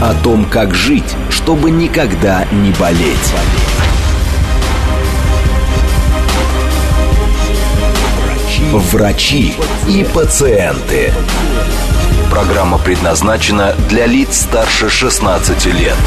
О 0.00 0.14
том, 0.14 0.46
как 0.46 0.74
жить, 0.74 1.14
чтобы 1.28 1.70
никогда 1.70 2.46
не 2.52 2.72
болеть. 2.72 3.34
Врачи 8.72 9.54
и 9.86 10.04
пациенты. 10.04 11.12
Программа 12.30 12.78
предназначена 12.78 13.74
для 13.90 14.06
лиц 14.06 14.40
старше 14.40 14.88
16 14.88 15.66
лет. 15.66 15.98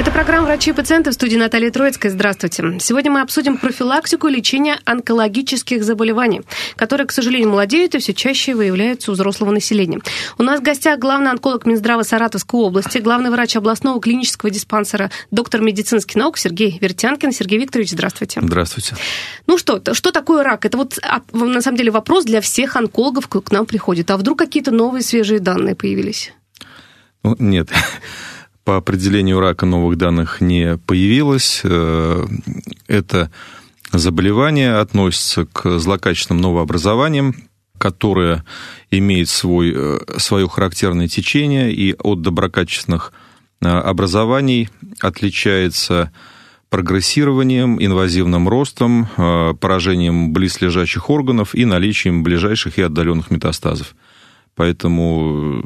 Это 0.00 0.10
программа 0.12 0.46
«Врачи 0.46 0.70
и 0.70 0.72
пациенты» 0.72 1.10
в 1.10 1.12
студии 1.12 1.36
Наталья 1.36 1.70
Троицкая. 1.70 2.10
Здравствуйте. 2.10 2.78
Сегодня 2.80 3.10
мы 3.10 3.20
обсудим 3.20 3.58
профилактику 3.58 4.28
и 4.28 4.32
лечение 4.32 4.78
онкологических 4.86 5.84
заболеваний, 5.84 6.40
которые, 6.76 7.06
к 7.06 7.12
сожалению, 7.12 7.50
молодеют 7.50 7.94
и 7.94 7.98
все 7.98 8.14
чаще 8.14 8.54
выявляются 8.54 9.10
у 9.10 9.14
взрослого 9.14 9.50
населения. 9.50 10.00
У 10.38 10.42
нас 10.42 10.60
в 10.60 10.62
гостях 10.62 10.98
главный 10.98 11.30
онколог 11.30 11.66
Минздрава 11.66 12.02
Саратовской 12.02 12.60
области, 12.60 12.96
главный 12.96 13.28
врач 13.28 13.56
областного 13.56 14.00
клинического 14.00 14.50
диспансера, 14.50 15.10
доктор 15.30 15.60
медицинских 15.60 16.16
наук 16.16 16.38
Сергей 16.38 16.78
Вертянкин. 16.80 17.30
Сергей 17.30 17.58
Викторович, 17.58 17.90
здравствуйте. 17.90 18.40
Здравствуйте. 18.42 18.96
Ну 19.46 19.58
что, 19.58 19.82
что 19.92 20.12
такое 20.12 20.42
рак? 20.42 20.64
Это 20.64 20.78
вот 20.78 20.98
а, 21.02 21.20
на 21.36 21.60
самом 21.60 21.76
деле 21.76 21.90
вопрос 21.90 22.24
для 22.24 22.40
всех 22.40 22.76
онкологов, 22.76 23.28
кто 23.28 23.42
к 23.42 23.52
нам 23.52 23.66
приходит. 23.66 24.10
А 24.10 24.16
вдруг 24.16 24.38
какие-то 24.38 24.70
новые 24.70 25.02
свежие 25.02 25.40
данные 25.40 25.74
появились? 25.74 26.32
Ну, 27.22 27.36
нет 27.38 27.68
по 28.64 28.76
определению 28.76 29.40
рака 29.40 29.66
новых 29.66 29.96
данных 29.96 30.40
не 30.40 30.76
появилось. 30.78 31.62
Э, 31.64 32.26
это 32.86 33.30
заболевание 33.92 34.76
относится 34.76 35.46
к 35.46 35.78
злокачественным 35.78 36.40
новообразованиям, 36.42 37.34
которое 37.78 38.44
имеет 38.90 39.28
свой, 39.28 39.72
э, 39.74 39.98
свое 40.18 40.48
характерное 40.48 41.08
течение 41.08 41.72
и 41.72 41.94
от 41.98 42.22
доброкачественных 42.22 43.12
э, 43.62 43.68
образований 43.68 44.68
отличается 45.00 46.12
прогрессированием, 46.68 47.82
инвазивным 47.84 48.48
ростом, 48.48 49.08
поражением 49.60 50.32
близлежащих 50.32 51.10
органов 51.10 51.52
и 51.52 51.64
наличием 51.64 52.22
ближайших 52.22 52.78
и 52.78 52.82
отдаленных 52.82 53.32
метастазов. 53.32 53.96
Поэтому 54.60 55.64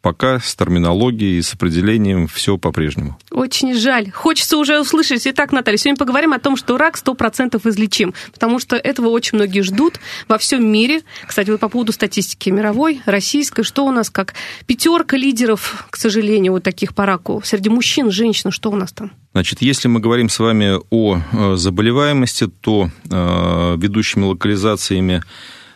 пока 0.00 0.40
с 0.40 0.56
терминологией 0.56 1.36
и 1.36 1.42
с 1.42 1.52
определением 1.52 2.26
все 2.26 2.56
по-прежнему. 2.56 3.18
Очень 3.30 3.74
жаль. 3.74 4.10
Хочется 4.10 4.56
уже 4.56 4.80
услышать. 4.80 5.26
Итак, 5.26 5.52
Наталья, 5.52 5.76
сегодня 5.76 5.98
поговорим 5.98 6.32
о 6.32 6.38
том, 6.38 6.56
что 6.56 6.78
рак 6.78 6.96
100% 6.96 7.60
излечим, 7.68 8.14
потому 8.32 8.58
что 8.58 8.76
этого 8.76 9.08
очень 9.08 9.36
многие 9.36 9.60
ждут 9.60 10.00
во 10.28 10.38
всем 10.38 10.66
мире. 10.66 11.02
Кстати, 11.26 11.50
вот 11.50 11.60
по 11.60 11.68
поводу 11.68 11.92
статистики 11.92 12.48
мировой, 12.48 13.02
российской, 13.04 13.64
что 13.64 13.84
у 13.84 13.90
нас 13.90 14.08
как 14.08 14.32
пятерка 14.64 15.18
лидеров, 15.18 15.84
к 15.90 15.96
сожалению, 15.98 16.52
вот 16.52 16.62
таких 16.62 16.94
по 16.94 17.04
раку. 17.04 17.42
Среди 17.44 17.68
мужчин, 17.68 18.10
женщин, 18.10 18.50
что 18.50 18.70
у 18.70 18.76
нас 18.76 18.92
там? 18.92 19.10
Значит, 19.34 19.60
если 19.60 19.88
мы 19.88 20.00
говорим 20.00 20.30
с 20.30 20.38
вами 20.38 20.78
о 20.88 21.18
э, 21.18 21.56
заболеваемости, 21.56 22.46
то 22.46 22.88
э, 23.10 23.76
ведущими 23.76 24.24
локализациями 24.24 25.22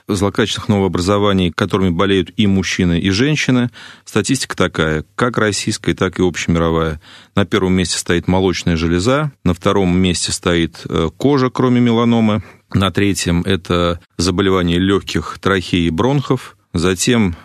злокачественных 0.08 0.68
новообразований, 0.68 1.50
которыми 1.50 1.90
болеют 1.90 2.30
и 2.36 2.46
мужчины, 2.46 2.98
и 3.00 3.10
женщины. 3.10 3.70
Статистика 4.04 4.56
такая, 4.56 5.04
как 5.14 5.38
российская, 5.38 5.94
так 5.94 6.18
и 6.18 6.22
общемировая. 6.22 7.00
На 7.34 7.44
первом 7.44 7.72
месте 7.74 7.98
стоит 7.98 8.28
молочная 8.28 8.76
железа, 8.76 9.32
на 9.44 9.54
втором 9.54 9.96
месте 9.98 10.32
стоит 10.32 10.82
э, 10.88 11.10
кожа, 11.16 11.50
кроме 11.50 11.80
меланомы, 11.80 12.42
на 12.72 12.90
третьем 12.90 13.42
это 13.42 14.00
заболевание 14.16 14.78
легких, 14.78 15.38
трахеи 15.40 15.86
и 15.86 15.90
бронхов, 15.90 16.56
затем 16.72 17.36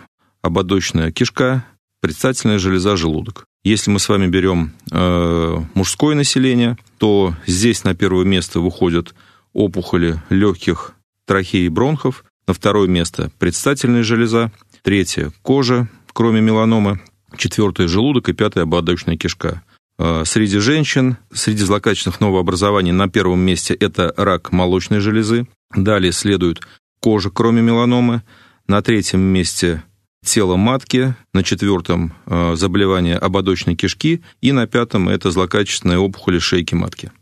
ободочная 0.42 1.12
кишка, 1.12 1.64
предстательная 2.00 2.58
железа, 2.58 2.96
желудок. 2.96 3.46
Если 3.64 3.90
мы 3.90 4.00
с 4.00 4.08
вами 4.08 4.26
берем 4.26 4.72
э, 4.90 5.58
мужское 5.74 6.16
население, 6.16 6.76
то 6.98 7.34
здесь 7.46 7.84
на 7.84 7.94
первое 7.94 8.24
место 8.24 8.58
выходят 8.58 9.14
опухоли 9.52 10.20
легких, 10.28 10.94
трахеи 11.26 11.66
и 11.66 11.68
бронхов, 11.68 12.24
на 12.46 12.54
второе 12.54 12.88
место 12.88 13.30
предстательная 13.38 14.02
железа, 14.02 14.52
третье– 14.82 15.32
кожа, 15.42 15.88
кроме 16.12 16.40
меланомы, 16.40 17.00
четвертое– 17.36 17.86
желудок 17.88 18.28
и 18.28 18.32
пятое– 18.32 18.62
ободочная 18.64 19.16
кишка. 19.16 19.62
А, 19.98 20.24
среди 20.24 20.58
женщин, 20.58 21.16
среди 21.32 21.62
злокачественных 21.62 22.20
новообразований 22.20 22.92
на 22.92 23.08
первом 23.08 23.40
месте 23.40 23.74
это 23.74 24.12
рак 24.16 24.52
молочной 24.52 25.00
железы. 25.00 25.46
Далее 25.74 26.12
следует 26.12 26.60
кожа, 27.00 27.30
кроме 27.30 27.62
меланомы. 27.62 28.22
На 28.66 28.82
третьем 28.82 29.20
месте 29.20 29.82
тело 30.24 30.56
матки, 30.56 31.14
на 31.32 31.42
четвертом 31.42 32.14
а, 32.26 32.54
заболевание 32.56 33.16
ободочной 33.16 33.76
кишки 33.76 34.22
и 34.40 34.52
на 34.52 34.66
пятом 34.66 35.08
это 35.08 35.30
злокачественная 35.30 35.98
опухоль 35.98 36.40
шейки 36.40 36.74
матки. 36.74 37.12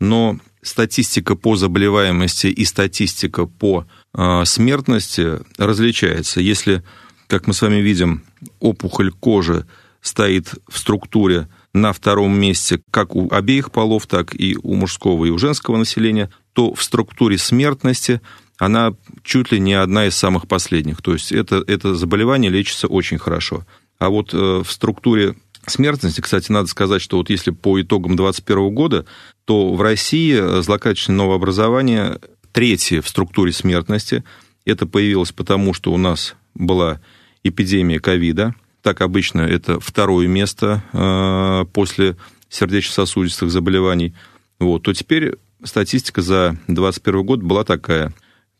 Но 0.00 0.38
статистика 0.64 1.36
по 1.36 1.56
заболеваемости 1.56 2.48
и 2.48 2.64
статистика 2.64 3.46
по 3.46 3.86
а, 4.12 4.44
смертности 4.44 5.40
различается. 5.58 6.40
Если, 6.40 6.82
как 7.28 7.46
мы 7.46 7.54
с 7.54 7.62
вами 7.62 7.76
видим, 7.76 8.24
опухоль 8.60 9.12
кожи 9.12 9.66
стоит 10.00 10.54
в 10.68 10.78
структуре 10.78 11.48
на 11.72 11.92
втором 11.92 12.38
месте 12.38 12.80
как 12.90 13.14
у 13.14 13.32
обеих 13.32 13.70
полов, 13.70 14.06
так 14.06 14.34
и 14.34 14.56
у 14.62 14.74
мужского 14.74 15.24
и 15.24 15.30
у 15.30 15.38
женского 15.38 15.76
населения, 15.76 16.30
то 16.54 16.74
в 16.74 16.82
структуре 16.82 17.36
смертности 17.36 18.20
она 18.58 18.92
чуть 19.22 19.52
ли 19.52 19.60
не 19.60 19.74
одна 19.74 20.06
из 20.06 20.16
самых 20.16 20.46
последних. 20.46 21.02
То 21.02 21.12
есть 21.12 21.32
это, 21.32 21.62
это 21.66 21.94
заболевание 21.94 22.50
лечится 22.50 22.86
очень 22.86 23.18
хорошо. 23.18 23.66
А 23.98 24.08
вот 24.08 24.32
э, 24.32 24.62
в 24.64 24.70
структуре 24.70 25.34
смертности, 25.66 26.20
кстати, 26.20 26.52
надо 26.52 26.68
сказать, 26.68 27.02
что 27.02 27.16
вот 27.16 27.30
если 27.30 27.50
по 27.50 27.80
итогам 27.80 28.16
2021 28.16 28.74
года, 28.74 29.06
то 29.44 29.74
в 29.74 29.80
России 29.80 30.60
злокачественное 30.60 31.18
новообразование 31.18 32.18
третье 32.52 33.02
в 33.02 33.08
структуре 33.08 33.52
смертности. 33.52 34.24
Это 34.64 34.86
появилось 34.86 35.32
потому, 35.32 35.74
что 35.74 35.92
у 35.92 35.96
нас 35.96 36.36
была 36.54 37.00
эпидемия 37.42 38.00
ковида. 38.00 38.54
Так 38.82 39.00
обычно 39.00 39.42
это 39.42 39.80
второе 39.80 40.28
место 40.28 40.82
э, 40.92 41.64
после 41.72 42.16
сердечно-сосудистых 42.48 43.50
заболеваний. 43.50 44.14
Вот. 44.58 44.82
То 44.82 44.92
теперь 44.92 45.34
статистика 45.62 46.22
за 46.22 46.50
2021 46.68 47.22
год 47.24 47.42
была 47.42 47.64
такая. 47.64 48.12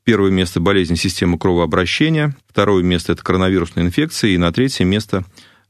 Первое 0.04 0.30
место– 0.30 0.60
болезнь 0.60 0.96
системы 0.96 1.38
кровообращения, 1.38 2.36
второе 2.46 2.82
место– 2.82 3.12
это 3.14 3.22
коронавирусная 3.22 3.84
инфекция, 3.84 4.32
и 4.32 4.36
на 4.36 4.52
третье 4.52 4.84
место 4.84 5.24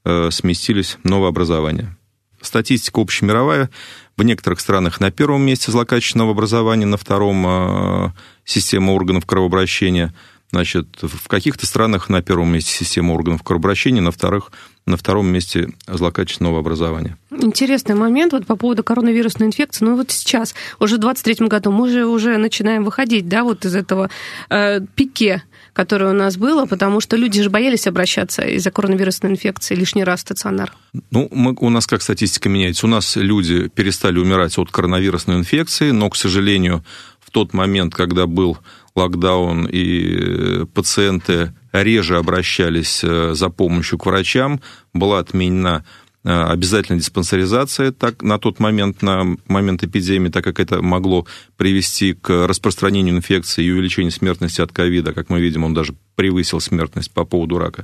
э, 0.05 0.31
сместились 0.33 0.99
новообразования. 1.05 1.97
Статистика 2.41 3.01
общемировая 3.01 3.71
в 4.17 4.23
некоторых 4.23 4.61
странах 4.61 5.01
на 5.01 5.11
первом 5.11 5.43
месте 5.43 5.73
злокачественного 5.73 6.33
образования, 6.33 6.87
на 6.87 6.97
втором 6.97 7.45
э, 7.47 8.11
система 8.45 8.93
органов 8.93 9.27
кровообращения. 9.27 10.15
Значит, 10.55 10.87
в 11.03 11.27
каких-то 11.27 11.67
странах 11.67 12.09
на 12.09 12.23
первом 12.23 12.53
месте 12.53 12.71
система 12.71 13.15
органов 13.15 13.43
кровообращения, 13.43 14.01
на, 14.01 14.13
вторых, 14.13 14.53
на 14.87 14.97
втором 14.97 15.27
месте 15.27 15.71
злокачественного 15.89 16.61
образования. 16.61 17.17
Интересный 17.33 17.97
момент 17.97 18.35
вот 18.35 18.47
по 18.47 18.55
поводу 18.55 18.85
коронавирусной 18.85 19.49
инфекции. 19.49 19.85
Ну 19.85 19.97
вот 19.97 20.13
сейчас, 20.13 20.55
уже 20.79 20.95
в 20.95 20.99
23 21.01 21.49
году, 21.49 21.73
мы 21.73 21.91
же 21.91 22.07
уже 22.07 22.37
начинаем 22.37 22.85
выходить, 22.85 23.29
да, 23.29 23.43
вот 23.43 23.65
из 23.65 23.75
этого 23.75 24.11
э, 24.49 24.81
пике 24.95 25.43
которое 25.73 26.11
у 26.11 26.15
нас 26.15 26.37
было, 26.37 26.67
потому 26.67 27.01
что 27.01 27.17
люди 27.17 27.43
же 27.43 27.51
боялись 27.51 27.89
обращаться 27.89 28.43
из-за 28.43 28.71
коронавирусной 28.71 29.33
инфекции 29.33 29.75
лишний 29.75 30.05
раз 30.05 30.21
в 30.21 30.23
стационар. 30.23 30.73
Ну, 31.11 31.29
мы, 31.33 31.57
у 31.59 31.69
нас 31.69 31.89
как 31.89 32.01
статистика 32.01 32.49
меняется? 32.49 32.87
У 32.87 32.89
нас 32.89 33.17
люди 33.17 33.67
перестали 33.67 34.21
умирать 34.21 34.57
от 34.57 34.71
коронавирусной 34.71 35.35
инфекции, 35.35 35.91
но, 35.91 36.09
к 36.11 36.15
сожалению, 36.15 36.85
в 37.19 37.33
тот 37.33 37.55
момент, 37.55 37.93
когда 37.93 38.29
был 38.29 38.57
локдаун 38.95 39.67
и 39.71 40.65
пациенты 40.75 41.55
реже 41.73 42.17
обращались 42.17 43.03
э, 43.03 43.35
за 43.35 43.49
помощью 43.49 43.99
к 43.99 44.07
врачам, 44.07 44.61
была 44.93 45.19
отменена 45.19 45.85
Э, 46.25 46.45
обязательная 46.45 47.01
диспансеризация 47.01 47.93
так, 47.93 48.23
на 48.23 48.39
тот 48.39 48.59
момент, 48.59 49.03
на 49.03 49.37
момент 49.47 49.85
эпидемии, 49.85 50.31
так 50.31 50.43
как 50.43 50.59
это 50.59 50.81
могло 50.81 51.27
привести 51.59 52.15
к 52.15 52.47
распространению 52.47 53.17
инфекции 53.17 53.63
и 53.63 53.71
увеличению 53.71 54.11
смертности 54.11 54.63
от 54.63 54.73
ковида. 54.73 55.13
Как 55.13 55.29
мы 55.29 55.41
видим, 55.41 55.65
он 55.65 55.75
даже 55.75 55.95
превысил 56.15 56.61
смертность 56.61 57.11
по 57.11 57.25
поводу 57.25 57.59
рака. 57.59 57.83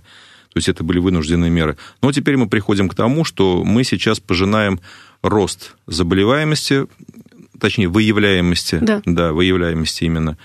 То 0.53 0.57
есть 0.57 0.71
это 0.71 0.83
были 0.83 0.99
вынужденные 0.99 1.51
меры. 1.51 1.77
Но 2.03 2.12
теперь 2.12 2.39
мы 2.39 2.49
приходим 2.49 2.89
к 2.89 2.95
тому, 2.95 3.25
что 3.25 3.62
мы 3.62 3.85
сейчас 3.85 4.21
пожинаем 4.21 4.81
рост 5.23 5.77
заболеваемости, 5.87 6.87
точнее, 7.61 7.89
выявляемости, 7.89 8.79
да, 8.81 9.03
да 9.05 9.33
выявляемости 9.35 10.05
именно, 10.05 10.39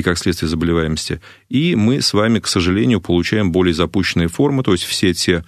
и 0.00 0.02
как 0.02 0.18
следствие 0.18 0.48
заболеваемости. 0.48 1.20
И 1.48 1.74
мы 1.76 2.00
с 2.00 2.12
вами, 2.12 2.38
к 2.38 2.46
сожалению, 2.46 3.00
получаем 3.00 3.52
более 3.52 3.74
запущенные 3.74 4.28
формы, 4.28 4.62
то 4.62 4.72
есть 4.72 4.84
все 4.84 5.12
те 5.12 5.44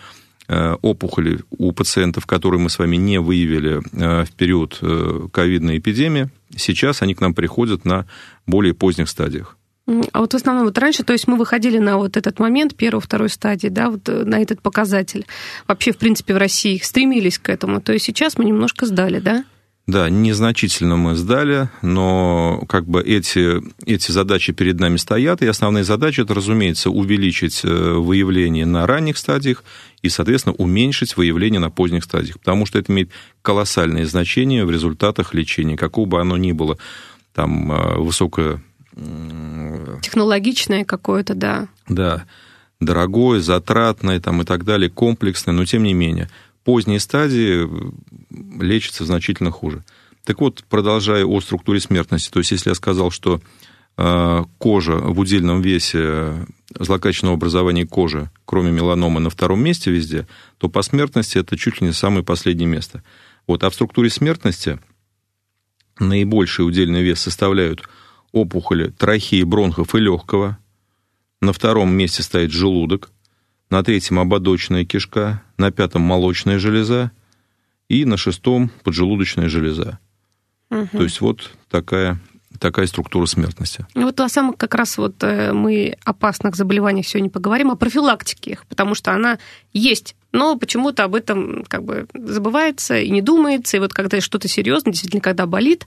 э, 0.49 0.77
опухоли 0.83 1.41
у 1.51 1.73
пациентов, 1.73 2.27
которые 2.27 2.61
мы 2.61 2.69
с 2.69 2.79
вами 2.79 2.97
не 2.97 3.19
выявили 3.19 3.81
э, 3.93 4.25
в 4.25 4.33
период 4.33 4.79
э, 4.83 5.29
ковидной 5.33 5.79
эпидемии, 5.79 6.29
сейчас 6.57 7.03
они 7.03 7.15
к 7.15 7.21
нам 7.21 7.35
приходят 7.35 7.85
на 7.85 8.07
более 8.47 8.75
поздних 8.75 9.09
стадиях. 9.09 9.57
А 10.13 10.21
вот 10.21 10.33
в 10.33 10.37
основном 10.37 10.67
вот 10.67 10.79
раньше, 10.79 11.03
то 11.03 11.13
есть 11.13 11.27
мы 11.27 11.37
выходили 11.37 11.79
на 11.79 11.97
вот 11.97 12.17
этот 12.17 12.39
момент 12.39 12.77
первой, 12.77 13.01
второй 13.01 13.29
стадии, 13.29 13.69
да, 13.69 13.91
вот 13.91 14.07
на 14.07 14.41
этот 14.41 14.63
показатель. 14.63 15.27
Вообще, 15.67 15.93
в 15.93 15.97
принципе, 15.97 16.35
в 16.35 16.37
России 16.39 16.79
стремились 16.83 17.39
к 17.39 17.49
этому. 17.49 17.81
То 17.81 17.93
есть 17.93 18.05
сейчас 18.05 18.39
мы 18.39 18.45
немножко 18.45 18.87
сдали, 18.87 19.19
да? 19.19 19.45
Да, 19.89 20.09
незначительно 20.09 20.97
мы 20.97 21.17
сдали, 21.17 21.69
но 21.83 22.63
как 22.69 22.87
бы 22.87 23.03
эти, 23.03 23.61
эти 23.85 24.13
задачи 24.13 24.53
перед 24.53 24.79
нами 24.79 24.97
стоят, 24.97 25.43
и 25.43 25.47
основные 25.47 25.83
задачи 25.83 26.21
это, 26.21 26.35
разумеется, 26.35 26.91
увеличить 26.91 27.63
э, 27.65 27.69
выявление 27.69 28.65
на 28.65 28.87
ранних 28.87 29.19
стадиях 29.19 29.65
и, 30.01 30.09
соответственно, 30.09 30.55
уменьшить 30.55 31.17
выявление 31.17 31.59
на 31.59 31.71
поздних 31.71 32.05
стадиях, 32.05 32.39
потому 32.39 32.65
что 32.65 32.79
это 32.79 32.93
имеет 32.93 33.11
колоссальное 33.43 34.07
значение 34.07 34.65
в 34.65 34.71
результатах 34.71 35.35
лечения, 35.35 35.77
какого 35.77 36.07
бы 36.07 36.21
оно 36.21 36.37
ни 36.37 36.53
было, 36.53 36.79
там, 37.35 37.73
э, 37.73 37.99
высокое... 37.99 38.63
Технологичное 40.03 40.85
какое-то, 40.85 41.35
да. 41.35 41.67
Да, 41.89 42.27
дорогое, 42.79 43.41
затратное 43.41 44.21
там, 44.21 44.43
и 44.43 44.45
так 44.45 44.65
далее, 44.65 44.91
комплексное, 44.91 45.55
но 45.55 45.65
тем 45.65 45.83
не 45.83 45.93
менее– 45.93 46.31
поздней 46.65 46.99
стадии 46.99 47.69
лечится 48.63 49.05
значительно 49.05 49.51
хуже. 49.51 49.85
Так 50.25 50.41
вот, 50.41 50.65
продолжая 50.69 51.25
о 51.25 51.41
структуре 51.41 51.81
смертности, 51.81 52.31
то 52.31 52.39
есть 52.39 52.53
если 52.53 52.71
я 52.71 52.75
сказал, 52.75 53.11
что 53.11 53.41
э, 53.97 54.45
кожа 54.59 54.97
в 54.97 55.19
удельном 55.19 55.61
весе 55.61 56.47
злокачественного 56.79 57.37
образования 57.37 57.87
кожи, 57.87 58.31
кроме 58.45 58.71
меланомы, 58.71 59.21
на 59.21 59.31
втором 59.31 59.63
месте 59.63 59.91
везде, 59.91 60.27
то 60.59 60.69
по 60.69 60.83
смертности 60.83 61.39
это 61.39 61.57
чуть 61.57 61.81
ли 61.81 61.89
не 61.89 61.93
самое 61.93 62.25
последнее 62.25 62.69
место. 62.69 63.03
Вот, 63.47 63.65
а 63.65 63.71
в 63.71 63.75
структуре 63.75 64.11
смертности 64.11 64.79
наибольший 65.99 66.67
удельный 66.67 67.03
вес 67.03 67.21
составляют 67.21 67.83
опухоли 68.31 68.91
трахеи, 68.91 69.43
бронхов 69.43 69.95
и 69.95 69.99
легкого. 69.99 70.59
На 71.41 71.53
втором 71.53 71.93
месте 71.93 72.23
стоит 72.23 72.53
желудок– 72.53 73.11
на 73.73 73.83
третьем 73.83 74.19
ободочная 74.19 74.85
кишка, 74.85 75.43
на 75.57 75.73
пятом 75.73 76.03
молочная 76.03 76.59
железа 76.59 77.11
и 77.89 78.05
на 78.05 78.19
шестом 78.19 78.71
поджелудочная 78.85 79.49
железа. 79.49 79.99
Угу. 80.71 80.89
То 80.93 81.03
есть 81.03 81.23
вот 81.23 81.51
такая 81.71 82.21
такая 82.59 82.87
структура 82.87 83.25
смертности. 83.25 83.87
Вот 83.95 84.21
о 84.21 84.29
самых 84.29 84.59
как 84.59 84.75
раз 84.75 84.99
вот 84.99 85.25
э, 85.25 85.55
мы 85.55 85.97
опасных 86.05 86.55
заболеваниях 86.55 87.07
сегодня 87.07 87.31
поговорим, 87.31 87.71
о 87.71 87.77
профилактике 87.77 88.51
их, 88.53 88.67
потому 88.67 88.95
что 88.95 89.13
она 89.13 89.39
есть, 89.73 90.17
но 90.33 90.57
почему-то 90.59 91.05
об 91.05 91.15
этом 91.15 91.65
как 91.67 91.83
бы 91.83 92.07
забывается 92.13 92.99
и 92.99 93.09
не 93.09 93.23
думается, 93.23 93.79
и 93.79 93.81
вот 93.81 93.95
когда 93.95 94.21
что-то 94.21 94.49
серьезное, 94.49 94.93
действительно, 94.93 95.23
когда 95.23 95.47
болит, 95.47 95.87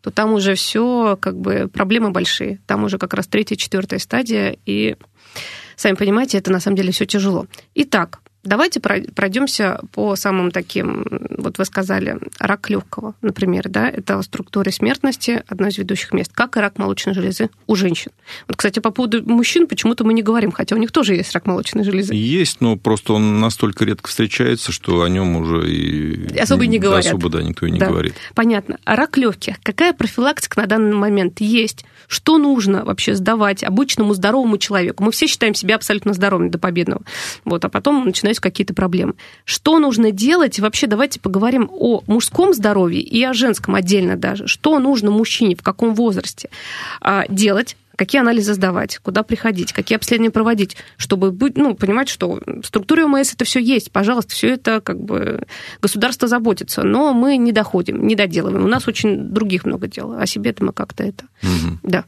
то 0.00 0.10
там 0.10 0.32
уже 0.32 0.54
все 0.54 1.18
как 1.20 1.38
бы 1.38 1.68
проблемы 1.70 2.10
большие, 2.10 2.60
там 2.66 2.84
уже 2.84 2.96
как 2.96 3.12
раз 3.12 3.26
третья, 3.26 3.56
четвертая 3.56 4.00
стадия, 4.00 4.56
и 4.64 4.96
Сами 5.76 5.94
понимаете, 5.94 6.38
это 6.38 6.50
на 6.50 6.60
самом 6.60 6.76
деле 6.76 6.90
все 6.90 7.06
тяжело. 7.06 7.46
Итак, 7.74 8.20
Давайте 8.46 8.80
пройдемся 8.80 9.80
по 9.92 10.16
самым 10.16 10.50
таким, 10.50 11.04
вот 11.36 11.58
вы 11.58 11.64
сказали, 11.64 12.18
рак 12.38 12.70
легкого, 12.70 13.14
например, 13.22 13.68
да, 13.68 13.88
это 13.88 14.18
в 14.18 14.22
структуре 14.22 14.72
смертности 14.72 15.42
одно 15.48 15.68
из 15.68 15.78
ведущих 15.78 16.12
мест, 16.12 16.32
как 16.32 16.56
и 16.56 16.60
рак 16.60 16.78
молочной 16.78 17.14
железы 17.14 17.50
у 17.66 17.74
женщин. 17.74 18.12
Вот, 18.48 18.56
кстати, 18.56 18.78
по 18.78 18.90
поводу 18.90 19.22
мужчин 19.28 19.66
почему-то 19.66 20.04
мы 20.04 20.14
не 20.14 20.22
говорим, 20.22 20.52
хотя 20.52 20.76
у 20.76 20.78
них 20.78 20.92
тоже 20.92 21.14
есть 21.14 21.32
рак 21.32 21.46
молочной 21.46 21.84
железы. 21.84 22.14
Есть, 22.14 22.60
но 22.60 22.76
просто 22.76 23.12
он 23.12 23.40
настолько 23.40 23.84
редко 23.84 24.08
встречается, 24.08 24.72
что 24.72 25.02
о 25.02 25.08
нем 25.08 25.36
уже 25.36 25.70
и 25.70 26.38
особо 26.38 26.64
и 26.64 26.68
не 26.68 26.78
говорят. 26.78 27.06
Особо, 27.06 27.28
да, 27.28 27.42
никто 27.42 27.66
и 27.66 27.70
не 27.70 27.78
да. 27.78 27.88
говорит. 27.88 28.14
Понятно. 28.34 28.78
Рак 28.84 29.16
легких, 29.16 29.56
какая 29.62 29.92
профилактика 29.92 30.60
на 30.60 30.66
данный 30.66 30.94
момент 30.94 31.40
есть? 31.40 31.84
Что 32.08 32.38
нужно 32.38 32.84
вообще 32.84 33.14
сдавать 33.14 33.64
обычному 33.64 34.14
здоровому 34.14 34.58
человеку? 34.58 35.02
Мы 35.02 35.10
все 35.12 35.26
считаем 35.26 35.54
себя 35.54 35.74
абсолютно 35.74 36.12
здоровыми 36.14 36.48
до 36.48 36.58
победного. 36.58 37.02
Вот, 37.44 37.64
а 37.64 37.68
потом 37.68 38.04
начинается 38.04 38.35
есть 38.36 38.40
какие-то 38.40 38.74
проблемы. 38.74 39.14
Что 39.44 39.78
нужно 39.78 40.10
делать? 40.10 40.60
Вообще 40.60 40.86
давайте 40.86 41.20
поговорим 41.20 41.68
о 41.72 42.02
мужском 42.06 42.54
здоровье 42.54 43.00
и 43.00 43.22
о 43.24 43.32
женском 43.32 43.74
отдельно 43.74 44.16
даже. 44.16 44.46
Что 44.46 44.78
нужно 44.78 45.10
мужчине, 45.10 45.56
в 45.56 45.62
каком 45.62 45.94
возрасте 45.94 46.50
а, 47.00 47.24
делать, 47.28 47.76
какие 47.96 48.20
анализы 48.20 48.54
сдавать, 48.54 48.98
куда 48.98 49.22
приходить, 49.22 49.72
какие 49.72 49.96
обследования 49.96 50.30
проводить, 50.30 50.76
чтобы 50.98 51.32
быть, 51.32 51.56
ну, 51.56 51.74
понимать, 51.74 52.08
что 52.08 52.40
в 52.46 52.64
структуре 52.64 53.04
ОМС 53.06 53.32
это 53.32 53.44
все 53.44 53.60
есть, 53.60 53.90
пожалуйста, 53.90 54.32
все 54.32 54.48
это 54.48 54.80
как 54.82 55.00
бы 55.00 55.42
государство 55.80 56.28
заботится, 56.28 56.82
но 56.82 57.14
мы 57.14 57.38
не 57.38 57.52
доходим, 57.52 58.06
не 58.06 58.14
доделываем. 58.14 58.64
У 58.64 58.68
нас 58.68 58.86
очень 58.86 59.30
других 59.30 59.64
много 59.64 59.88
дел, 59.88 60.12
а 60.12 60.26
себе-то 60.26 60.62
мы 60.62 60.72
как-то 60.72 61.04
это, 61.04 61.24
угу. 61.42 61.78
да. 61.82 62.04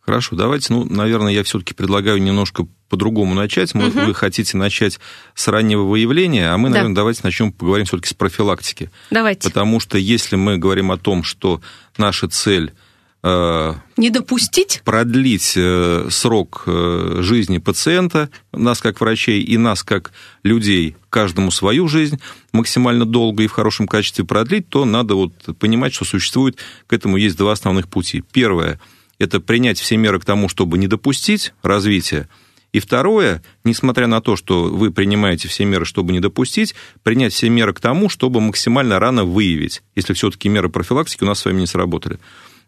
Хорошо, 0.00 0.34
давайте, 0.34 0.72
ну, 0.72 0.84
наверное, 0.84 1.32
я 1.32 1.44
все-таки 1.44 1.74
предлагаю 1.74 2.20
немножко 2.20 2.66
по-другому 2.92 3.34
начать. 3.34 3.72
Может, 3.72 3.96
угу. 3.96 4.04
вы 4.08 4.14
хотите 4.14 4.58
начать 4.58 5.00
с 5.34 5.48
раннего 5.48 5.84
выявления, 5.84 6.50
а 6.52 6.58
мы, 6.58 6.68
да. 6.68 6.74
наверное, 6.74 6.94
давайте 6.94 7.22
начнем 7.24 7.50
поговорим 7.50 7.86
все-таки 7.86 8.10
с 8.10 8.12
профилактики. 8.12 8.90
Давайте. 9.10 9.48
Потому 9.48 9.80
что 9.80 9.96
если 9.96 10.36
мы 10.36 10.58
говорим 10.58 10.92
о 10.92 10.98
том, 10.98 11.22
что 11.22 11.62
наша 11.96 12.28
цель 12.28 12.74
э, 13.22 13.74
не 13.96 14.10
допустить? 14.10 14.82
Продлить 14.84 15.54
э, 15.56 16.08
срок 16.10 16.64
э, 16.66 17.20
жизни 17.22 17.56
пациента, 17.56 18.28
нас 18.52 18.82
как 18.82 19.00
врачей 19.00 19.40
и 19.40 19.56
нас 19.56 19.82
как 19.82 20.12
людей, 20.42 20.94
каждому 21.08 21.50
свою 21.50 21.88
жизнь 21.88 22.20
максимально 22.52 23.06
долго 23.06 23.42
и 23.42 23.46
в 23.46 23.52
хорошем 23.52 23.88
качестве 23.88 24.26
продлить, 24.26 24.68
то 24.68 24.84
надо 24.84 25.14
вот 25.14 25.32
понимать, 25.58 25.94
что 25.94 26.04
существует, 26.04 26.58
к 26.86 26.92
этому 26.92 27.16
есть 27.16 27.38
два 27.38 27.52
основных 27.52 27.88
пути. 27.88 28.22
Первое– 28.32 28.78
это 29.18 29.40
принять 29.40 29.80
все 29.80 29.96
меры 29.96 30.20
к 30.20 30.26
тому, 30.26 30.50
чтобы 30.50 30.76
не 30.76 30.88
допустить 30.88 31.54
развития. 31.62 32.28
И 32.72 32.80
второе, 32.80 33.42
несмотря 33.64 34.06
на 34.06 34.22
то, 34.22 34.34
что 34.34 34.64
вы 34.64 34.90
принимаете 34.90 35.46
все 35.48 35.64
меры, 35.64 35.84
чтобы 35.84 36.12
не 36.12 36.20
допустить, 36.20 36.74
принять 37.02 37.34
все 37.34 37.50
меры 37.50 37.74
к 37.74 37.80
тому, 37.80 38.08
чтобы 38.08 38.40
максимально 38.40 38.98
рано 38.98 39.24
выявить, 39.24 39.82
если 39.94 40.14
все-таки 40.14 40.48
меры 40.48 40.70
профилактики 40.70 41.22
у 41.22 41.26
нас 41.26 41.40
с 41.40 41.44
вами 41.44 41.60
не 41.60 41.66
сработали. 41.66 42.18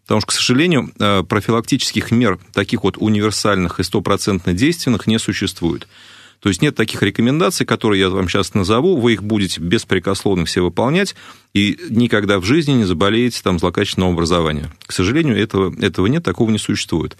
Потому 0.03 0.21
что, 0.21 0.27
к 0.27 0.33
сожалению, 0.33 0.91
э, 0.99 1.23
профилактических 1.23 2.11
мер, 2.11 2.37
таких 2.53 2.83
вот 2.83 2.97
универсальных 2.99 3.79
и 3.79 3.83
стопроцентно 3.83 4.53
действенных, 4.53 5.07
не 5.07 5.17
существует. 5.17 5.87
То 6.39 6.49
есть 6.49 6.61
нет 6.61 6.75
таких 6.75 7.01
рекомендаций, 7.01 7.65
которые 7.65 8.01
я 8.01 8.09
вам 8.09 8.29
сейчас 8.29 8.53
назову, 8.53 8.97
вы 8.97 9.13
их 9.13 9.23
будете 9.23 9.59
беспрекословно 9.59 10.45
все 10.45 10.61
выполнять, 10.61 11.15
и 11.55 11.79
никогда 11.89 12.39
в 12.39 12.43
жизни 12.43 12.73
не 12.73 12.83
заболеете 12.83 13.41
там 13.41 13.57
злокачественного 13.57 14.13
образования. 14.13 14.71
К 14.85 14.91
сожалению, 14.91 15.41
этого, 15.41 15.73
этого 15.81 16.05
нет, 16.05 16.23
такого 16.23 16.51
не 16.51 16.59
существует. 16.59 17.17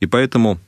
И 0.00 0.06
поэтому 0.06 0.58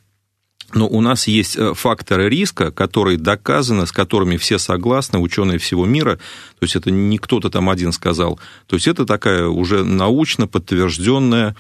но 0.75 0.89
у 0.89 1.01
нас 1.01 1.27
есть 1.27 1.57
э, 1.57 1.75
факторы 1.75 2.29
риска, 2.29 2.71
которые 2.71 3.19
доказаны, 3.19 3.87
с 3.87 3.93
которыми 3.93 4.37
все 4.37 4.59
согласны, 4.59 5.19
ученые 5.19 5.59
всего 5.59 5.87
мира. 5.87 6.17
То 6.59 6.63
есть 6.63 6.77
это 6.77 6.91
не 6.91 7.19
кто-то 7.19 7.51
там 7.51 7.71
один 7.71 7.93
сказал. 7.93 8.41
То 8.67 8.77
есть 8.77 8.89
это 8.89 9.07
такая 9.07 9.47
уже 9.47 9.85
научно 9.85 10.47
подтвержденная 10.47 11.57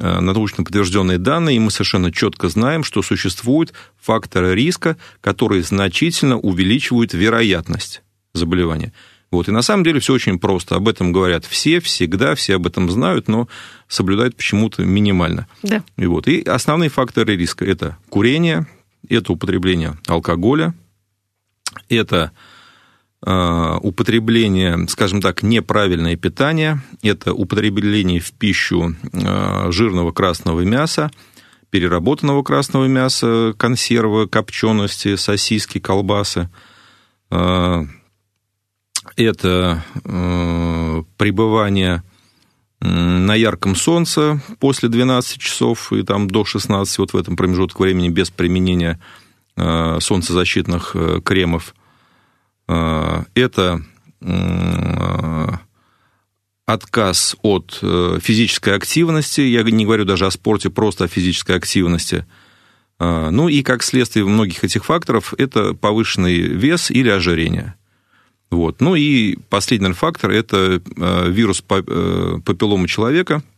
Э, 0.00 0.20
научно 0.20 0.62
подтвержденные 0.62 1.18
данные, 1.18 1.56
и 1.56 1.58
мы 1.58 1.72
совершенно 1.72 2.12
четко 2.12 2.48
знаем, 2.48 2.84
что 2.84 3.02
существуют 3.02 3.72
факторы 4.00 4.54
риска, 4.54 4.96
которые 5.20 5.62
значительно 5.64 6.38
увеличивают 6.38 7.14
вероятность 7.14 8.02
заболевания. 8.32 8.92
Вот. 9.30 9.48
И 9.48 9.52
на 9.52 9.62
самом 9.62 9.84
деле 9.84 10.00
все 10.00 10.14
очень 10.14 10.38
просто. 10.38 10.76
Об 10.76 10.88
этом 10.88 11.12
говорят 11.12 11.44
все, 11.44 11.80
всегда, 11.80 12.34
все 12.34 12.56
об 12.56 12.66
этом 12.66 12.90
знают, 12.90 13.28
но 13.28 13.48
соблюдают 13.86 14.36
почему-то 14.36 14.84
минимально. 14.84 15.46
Да. 15.62 15.82
И, 15.96 16.06
вот. 16.06 16.28
и 16.28 16.42
основные 16.42 16.90
факторы 16.90 17.36
риска– 17.36 17.64
это 17.66 17.98
курение, 18.08 18.66
это 19.08 19.32
употребление 19.32 19.98
алкоголя, 20.06 20.74
это 21.88 22.32
Э, 23.26 23.78
употребление, 23.82 24.86
скажем 24.88 25.20
так, 25.20 25.42
неправильное 25.42 26.14
питание, 26.14 26.80
это 27.02 27.34
употребление 27.34 28.20
в 28.20 28.30
пищу 28.30 28.94
э, 29.12 29.72
жирного 29.72 30.12
красного 30.12 30.60
мяса, 30.60 31.10
переработанного 31.70 32.44
красного 32.44 32.86
мяса, 32.86 33.54
консервы, 33.56 34.28
копчености, 34.28 35.16
сосиски, 35.16 35.80
колбасы. 35.80 36.48
Э, 39.16 39.22
это 39.22 39.82
пребывание 41.16 42.02
на 42.80 43.34
ярком 43.34 43.74
солнце 43.74 44.40
после 44.60 44.88
12 44.88 45.38
часов 45.38 45.92
и 45.92 46.02
там 46.02 46.28
до 46.28 46.44
16, 46.44 46.98
вот 46.98 47.12
в 47.12 47.16
этом 47.16 47.36
промежутке 47.36 47.82
времени 47.82 48.08
без 48.08 48.30
применения 48.30 49.00
солнцезащитных 49.56 50.94
кремов. 51.24 51.74
Это 52.68 53.82
отказ 56.66 57.34
от 57.42 57.78
физической 58.22 58.76
активности, 58.76 59.40
я 59.40 59.64
не 59.64 59.84
говорю 59.84 60.04
даже 60.04 60.26
о 60.26 60.30
спорте, 60.30 60.70
просто 60.70 61.04
о 61.04 61.08
физической 61.08 61.56
активности. 61.56 62.24
Ну 63.00 63.48
и 63.48 63.64
как 63.64 63.82
следствие 63.82 64.24
многих 64.24 64.62
этих 64.62 64.84
факторов 64.84 65.34
это 65.36 65.74
повышенный 65.74 66.36
вес 66.38 66.92
или 66.92 67.08
ожирение. 67.08 67.74
Вот. 68.50 68.80
Ну 68.80 68.94
и 68.94 69.36
последний 69.48 69.92
фактор– 69.92 70.30
это 70.32 70.82
вирус 71.28 71.60
папиллома 71.60 72.88
человека– 72.88 73.42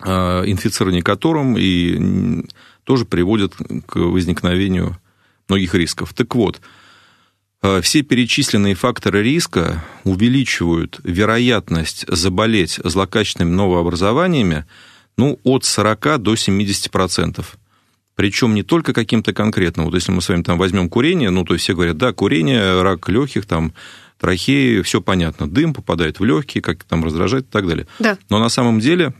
Э, 0.00 0.44
инфицирование 0.46 1.02
которым 1.02 1.56
и 1.58 2.44
тоже 2.84 3.04
приводит 3.04 3.54
к 3.86 3.96
возникновению 3.96 4.96
многих 5.48 5.74
рисков. 5.74 6.14
Так 6.14 6.36
вот, 6.36 6.60
э, 7.62 7.80
все 7.80 8.02
перечисленные 8.02 8.76
факторы 8.76 9.24
риска 9.24 9.84
увеличивают 10.04 11.00
вероятность 11.02 12.04
заболеть 12.06 12.78
злокачественными 12.84 13.52
новообразованиями 13.52 14.66
ну, 15.16 15.40
от 15.42 15.64
40 15.64 16.22
до 16.22 16.34
70%. 16.34 17.44
Причем 18.18 18.52
не 18.52 18.64
только 18.64 18.92
каким-то 18.92 19.32
конкретным. 19.32 19.86
Вот 19.86 19.94
если 19.94 20.10
мы 20.10 20.22
с 20.22 20.28
вами 20.28 20.42
там 20.42 20.58
возьмем 20.58 20.88
курение, 20.88 21.30
ну, 21.30 21.44
то 21.44 21.54
есть 21.54 21.62
все 21.62 21.74
говорят, 21.74 21.98
да, 21.98 22.12
курение, 22.12 22.82
рак 22.82 23.08
легких, 23.08 23.46
там, 23.46 23.72
трахеи, 24.18 24.82
все 24.82 25.00
понятно. 25.00 25.48
Дым 25.48 25.72
попадает 25.72 26.18
в 26.18 26.24
легкие, 26.24 26.60
как 26.60 26.82
там 26.82 27.04
раздражает 27.04 27.44
и 27.44 27.48
так 27.48 27.68
далее. 27.68 27.86
Да. 28.00 28.18
Но 28.28 28.40
на 28.40 28.48
самом 28.48 28.80
деле 28.80 29.14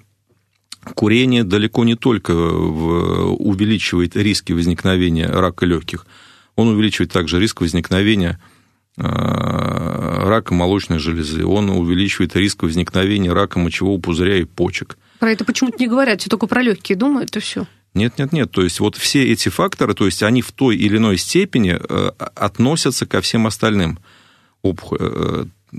курение 0.97 1.45
далеко 1.45 1.85
не 1.85 1.95
только 1.95 2.33
увеличивает 2.33 4.17
риски 4.17 4.51
возникновения 4.51 5.29
рака 5.29 5.65
легких, 5.65 6.05
он 6.57 6.67
увеличивает 6.67 7.13
также 7.13 7.39
риск 7.39 7.61
возникновения 7.61 8.41
э, 8.97 9.03
рака 9.05 10.55
молочной 10.55 10.99
железы, 10.99 11.45
он 11.45 11.71
увеличивает 11.71 12.35
риск 12.35 12.65
возникновения 12.65 13.33
рака 13.33 13.61
мочевого 13.61 14.01
пузыря 14.01 14.39
и 14.39 14.45
почек. 14.45 14.99
Про 15.21 15.31
это 15.31 15.45
почему-то 15.45 15.79
не 15.79 15.87
говорят, 15.87 16.21
все 16.21 16.31
только 16.31 16.49
про 16.49 16.63
легкие 16.63 16.99
думают, 16.99 17.37
и 17.37 17.39
все. 17.39 17.69
Нет, 17.95 18.19
нет, 18.19 18.33
нет. 18.33 18.51
То 18.51 18.63
есть 18.63 18.81
вот 18.81 18.97
все 18.97 19.25
эти 19.25 19.49
факторы, 19.49 19.95
то 19.95 20.07
есть 20.07 20.23
они 20.23 20.43
в 20.43 20.53
той 20.53 20.77
или 20.77 20.97
иной 20.97 21.17
степени 21.17 21.79
э, 21.79 22.11
относятся 22.35 23.07
ко 23.07 23.21
всем 23.21 23.47
остальным. 23.47 23.99
Э, 24.63 24.71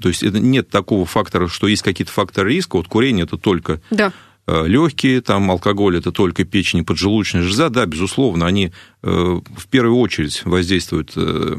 то 0.02 0.08
есть 0.08 0.24
нет 0.24 0.70
такого 0.70 1.06
фактора, 1.06 1.48
что 1.48 1.68
есть 1.68 1.82
какие-то 1.82 2.12
факторы 2.12 2.54
риска. 2.54 2.78
Вот 2.78 2.88
курение 2.88 3.26
это 3.26 3.38
только 3.38 3.82
да. 3.90 4.12
Э, 4.52 4.66
легкие, 4.66 5.22
там 5.22 5.52
алкоголь 5.52 5.98
это 5.98 6.12
только 6.12 6.44
печень 6.44 6.80
и 6.80 6.84
поджелудочная 6.84 7.44
железа, 7.44 7.70
да, 7.70 7.86
безусловно, 7.86 8.48
они 8.48 8.72
э, 9.04 9.10
в 9.12 9.68
первую 9.68 9.98
очередь 9.98 10.44
воздействуют 10.44 11.12
э, 11.16 11.58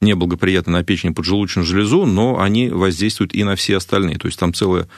неблагоприятно 0.00 0.72
на 0.72 0.82
печень 0.82 1.10
и 1.10 1.14
поджелудочную 1.14 1.64
железу, 1.64 2.06
но 2.06 2.40
они 2.40 2.70
воздействуют 2.70 3.34
и 3.34 3.44
на 3.44 3.54
все 3.54 3.76
остальные. 3.76 4.18
То 4.18 4.26
есть 4.26 4.36
там 4.36 4.52
целая 4.52 4.88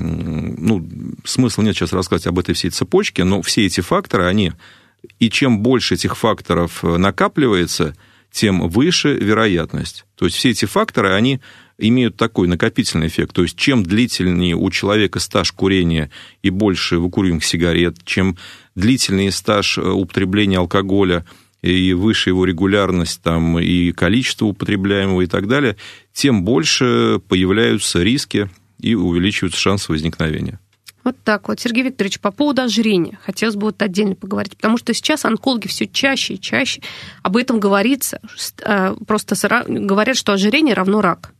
ну, 0.00 0.86
смысла 1.24 1.62
нет 1.62 1.76
сейчас 1.76 1.92
рассказать 1.92 2.26
об 2.26 2.38
этой 2.38 2.54
всей 2.54 2.70
цепочке, 2.70 3.24
но 3.24 3.42
все 3.42 3.66
эти 3.66 3.80
факторы, 3.80 4.24
они, 4.26 4.52
и 5.18 5.30
чем 5.30 5.60
больше 5.60 5.94
этих 5.94 6.16
факторов 6.16 6.82
накапливается, 6.82 7.94
тем 8.30 8.68
выше 8.68 9.14
вероятность. 9.14 10.04
То 10.16 10.26
есть 10.26 10.36
все 10.36 10.50
эти 10.50 10.64
факторы, 10.64 11.12
они 11.12 11.40
имеют 11.78 12.16
такой 12.16 12.46
накопительный 12.46 13.08
эффект. 13.08 13.34
То 13.34 13.42
есть 13.42 13.56
чем 13.56 13.82
длительнее 13.82 14.54
у 14.54 14.70
человека 14.70 15.18
стаж 15.18 15.52
курения 15.52 16.10
и 16.42 16.50
больше 16.50 16.98
выкуриваемых 16.98 17.44
сигарет, 17.44 17.96
чем 18.04 18.36
длительнее 18.74 19.32
стаж 19.32 19.78
э, 19.78 19.82
употребления 19.82 20.58
алкоголя 20.58 21.24
и 21.62 21.92
выше 21.92 22.30
его 22.30 22.44
регулярность 22.44 23.20
там, 23.22 23.58
и 23.58 23.92
количество 23.92 24.46
употребляемого 24.46 25.22
и 25.22 25.26
так 25.26 25.46
далее, 25.48 25.76
тем 26.12 26.44
больше 26.44 27.20
появляются 27.28 28.02
риски 28.02 28.48
и 28.80 28.94
увеличиваются 28.94 29.60
шансы 29.60 29.92
возникновения. 29.92 30.58
Вот 31.02 31.16
так 31.24 31.48
вот. 31.48 31.58
Сергей 31.60 31.84
Викторович, 31.84 32.20
по 32.20 32.30
поводу 32.30 32.62
ожирения 32.62 33.18
хотелось 33.24 33.56
бы 33.56 33.66
вот 33.66 33.80
отдельно 33.80 34.14
поговорить, 34.14 34.56
потому 34.56 34.76
что 34.76 34.92
сейчас 34.92 35.24
онкологи 35.24 35.66
все 35.66 35.86
чаще 35.86 36.34
и 36.34 36.40
чаще 36.40 36.82
об 37.22 37.36
этом 37.36 37.58
говорится. 37.58 38.20
Э, 38.62 38.94
просто 39.06 39.34
говорят, 39.66 40.16
что 40.16 40.32
ожирение 40.32 40.74
равно 40.74 41.00
рак. 41.00 41.32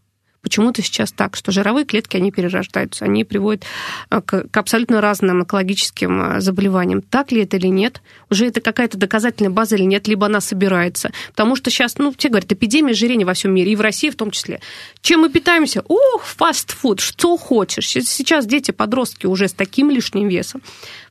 Почему-то 0.42 0.80
сейчас 0.80 1.12
так, 1.12 1.36
что 1.36 1.52
жировые 1.52 1.84
клетки, 1.84 2.16
они 2.16 2.32
перерождаются, 2.32 3.04
они 3.04 3.24
приводят 3.24 3.64
э, 4.10 4.22
к, 4.22 4.48
к 4.50 4.56
абсолютно 4.56 5.02
разным 5.02 5.42
экологическим 5.42 6.22
э, 6.36 6.40
заболеваниям. 6.40 7.02
Так 7.02 7.30
ли 7.30 7.42
это 7.42 7.58
или 7.58 7.66
нет? 7.66 8.00
Уже 8.30 8.46
это 8.46 8.62
какая-то 8.62 8.96
доказательная 8.96 9.50
база 9.50 9.76
или 9.76 9.84
нет, 9.84 10.08
либо 10.08 10.26
она 10.26 10.40
собирается. 10.40 11.12
Потому 11.28 11.56
что 11.56 11.70
сейчас, 11.70 11.98
ну, 11.98 12.14
те 12.14 12.30
говорят, 12.30 12.50
эпидемия 12.50 12.92
ожирения 12.92 13.26
во 13.26 13.34
всем 13.34 13.52
мире, 13.54 13.72
и 13.72 13.76
в 13.76 13.82
России 13.82 14.08
в 14.08 14.16
том 14.16 14.30
числе. 14.30 14.60
Чем 15.02 15.20
мы 15.20 15.28
питаемся? 15.28 15.82
Ох, 15.86 16.24
фастфуд, 16.24 17.00
что 17.00 17.36
хочешь. 17.36 17.86
Сейчас 17.88 18.46
дети, 18.46 18.70
подростки 18.70 19.26
уже 19.26 19.46
с 19.46 19.52
таким 19.52 19.90
лишним 19.90 20.28
весом. 20.28 20.62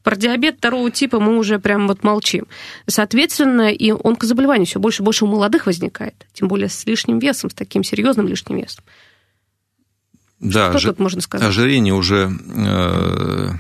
Про 0.04 0.16
диабет 0.16 0.58
второго 0.58 0.90
типа 0.90 1.20
мы 1.20 1.38
уже 1.38 1.60
прям 1.60 1.88
вот 1.88 2.04
молчим. 2.04 2.48
Соответственно, 2.88 3.72
и 3.72 3.92
онкозаболеваний 3.92 4.66
все 4.66 4.80
больше 4.80 5.04
и 5.04 5.06
больше 5.06 5.26
у 5.26 5.28
молодых 5.28 5.68
возникает, 5.68 6.16
тем 6.34 6.48
более 6.48 6.70
с 6.70 6.86
лишним 6.88 7.20
весом, 7.20 7.52
с 7.52 7.54
таким 7.54 7.84
серьезным 7.84 8.28
лишним 8.28 8.58
весом. 8.58 8.84
Да, 10.40 10.78
Что 10.78 10.90
тут 10.90 11.00
можно 11.00 11.22
сказать? 11.22 11.48
Ожирение 11.48 11.94
уже, 11.94 12.32
э, 12.56 13.52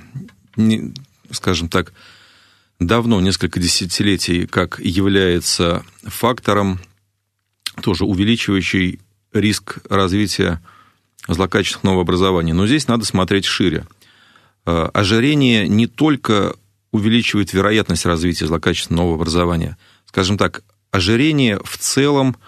не, 0.55 0.93
скажем 1.31 1.67
так, 1.67 1.93
давно, 2.79 3.19
несколько 3.19 3.59
десятилетий, 3.59 4.45
как 4.45 4.79
является 4.79 5.83
фактором, 6.03 6.79
тоже 7.81 8.05
увеличивающий 8.05 8.99
риск 9.33 9.79
развития 9.89 10.61
злокачественных 11.27 11.83
новообразований. 11.83 12.53
Но 12.53 12.65
здесь 12.65 12.87
надо 12.87 13.05
смотреть 13.05 13.45
шире. 13.45 13.85
Э, 14.65 14.89
ожирение 14.93 15.67
не 15.67 15.87
только 15.87 16.55
увеличивает 16.91 17.53
вероятность 17.53 18.05
развития 18.05 18.47
злокачественного 18.47 19.05
новообразования. 19.05 19.77
Скажем 20.05 20.37
так, 20.37 20.63
ожирение 20.91 21.59
в 21.63 21.77
целом– 21.77 22.37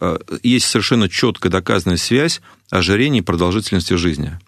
Э, 0.00 0.18
есть 0.42 0.66
совершенно 0.66 1.08
четко 1.08 1.48
доказанная 1.48 1.96
связь 1.96 2.40
ожирения 2.70 3.20
и 3.20 3.22
продолжительности 3.22 3.94
жизни. 3.94 4.38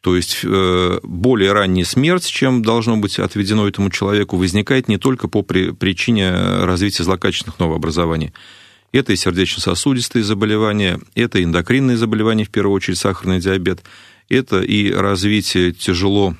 То 0.00 0.16
есть 0.16 0.40
э, 0.42 0.98
более 1.04 1.52
ранняя 1.52 1.84
смерть, 1.84 2.26
чем 2.26 2.62
должно 2.62 2.96
быть 2.96 3.20
отведено 3.20 3.68
этому 3.68 3.88
человеку, 3.88 4.36
возникает 4.36 4.88
не 4.88 4.98
только 4.98 5.28
по 5.28 5.42
причине 5.42 6.32
развития 6.64 7.04
злокачественных 7.04 7.60
новообразований. 7.60 8.32
Это 8.90 9.12
и 9.12 9.16
сердечно-сосудистые 9.16 10.24
заболевания, 10.24 11.00
это 11.14 11.42
эндокринные 11.42 11.96
заболевания, 11.96 12.44
в 12.44 12.50
первую 12.50 12.74
очередь 12.74 12.98
сахарный 12.98 13.40
диабет, 13.40 13.84
это 14.28 14.60
и 14.60 14.90
развитие 14.90 15.72
тяжело 15.72 16.36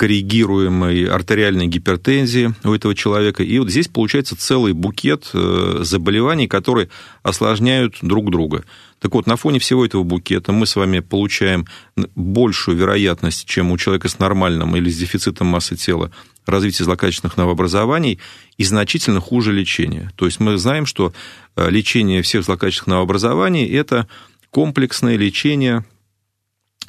коррегируемой 0.00 1.04
артериальной 1.04 1.66
гипертензии 1.66 2.54
у 2.64 2.72
этого 2.72 2.94
человека. 2.94 3.42
И 3.42 3.58
вот 3.58 3.68
здесь 3.68 3.86
получается 3.86 4.34
целый 4.34 4.72
букет 4.72 5.28
э, 5.34 5.80
заболеваний, 5.82 6.48
которые 6.48 6.88
осложняют 7.22 7.96
друг 8.00 8.30
друга. 8.30 8.64
Так 8.98 9.12
вот, 9.12 9.26
на 9.26 9.36
фоне 9.36 9.58
всего 9.58 9.84
этого 9.84 10.02
букета 10.02 10.52
мы 10.52 10.64
с 10.64 10.74
вами 10.74 11.00
получаем 11.00 11.66
большую 12.14 12.78
вероятность, 12.78 13.44
чем 13.44 13.72
у 13.72 13.76
человека 13.76 14.08
с 14.08 14.18
нормальным 14.18 14.74
или 14.74 14.88
с 14.88 14.96
дефицитом 14.96 15.48
массы 15.48 15.76
тела, 15.76 16.10
развития 16.46 16.84
злокачественных 16.84 17.36
новообразований 17.36 18.20
и 18.56 18.64
значительно 18.64 19.20
хуже 19.20 19.52
лечения. 19.52 20.10
То 20.16 20.24
есть 20.24 20.40
мы 20.40 20.56
знаем, 20.56 20.86
что 20.86 21.12
э, 21.56 21.68
лечение 21.68 22.22
всех 22.22 22.44
злокачественных 22.44 22.86
новообразований– 22.86 23.68
это 23.70 24.08
комплексное 24.48 25.18
лечение, 25.18 25.84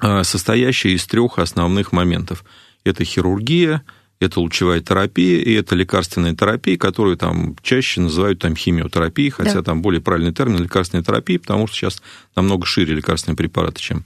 э, 0.01 0.23
состоящее 0.23 0.93
из 0.93 1.05
трех 1.07 1.39
основных 1.39 1.91
моментов– 1.91 2.45
это 2.83 3.03
хирургия, 3.03 3.83
это 4.19 4.39
лучевая 4.39 4.81
терапия 4.81 5.39
и 5.39 5.53
это 5.53 5.75
лекарственная 5.75 6.35
терапия, 6.35 6.77
которую 6.77 7.17
там 7.17 7.55
чаще 7.63 8.01
называют 8.01 8.39
там 8.39 8.55
химиотерапией, 8.55 9.31
хотя 9.31 9.55
да. 9.55 9.63
там 9.63 9.81
более 9.81 10.01
правильный 10.01 10.33
термин 10.33 10.61
лекарственная 10.61 11.03
терапия, 11.03 11.39
потому 11.39 11.67
что 11.67 11.75
сейчас 11.75 12.01
намного 12.35 12.65
шире 12.65 12.93
лекарственные 12.93 13.35
препараты, 13.35 13.81
чем 13.81 14.03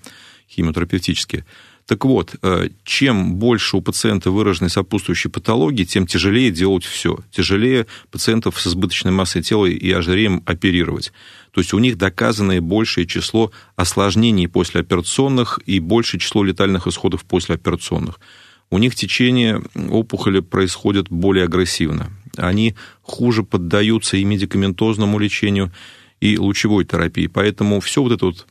химиотерапевтические. 0.49 1.45
Так 1.85 2.03
вот, 2.03 2.35
э, 2.41 2.69
чем 2.83 3.35
больше 3.35 3.77
у 3.77 3.81
пациента 3.81 4.31
выраженной 4.31 4.71
сопутствующей 4.71 5.29
патологии, 5.29 5.83
тем 5.83 6.07
тяжелее 6.07 6.49
делать 6.49 6.83
все. 6.83 7.19
Тяжелее 7.29 7.85
пациентов 8.09 8.59
с 8.59 8.65
избыточной 8.67 9.11
массой 9.11 9.43
тела 9.43 9.67
и 9.67 9.91
ожирением 9.91 10.41
оперировать. 10.47 11.13
То 11.51 11.61
есть 11.61 11.73
у 11.73 11.79
них 11.79 11.97
доказанное 11.97 12.59
большее 12.59 13.05
число 13.05 13.51
осложнений 13.75 14.47
послеоперационных 14.47 15.59
и 15.67 15.79
большее 15.79 16.19
число 16.19 16.43
летальных 16.43 16.87
исходов 16.87 17.23
послеоперационных 17.23 18.19
у 18.69 18.77
них 18.77 18.95
течение 18.95 19.61
опухоли 19.89 20.39
происходит 20.39 21.09
более 21.09 21.45
агрессивно. 21.45 22.11
Они 22.37 22.75
хуже 23.01 23.43
поддаются 23.43 24.17
и 24.17 24.23
медикаментозному 24.23 25.19
лечению, 25.19 25.71
и 26.19 26.37
лучевой 26.37 26.85
терапии. 26.85 27.27
Поэтому 27.27 27.79
все 27.79 28.01
вот 28.01 28.11
это 28.11 28.25
вот 28.25 28.47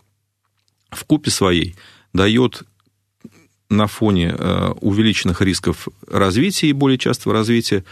в 0.90 1.04
купе 1.04 1.30
своей 1.30 1.74
дает 2.12 2.62
на 3.68 3.86
фоне 3.86 4.34
э, 4.38 4.72
увеличенных 4.80 5.40
рисков 5.42 5.88
развития 6.06 6.68
и 6.68 6.72
более 6.72 6.98
частого 6.98 7.34
развития 7.34 7.84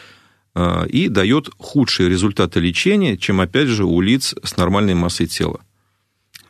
э, 0.54 0.86
и 0.88 1.08
дает 1.08 1.50
худшие 1.58 2.08
результаты 2.08 2.60
лечения, 2.60 3.16
чем, 3.16 3.40
опять 3.40 3.68
же, 3.68 3.84
у 3.84 4.00
лиц 4.00 4.34
с 4.42 4.56
нормальной 4.56 4.94
массой 4.94 5.26
тела. 5.26 5.60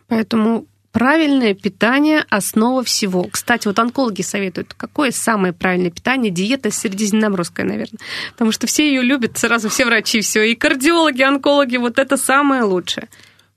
Поэтому 0.08 0.66
правильное 0.92 1.54
питание– 1.54 2.24
основа 2.30 2.84
всего. 2.84 3.24
Кстати, 3.24 3.66
вот 3.66 3.78
онкологи 3.78 4.22
советуют, 4.22 4.74
какое 4.76 5.10
самое 5.10 5.52
правильное 5.52 5.90
питание? 5.90 6.30
Диета 6.30 6.70
средиземноморская, 6.70 7.66
наверное. 7.66 7.98
Потому 8.32 8.52
что 8.52 8.66
все 8.66 8.86
ее 8.88 9.02
любят, 9.02 9.38
сразу 9.38 9.68
все 9.68 9.86
врачи, 9.86 10.20
все, 10.20 10.42
и 10.42 10.54
кардиологи, 10.54 11.22
онкологи, 11.22 11.78
вот 11.78 11.98
это 11.98 12.16
самое 12.16 12.62
лучшее. 12.62 13.08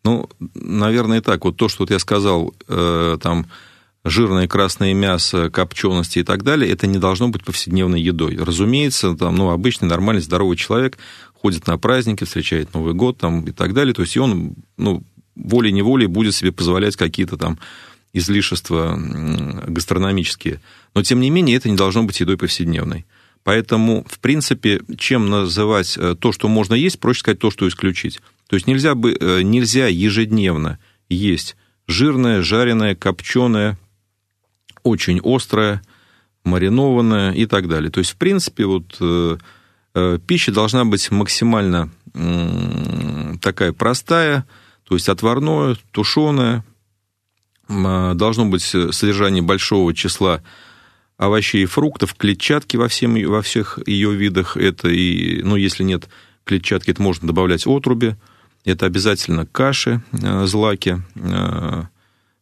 Ну, 0.04 0.30
наверное, 0.54 1.22
так. 1.22 1.46
Вот 1.46 1.58
то, 1.58 1.68
что 1.68 1.84
вот 1.84 1.92
я 1.92 2.00
сказал, 2.00 2.54
э, 2.68 3.18
там, 3.22 3.48
жирное 4.06 4.48
красное 4.48 4.94
мясо, 4.94 5.50
копчености 5.50 6.20
и 6.20 6.24
так 6.24 6.44
далее, 6.44 6.72
это 6.72 6.88
не 6.88 7.00
должно 7.00 7.28
быть 7.28 7.44
повседневной 7.44 8.02
едой. 8.02 8.38
Разумеется, 8.38 9.16
там, 9.16 9.36
ну, 9.36 9.50
обычный, 9.50 9.90
нормальный, 9.90 10.22
здоровый 10.22 10.58
человек 10.58 10.98
ходит 11.34 11.68
на 11.68 11.78
праздники, 11.78 12.24
встречает 12.24 12.74
Новый 12.74 12.94
год 12.94 13.18
там, 13.18 13.44
и 13.46 13.52
так 13.52 13.74
далее. 13.74 13.94
То 13.94 14.04
есть, 14.04 14.16
и 14.16 14.20
он, 14.20 14.56
ну, 14.78 15.04
волей-неволей 15.36 16.08
будет 16.08 16.36
себе 16.36 16.52
позволять 16.52 16.96
какие-то 16.96 17.38
там 17.38 17.60
излишества 18.14 18.98
гастрономические. 19.68 20.62
Но, 20.94 21.04
тем 21.04 21.20
не 21.20 21.30
менее, 21.30 21.58
это 21.58 21.70
не 21.70 21.76
должно 21.76 22.04
быть 22.04 22.20
едой 22.20 22.38
повседневной. 22.38 23.06
Поэтому, 23.44 24.06
в 24.10 24.20
принципе, 24.20 24.82
чем 24.98 25.30
называть 25.30 25.98
э, 25.98 26.16
то, 26.20 26.32
что 26.32 26.48
можно 26.48 26.74
есть, 26.74 27.00
проще 27.00 27.20
сказать 27.20 27.40
то, 27.40 27.52
что 27.52 27.68
исключить. 27.68 28.20
То 28.48 28.56
есть 28.56 28.66
нельзя, 28.66 28.96
бы, 28.96 29.16
э, 29.20 29.42
нельзя 29.44 29.88
ежедневно 29.88 30.80
есть 31.10 31.56
жирное, 31.88 32.42
жареное, 32.42 32.96
копченое, 32.96 33.78
очень 34.82 35.22
острое, 35.24 35.84
маринованное 36.44 37.34
и 37.34 37.46
так 37.46 37.68
далее. 37.68 37.92
То 37.92 38.00
есть, 38.00 38.14
в 38.14 38.16
принципе, 38.16 38.66
вот 38.66 38.98
э, 39.00 39.38
пища 40.26 40.52
должна 40.52 40.84
быть 40.84 41.12
максимально 41.12 41.92
такая 43.42 43.74
простая, 43.74 44.46
то 44.88 44.96
есть 44.96 45.10
отварное, 45.10 45.76
тушеное, 45.92 46.64
должно 47.68 48.46
быть 48.46 48.62
содержание 48.62 49.42
большого 49.42 49.94
числа 49.94 50.42
овощей 51.18 51.64
и 51.64 51.66
фруктов, 51.66 52.14
клетчатки 52.14 52.78
во, 52.78 52.88
всем, 52.88 53.16
во 53.28 53.42
всех 53.42 53.80
ее 53.86 54.14
видах. 54.14 54.58
Это 54.58 54.90
и, 54.90 55.42
ну, 55.44 55.56
если 55.56 55.84
нет 55.84 56.10
клетчатки, 56.44 56.92
это 56.92 57.02
можно 57.02 57.28
добавлять 57.28 57.66
отруби. 57.66 58.16
Это 58.66 58.86
обязательно 58.86 59.46
каши, 59.46 60.02
э, 60.12 60.46
злаки. 60.46 61.02
Э, 61.16 61.84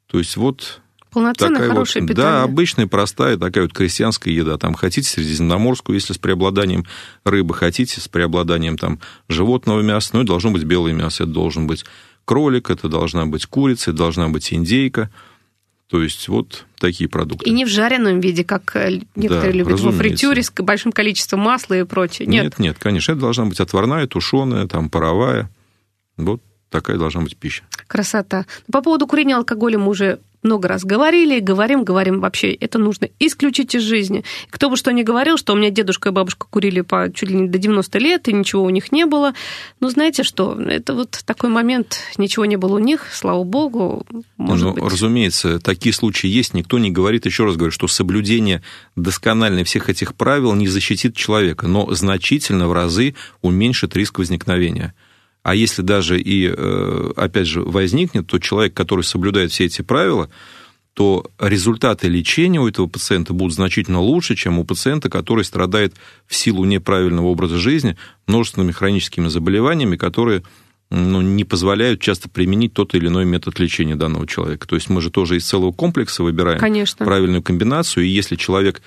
то 0.07 0.17
есть 0.17 0.37
вот 0.37 0.81
Полноценная 1.11 1.55
такая 1.55 1.69
хорошая 1.69 2.03
вот, 2.03 2.09
питание. 2.09 2.31
Да, 2.31 2.43
обычная, 2.43 2.87
простая, 2.87 3.37
такая 3.37 3.65
вот 3.65 3.73
крестьянская 3.73 4.33
еда. 4.33 4.57
Там 4.57 4.73
хотите 4.73 5.07
средиземноморскую, 5.07 5.95
если 5.95 6.13
с 6.13 6.17
преобладанием 6.17 6.85
рыбы, 7.23 7.53
хотите 7.53 8.01
с 8.01 8.07
преобладанием 8.07 8.77
там 8.77 8.99
животного 9.27 9.81
мяса, 9.81 10.11
но 10.13 10.21
это 10.21 10.29
должно 10.29 10.51
быть 10.51 10.63
белое 10.63 10.93
мясо, 10.93 11.23
это 11.23 11.31
должен 11.31 11.67
быть 11.67 11.85
кролик, 12.25 12.69
это 12.69 12.89
должна 12.89 13.25
быть 13.25 13.45
курица, 13.45 13.91
это 13.91 13.97
должна 13.97 14.29
быть 14.29 14.53
индейка. 14.53 15.09
То 15.87 16.01
есть 16.01 16.27
вот 16.27 16.65
такие 16.79 17.09
продукты. 17.09 17.47
И 17.47 17.53
не 17.53 17.65
в 17.65 17.67
жареном 17.67 18.19
виде, 18.19 18.43
как 18.43 18.75
э, 18.75 19.01
некоторые 19.15 19.51
да, 19.51 19.57
любят, 19.57 19.79
во 19.79 19.91
фритюре 19.91 20.41
с 20.41 20.51
большим 20.51 20.91
количеством 20.91 21.41
масла 21.41 21.75
и 21.75 21.83
прочее. 21.83 22.27
Нет, 22.27 22.43
нет, 22.43 22.59
нет 22.59 22.77
конечно, 22.79 23.11
это 23.11 23.21
должна 23.21 23.45
быть 23.45 23.59
отварная, 23.59 24.07
тушеная, 24.07 24.67
там, 24.67 24.89
паровая. 24.89 25.51
Вот 26.17 26.41
такая 26.73 26.97
должна 26.97 27.21
быть 27.21 27.37
пища. 27.37 27.63
Красота. 27.87 28.45
По 28.71 28.81
поводу 28.81 29.05
курения 29.05 29.35
алкоголя 29.35 29.77
мы 29.77 29.89
уже 29.89 30.19
много 30.43 30.67
раз 30.67 30.83
говорили, 30.83 31.39
говорим, 31.39 31.83
говорим, 31.83 32.19
вообще 32.19 32.51
это 32.51 32.77
нужно 32.77 33.07
исключить 33.19 33.75
из 33.75 33.83
жизни. 33.83 34.23
Кто 34.49 34.69
бы 34.69 34.75
что 34.75 34.91
ни 34.91 35.03
говорил, 35.03 35.37
что 35.37 35.53
у 35.53 35.55
меня 35.55 35.69
дедушка 35.69 36.09
и 36.09 36.11
бабушка 36.11 36.47
курили 36.49 36.81
по 36.81 37.11
чуть 37.13 37.29
ли 37.29 37.35
не 37.35 37.47
до 37.47 37.57
90 37.57 37.99
лет, 37.99 38.27
и 38.27 38.33
ничего 38.33 38.63
у 38.63 38.69
них 38.69 38.91
не 38.91 39.05
было. 39.05 39.33
Но 39.79 39.89
знаете 39.89 40.23
что, 40.23 40.59
это 40.59 40.93
вот 40.93 41.21
такой 41.25 41.49
момент, 41.49 41.99
ничего 42.17 42.45
не 42.45 42.57
было 42.57 42.75
у 42.75 42.79
них, 42.79 43.07
слава 43.13 43.43
богу. 43.43 44.05
Может 44.37 44.65
ну, 44.65 44.73
быть. 44.73 44.83
разумеется, 44.83 45.59
такие 45.59 45.93
случаи 45.93 46.27
есть. 46.27 46.53
Никто 46.53 46.77
не 46.79 46.91
говорит, 46.91 47.25
еще 47.25 47.45
раз 47.45 47.55
говорю, 47.55 47.71
что 47.71 47.87
соблюдение 47.87 48.61
досконально 48.95 49.63
всех 49.63 49.89
этих 49.89 50.15
правил 50.15 50.53
не 50.53 50.67
защитит 50.67 51.15
человека, 51.15 51.67
но 51.67 51.93
значительно 51.93 52.67
в 52.67 52.73
разы 52.73 53.15
уменьшит 53.41 53.95
риск 53.95 54.19
возникновения. 54.19 54.93
А 55.43 55.55
если 55.55 55.81
даже 55.81 56.19
и, 56.19 56.47
э, 56.47 57.11
опять 57.17 57.47
же, 57.47 57.61
возникнет, 57.61 58.27
то 58.27 58.39
человек, 58.39 58.73
который 58.73 59.03
соблюдает 59.03 59.51
все 59.51 59.65
эти 59.65 59.81
правила, 59.81 60.29
то 60.93 61.25
результаты 61.39 62.07
лечения 62.07 62.61
у 62.61 62.67
этого 62.67 62.87
пациента 62.87 63.33
будут 63.33 63.53
значительно 63.53 63.99
лучше, 63.99 64.35
чем 64.35 64.59
у 64.59 64.63
пациента, 64.63 65.09
который 65.09 65.43
страдает 65.43 65.95
в 66.27 66.35
силу 66.35 66.63
неправильного 66.65 67.27
образа 67.27 67.57
жизни 67.57 67.97
множественными 68.25 68.71
хроническими 68.71 69.27
заболеваниями, 69.27 69.97
которые 69.97 70.43
ну, 70.89 71.21
не 71.21 71.43
позволяют 71.43 71.99
часто 71.99 72.29
применить 72.29 72.73
тот 72.73 72.93
или 72.93 73.07
иной 73.07 73.25
метод 73.25 73.59
лечения 73.59 73.95
данного 73.95 74.27
человека. 74.27 74.67
То 74.67 74.75
есть 74.75 74.89
мы 74.89 75.01
же 75.01 75.09
тоже 75.09 75.37
из 75.37 75.45
целого 75.45 75.71
комплекса 75.71 76.23
выбираем 76.23 76.59
Конечно. 76.59 77.05
правильную 77.05 77.41
комбинацию, 77.41 78.05
и 78.05 78.09
если 78.09 78.35
человек 78.35 78.81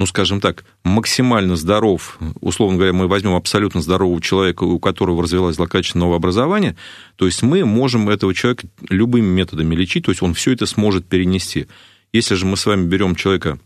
ну, 0.00 0.06
скажем 0.06 0.40
так, 0.40 0.64
максимально 0.82 1.56
здоров, 1.56 2.18
условно 2.40 2.78
говоря, 2.78 2.94
мы 2.94 3.06
возьмем 3.06 3.34
абсолютно 3.34 3.82
здорового 3.82 4.18
человека, 4.22 4.64
у 4.64 4.78
которого 4.78 5.22
развилось 5.22 5.56
злокачественное 5.56 6.06
новообразование, 6.06 6.74
то 7.16 7.26
есть 7.26 7.42
мы 7.42 7.66
можем 7.66 8.08
этого 8.08 8.32
человека 8.32 8.66
любыми 8.88 9.26
методами 9.26 9.74
лечить, 9.74 10.06
то 10.06 10.10
есть 10.10 10.22
он 10.22 10.32
все 10.32 10.52
это 10.52 10.64
сможет 10.64 11.04
перенести. 11.04 11.66
Если 12.14 12.34
же 12.34 12.46
мы 12.46 12.56
с 12.56 12.64
вами 12.64 12.86
берем 12.86 13.14
человека 13.14 13.58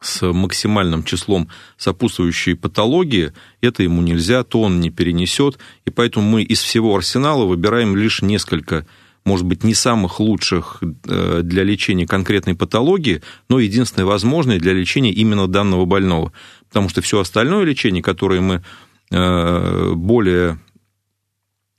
с 0.00 0.24
максимальным 0.24 1.02
числом 1.02 1.48
сопутствующей 1.76 2.54
патологии, 2.54 3.32
это 3.60 3.82
ему 3.82 4.02
нельзя, 4.02 4.44
то 4.44 4.62
он 4.62 4.78
не 4.78 4.90
перенесет, 4.90 5.58
и 5.84 5.90
поэтому 5.90 6.30
мы 6.30 6.44
из 6.44 6.60
всего 6.60 6.94
арсенала 6.94 7.44
выбираем 7.44 7.96
лишь 7.96 8.22
несколько 8.22 8.86
может 9.24 9.46
быть, 9.46 9.64
не 9.64 9.74
самых 9.74 10.20
лучших 10.20 10.82
э, 10.82 11.40
для 11.42 11.62
лечения 11.62 12.06
конкретной 12.06 12.54
патологии, 12.54 13.22
но 13.48 13.58
единственное 13.58 14.06
возможное 14.06 14.58
для 14.58 14.72
лечения 14.72 15.12
именно 15.12 15.46
данного 15.46 15.84
больного. 15.84 16.32
Потому 16.68 16.88
что 16.88 17.02
все 17.02 17.20
остальное 17.20 17.64
лечение, 17.64 18.02
которое 18.02 18.40
мы 18.40 18.62
э, 19.10 19.92
более 19.94 20.58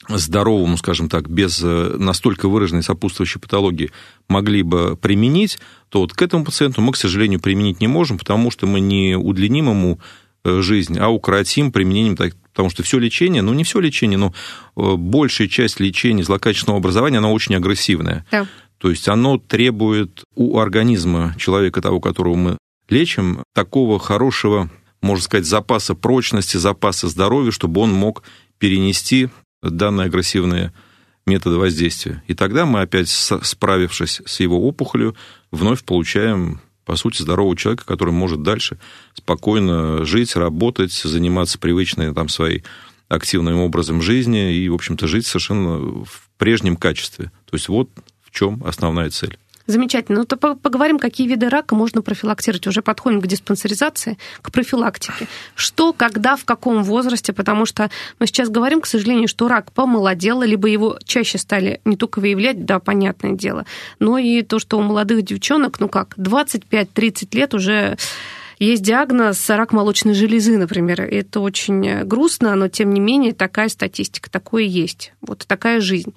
здоровому, 0.07 0.77
скажем 0.77 1.09
так, 1.09 1.29
без 1.29 1.61
э, 1.63 1.95
настолько 1.97 2.47
выраженной 2.47 2.83
сопутствующей 2.83 3.39
патологии 3.39 3.91
могли 4.27 4.61
бы 4.63 4.95
применить, 4.95 5.59
то 5.89 5.99
вот 5.99 6.13
к 6.13 6.21
этому 6.21 6.45
пациенту 6.45 6.81
мы, 6.81 6.93
к 6.93 6.97
сожалению, 6.97 7.39
применить 7.39 7.81
не 7.81 7.87
можем, 7.87 8.17
потому 8.17 8.51
что 8.51 8.67
мы 8.67 8.79
не 8.79 9.15
удлиним 9.15 9.69
ему 9.69 9.99
жизнь, 10.43 10.97
а 10.97 11.09
укоротим 11.09 11.71
применением 11.71 12.17
Потому 12.51 12.69
что 12.69 12.83
все 12.83 12.99
лечение, 12.99 13.41
ну 13.41 13.53
не 13.53 13.63
все 13.63 13.79
лечение, 13.79 14.17
но 14.17 14.33
э, 14.75 14.95
большая 14.95 15.47
часть 15.47 15.79
лечения 15.79 16.23
злокачественного 16.23 16.79
образования, 16.79 17.19
она 17.19 17.31
очень 17.31 17.55
агрессивная. 17.55 18.25
Да. 18.31 18.47
То 18.77 18.89
есть 18.89 19.07
оно 19.07 19.37
требует 19.37 20.23
у 20.35 20.57
организма 20.57 21.35
человека, 21.37 21.81
того, 21.81 21.99
которого 21.99 22.35
мы 22.35 22.57
лечим, 22.89 23.43
такого 23.53 23.99
хорошего, 23.99 24.69
можно 25.01 25.23
сказать, 25.23 25.45
запаса 25.45 25.95
прочности, 25.95 26.57
запаса 26.57 27.07
здоровья, 27.07 27.51
чтобы 27.51 27.81
он 27.81 27.93
мог 27.93 28.23
перенести 28.57 29.29
данные 29.61 30.05
агрессивные 30.05 30.73
методы 31.25 31.57
воздействия. 31.57 32.23
И 32.27 32.33
тогда 32.33 32.65
мы 32.65 32.81
опять, 32.81 33.09
справившись 33.09 34.21
с 34.25 34.39
его 34.39 34.67
опухолью, 34.67 35.15
вновь 35.51 35.83
получаем 35.83 36.59
по 36.85 36.95
сути, 36.95 37.21
здорового 37.21 37.55
человека, 37.55 37.85
который 37.85 38.13
может 38.13 38.43
дальше 38.43 38.77
спокойно 39.13 40.03
жить, 40.05 40.35
работать, 40.35 40.93
заниматься 40.93 41.59
привычной 41.59 42.13
там 42.13 42.29
своей 42.29 42.63
активным 43.07 43.59
образом 43.59 44.01
жизни 44.01 44.55
и, 44.55 44.69
в 44.69 44.75
общем-то, 44.75 45.07
жить 45.07 45.25
совершенно 45.25 46.05
в 46.05 46.29
прежнем 46.37 46.75
качестве. 46.75 47.25
То 47.49 47.55
есть 47.55 47.67
вот 47.67 47.89
в 48.23 48.31
чем 48.31 48.63
основная 48.65 49.09
цель. 49.09 49.37
Замечательно. 49.67 50.19
Ну, 50.19 50.25
то 50.25 50.37
поговорим, 50.37 50.99
какие 50.99 51.27
виды 51.27 51.49
рака 51.49 51.75
можно 51.75 52.01
профилактировать. 52.01 52.67
Уже 52.67 52.81
подходим 52.81 53.21
к 53.21 53.27
диспансеризации, 53.27 54.17
к 54.41 54.51
профилактике. 54.51 55.27
Что, 55.55 55.93
когда, 55.93 56.35
в 56.35 56.45
каком 56.45 56.83
возрасте? 56.83 57.33
Потому 57.33 57.65
что 57.65 57.89
мы 58.19 58.27
сейчас 58.27 58.49
говорим, 58.49 58.81
к 58.81 58.87
сожалению, 58.87 59.27
что 59.27 59.47
рак 59.47 59.71
помолодел, 59.71 60.41
либо 60.41 60.67
его 60.67 60.97
чаще 61.03 61.37
стали 61.37 61.81
не 61.85 61.95
только 61.95 62.19
выявлять, 62.19 62.65
да, 62.65 62.79
понятное 62.79 63.33
дело, 63.33 63.65
но 63.99 64.17
и 64.17 64.41
то, 64.41 64.59
что 64.59 64.77
у 64.77 64.81
молодых 64.81 65.23
девчонок, 65.23 65.79
ну 65.79 65.89
как, 65.89 66.17
25-30 66.17 67.35
лет 67.35 67.53
уже 67.53 67.97
есть 68.59 68.83
диагноз 68.83 69.49
рак 69.49 69.73
молочной 69.73 70.13
железы, 70.13 70.57
например. 70.57 71.01
Это 71.01 71.39
очень 71.39 72.03
грустно, 72.03 72.55
но 72.55 72.67
тем 72.67 72.93
не 72.93 72.99
менее 72.99 73.33
такая 73.33 73.69
статистика, 73.69 74.29
такое 74.29 74.63
есть. 74.63 75.13
Вот 75.21 75.45
такая 75.47 75.81
жизнь. 75.81 76.13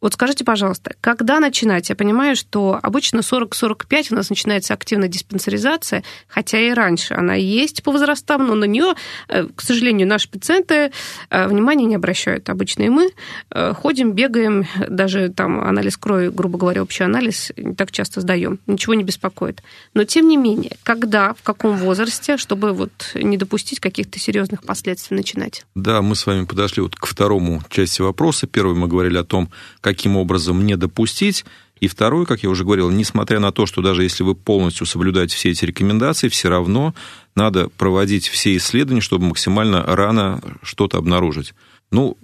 Вот 0.00 0.14
скажите, 0.14 0.44
пожалуйста, 0.44 0.94
когда 1.00 1.40
начинать? 1.40 1.88
Я 1.88 1.96
понимаю, 1.96 2.36
что 2.36 2.78
обычно 2.82 3.20
40-45 3.20 4.08
у 4.10 4.14
нас 4.16 4.30
начинается 4.30 4.74
активная 4.74 5.08
диспансеризация, 5.08 6.04
хотя 6.28 6.60
и 6.60 6.72
раньше 6.72 7.14
она 7.14 7.34
есть 7.34 7.82
по 7.82 7.90
возрастам, 7.90 8.46
но 8.46 8.54
на 8.54 8.64
нее, 8.64 8.94
э, 9.28 9.46
к 9.54 9.62
сожалению, 9.62 10.06
наши 10.06 10.28
пациенты 10.28 10.92
э, 11.30 11.48
внимания 11.48 11.86
не 11.86 11.94
обращают. 11.94 12.50
Обычно 12.50 12.82
и 12.82 12.88
мы 12.88 13.12
э, 13.50 13.72
ходим, 13.72 14.12
бегаем, 14.12 14.66
даже 14.88 15.30
там 15.30 15.60
анализ 15.60 15.96
крови, 15.96 16.28
грубо 16.28 16.58
говоря, 16.58 16.82
общий 16.82 17.04
анализ 17.04 17.52
не 17.56 17.74
так 17.74 17.90
часто 17.90 18.20
сдаем, 18.20 18.58
ничего 18.66 18.94
не 18.94 19.04
беспокоит. 19.04 19.62
Но 19.94 20.04
тем 20.04 20.28
не 20.28 20.36
менее, 20.36 20.76
когда, 20.82 21.32
в 21.32 21.42
каком 21.42 21.76
возрасте, 21.76 22.36
чтобы 22.36 22.72
вот 22.72 23.12
не 23.14 23.36
допустить 23.36 23.80
каких-то 23.80 24.18
серьезных 24.18 24.64
последствий 24.64 25.16
начинать? 25.16 25.64
Да, 25.74 26.02
мы 26.02 26.14
с 26.14 26.26
вами 26.26 26.44
подошли 26.44 26.82
вот 26.82 26.94
к 26.96 27.06
второму 27.06 27.62
части 27.70 28.02
вопроса. 28.02 28.46
Первый 28.46 28.74
мы 28.74 28.86
говорили 28.86 29.16
о 29.16 29.24
том, 29.24 29.50
как 29.80 29.93
каким 29.94 30.16
образом 30.16 30.64
не 30.66 30.76
допустить. 30.76 31.44
И 31.80 31.88
второе, 31.88 32.24
как 32.24 32.42
я 32.42 32.50
уже 32.50 32.64
говорил, 32.64 32.90
несмотря 32.90 33.40
на 33.40 33.52
то, 33.52 33.66
что 33.66 33.82
даже 33.82 34.02
если 34.02 34.22
вы 34.22 34.34
полностью 34.34 34.86
соблюдаете 34.86 35.36
все 35.36 35.50
эти 35.50 35.64
рекомендации, 35.64 36.28
все 36.28 36.48
равно 36.48 36.94
надо 37.34 37.68
проводить 37.68 38.28
все 38.28 38.56
исследования, 38.56 39.00
чтобы 39.00 39.26
максимально 39.26 39.82
рано 39.82 40.40
что-то 40.62 40.98
обнаружить. 40.98 41.54
Ну, 41.90 42.16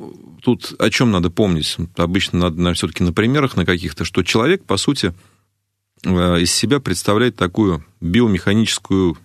тут 0.43 0.75
о 0.79 0.91
чем 0.91 1.11
надо 1.11 1.31
помнить? 1.31 1.77
Обычно 1.97 2.39
надо, 2.39 2.57
наверное, 2.57 2.75
все-таки 2.75 3.05
на 3.05 3.13
примерах 3.13 3.57
на 3.57 3.65
каких-то, 3.65 4.05
что 4.05 4.23
человек, 4.23 4.65
по 4.65 4.77
сути, 4.77 5.13
э, 6.05 6.41
из 6.41 6.53
себя 6.53 6.81
представляет 6.81 7.37
такую 7.37 7.85
биомеханическую, 8.01 9.17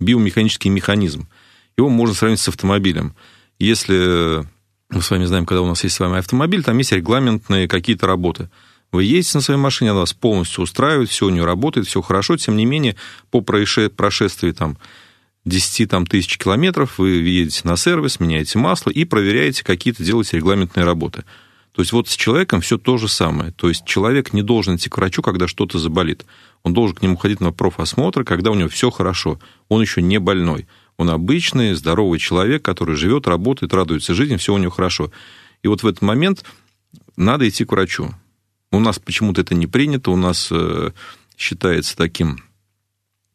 биомеханический 0.00 0.70
механизм. 0.70 1.28
Его 1.76 1.88
можно 1.88 2.14
сравнить 2.14 2.40
с 2.40 2.48
автомобилем. 2.48 3.14
Если 3.58 4.46
мы 4.90 5.02
с 5.02 5.10
вами 5.10 5.24
знаем, 5.24 5.44
когда 5.44 5.62
у 5.62 5.66
нас 5.66 5.84
есть 5.84 5.96
с 5.96 6.00
вами 6.00 6.18
автомобиль, 6.18 6.62
там 6.64 6.78
есть 6.78 6.92
регламентные 6.92 7.68
какие-то 7.68 8.06
работы. 8.06 8.48
Вы 8.90 9.04
едете 9.04 9.32
на 9.34 9.42
своей 9.42 9.60
машине, 9.60 9.90
она 9.90 10.00
вас 10.00 10.14
полностью 10.14 10.64
устраивает, 10.64 11.10
все 11.10 11.26
у 11.26 11.30
нее 11.30 11.44
работает, 11.44 11.86
все 11.86 12.00
хорошо. 12.00 12.38
Тем 12.38 12.56
не 12.56 12.64
менее, 12.64 12.96
по 13.30 13.42
прошествии 13.42 14.52
там, 14.52 14.78
10 15.44 15.90
там, 15.90 16.06
тысяч 16.06 16.38
километров 16.38 16.98
вы 16.98 17.10
едете 17.10 17.62
на 17.64 17.76
сервис, 17.76 18.18
меняете 18.18 18.58
масло 18.58 18.90
и 18.90 19.04
проверяете 19.04 19.62
какие-то, 19.62 20.02
делаете 20.02 20.38
регламентные 20.38 20.84
работы. 20.84 21.24
То 21.72 21.82
есть 21.82 21.92
вот 21.92 22.08
с 22.08 22.16
человеком 22.16 22.62
все 22.62 22.78
то 22.78 22.96
же 22.96 23.08
самое. 23.08 23.52
То 23.52 23.68
есть 23.68 23.84
человек 23.84 24.32
не 24.32 24.42
должен 24.42 24.76
идти 24.76 24.88
к 24.88 24.96
врачу, 24.96 25.20
когда 25.20 25.46
что-то 25.46 25.78
заболит. 25.78 26.24
Он 26.62 26.72
должен 26.72 26.96
к 26.96 27.02
нему 27.02 27.16
ходить 27.16 27.40
на 27.40 27.52
профосмотр, 27.52 28.24
когда 28.24 28.50
у 28.50 28.54
него 28.54 28.68
все 28.68 28.90
хорошо. 28.90 29.38
Он 29.68 29.82
еще 29.82 30.00
не 30.02 30.18
больной. 30.18 30.66
Он 30.98 31.10
обычный, 31.10 31.74
здоровый 31.74 32.18
человек, 32.18 32.62
который 32.64 32.96
живет, 32.96 33.28
работает, 33.28 33.72
радуется 33.72 34.14
жизни, 34.14 34.36
все 34.36 34.52
у 34.52 34.58
него 34.58 34.72
хорошо. 34.72 35.12
И 35.62 35.68
вот 35.68 35.82
в 35.82 35.86
этот 35.86 36.02
момент 36.02 36.44
надо 37.16 37.48
идти 37.48 37.64
к 37.64 37.72
врачу. 37.72 38.10
У 38.72 38.80
нас 38.80 38.98
почему-то 38.98 39.40
это 39.40 39.54
не 39.54 39.66
принято, 39.66 40.10
у 40.10 40.16
нас 40.16 40.48
э, 40.50 40.90
считается 41.36 41.96
таким 41.96 42.42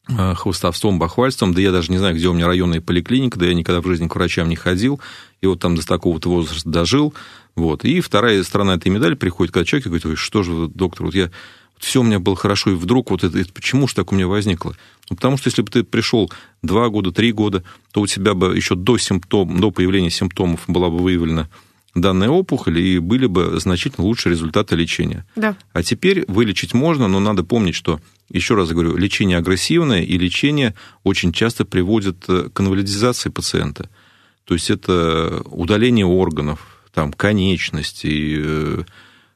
э, 0.09 0.35
хвостовством, 0.35 0.99
бахвальством, 0.99 1.53
да 1.53 1.61
я 1.61 1.71
даже 1.71 1.91
не 1.91 1.97
знаю, 1.97 2.15
где 2.15 2.27
у 2.27 2.33
меня 2.33 2.47
районная 2.47 2.81
поликлиника, 2.81 3.39
да 3.39 3.45
я 3.45 3.53
никогда 3.53 3.81
в 3.81 3.87
жизни 3.87 4.07
к 4.07 4.15
врачам 4.15 4.49
не 4.49 4.55
ходил, 4.55 4.99
и 5.41 5.47
вот 5.47 5.59
там 5.59 5.75
до 5.75 5.85
такого-то 5.85 6.29
возраста 6.29 6.69
дожил, 6.69 7.13
вот. 7.55 7.85
И 7.85 8.01
вторая 8.01 8.43
сторона 8.43 8.75
этой 8.75 8.89
медали 8.89 9.15
приходит, 9.15 9.53
когда 9.53 9.65
человек 9.65 9.87
говорит, 9.87 10.17
что 10.17 10.43
же, 10.43 10.67
доктор, 10.67 11.05
вот 11.05 11.15
я 11.15 11.31
все 11.83 12.01
у 12.01 12.03
меня 12.03 12.19
было 12.19 12.35
хорошо, 12.35 12.71
и 12.71 12.75
вдруг 12.75 13.11
вот 13.11 13.23
это, 13.23 13.37
это 13.37 13.51
почему 13.51 13.87
же 13.87 13.95
так 13.95 14.11
у 14.11 14.15
меня 14.15 14.27
возникло? 14.27 14.75
Ну, 15.09 15.15
потому 15.15 15.37
что 15.37 15.49
если 15.49 15.61
бы 15.61 15.69
ты 15.69 15.83
пришел 15.83 16.31
два 16.61 16.89
года, 16.89 17.11
три 17.11 17.31
года, 17.31 17.63
то 17.91 18.01
у 18.01 18.07
тебя 18.07 18.33
бы 18.33 18.55
еще 18.55 18.75
до 18.75 18.97
симптом, 18.97 19.59
до 19.59 19.71
появления 19.71 20.09
симптомов 20.09 20.61
была 20.67 20.89
бы 20.89 20.97
выявлена 20.97 21.49
данная 21.93 22.29
опухоль, 22.29 22.79
и 22.79 22.99
были 22.99 23.27
бы 23.27 23.59
значительно 23.59 24.07
лучшие 24.07 24.31
результаты 24.31 24.75
лечения. 24.75 25.25
Да. 25.35 25.55
А 25.73 25.83
теперь 25.83 26.25
вылечить 26.27 26.73
можно, 26.73 27.07
но 27.07 27.19
надо 27.19 27.43
помнить, 27.43 27.75
что, 27.75 27.99
еще 28.29 28.55
раз 28.55 28.69
говорю, 28.69 28.97
лечение 28.97 29.37
агрессивное, 29.37 30.01
и 30.01 30.17
лечение 30.17 30.73
очень 31.03 31.31
часто 31.31 31.65
приводит 31.65 32.25
к 32.25 32.59
инвалидизации 32.59 33.29
пациента. 33.29 33.89
То 34.45 34.55
есть 34.55 34.71
это 34.71 35.43
удаление 35.45 36.05
органов, 36.05 36.81
там, 36.93 37.13
конечностей, 37.13 38.35
э, 38.37 38.43
Э, 38.43 38.83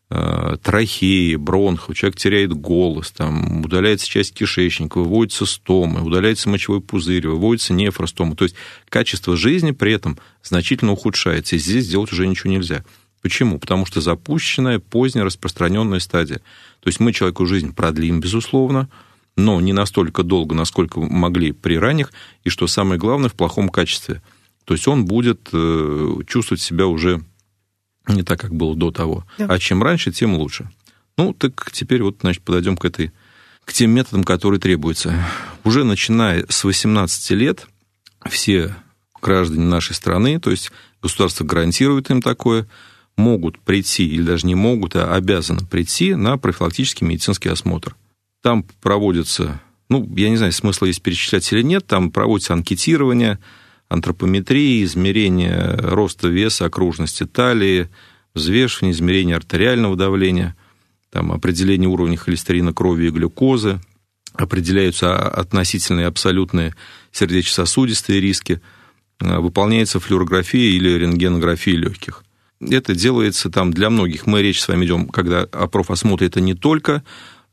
трахеи, 0.09 1.35
бронхов, 1.35 1.95
человек 1.95 2.17
теряет 2.17 2.53
голос, 2.53 3.11
там, 3.11 3.65
удаляется 3.65 4.07
часть 4.07 4.33
кишечника, 4.33 4.99
выводится 4.99 5.45
стомы, 5.45 6.01
удаляется 6.01 6.49
мочевой 6.49 6.79
пузырь, 6.79 7.27
выводится 7.27 7.73
нефростома. 7.73 8.35
То 8.35 8.45
есть 8.45 8.55
качество 8.87 9.35
жизни 9.35 9.71
при 9.71 9.91
этом 9.91 10.17
значительно 10.43 10.93
ухудшается, 10.93 11.57
и 11.57 11.59
здесь 11.59 11.85
сделать 11.85 12.13
уже 12.13 12.25
ничего 12.25 12.51
нельзя. 12.51 12.85
Почему? 13.21 13.59
Потому 13.59 13.85
что 13.85 13.99
запущенная, 13.99 14.79
поздняя, 14.79 15.25
распространенная 15.25 15.99
стадия. 15.99 16.37
То 16.79 16.87
есть 16.87 17.01
мы 17.01 17.11
человеку 17.11 17.45
жизнь 17.45 17.73
продлим, 17.73 18.21
безусловно, 18.21 18.87
но 19.35 19.59
не 19.59 19.73
настолько 19.73 20.23
долго, 20.23 20.55
насколько 20.55 21.01
могли 21.01 21.51
при 21.51 21.77
ранних, 21.77 22.13
и 22.45 22.49
что 22.49 22.67
самое 22.67 22.97
главное, 22.99 23.29
в 23.29 23.33
плохом 23.33 23.67
качестве. 23.67 24.21
То 24.63 24.73
есть 24.73 24.87
он 24.87 25.05
будет 25.05 25.49
э, 25.51 26.15
чувствовать 26.27 26.61
себя 26.61 26.87
уже 26.87 27.21
не 28.07 28.23
так, 28.23 28.39
как 28.39 28.53
было 28.53 28.75
до 28.75 28.91
того. 28.91 29.25
Да. 29.37 29.45
А 29.49 29.59
чем 29.59 29.83
раньше, 29.83 30.11
тем 30.11 30.35
лучше. 30.35 30.69
Ну, 31.17 31.33
так 31.33 31.71
теперь 31.71 32.03
вот, 32.03 32.17
значит, 32.21 32.43
подойдем 32.43 32.77
к 32.77 32.85
этой 32.85 33.11
к 33.67 33.73
тем 33.73 33.91
методам, 33.91 34.23
которые 34.23 34.61
требуются. 34.61 35.13
Уже 35.65 35.83
начиная 35.83 36.45
с 36.47 36.63
18 36.63 37.31
лет 37.31 37.67
все 38.29 38.73
граждане 39.21 39.65
нашей 39.65 39.93
страны, 39.93 40.39
то 40.39 40.51
есть 40.51 40.71
государство 41.01 41.43
гарантирует 41.43 42.09
им 42.09 42.21
такое, 42.21 42.67
могут 43.17 43.59
прийти, 43.59 44.05
или 44.07 44.21
даже 44.21 44.47
не 44.47 44.55
могут, 44.55 44.95
а 44.95 45.13
обязаны 45.13 45.65
прийти 45.65 46.15
на 46.15 46.37
профилактический 46.37 47.05
медицинский 47.05 47.49
осмотр. 47.49 47.97
Там 48.41 48.63
проводится, 48.81 49.59
ну, 49.89 50.09
я 50.15 50.29
не 50.29 50.37
знаю, 50.37 50.53
смысла 50.53 50.85
есть 50.85 51.01
перечислять 51.01 51.51
или 51.51 51.61
нет, 51.61 51.85
там 51.85 52.09
проводится 52.11 52.53
анкетирование, 52.53 53.37
антропометрии, 53.89 54.83
измерение 54.83 55.75
роста 55.77 56.27
веса, 56.27 56.65
окружности 56.65 57.25
талии, 57.25 57.89
взвешивание, 58.33 58.93
измерение 58.93 59.35
артериального 59.35 59.95
давления, 59.95 60.55
там, 61.11 61.31
определение 61.31 61.89
уровня 61.89 62.17
холестерина 62.17 62.73
крови 62.73 63.07
и 63.07 63.09
глюкозы, 63.11 63.79
определяются 64.33 65.15
относительные 65.17 66.03
и 66.03 66.07
абсолютные 66.07 66.75
сердечно-сосудистые 67.11 68.19
риски, 68.19 68.61
а, 69.19 69.39
выполняется 69.39 69.99
флюорография 69.99 70.75
или 70.75 70.89
рентгенография 70.89 71.75
легких. 71.75 72.23
Это 72.59 72.95
делается 72.95 73.49
там 73.49 73.71
для 73.71 73.89
многих. 73.89 74.25
Мы 74.25 74.41
речь 74.41 74.61
с 74.61 74.67
вами 74.67 74.85
идем, 74.85 75.07
когда 75.07 75.41
о 75.43 75.67
профосмотре 75.67 76.27
это 76.27 76.41
не 76.41 76.55
только 76.55 77.03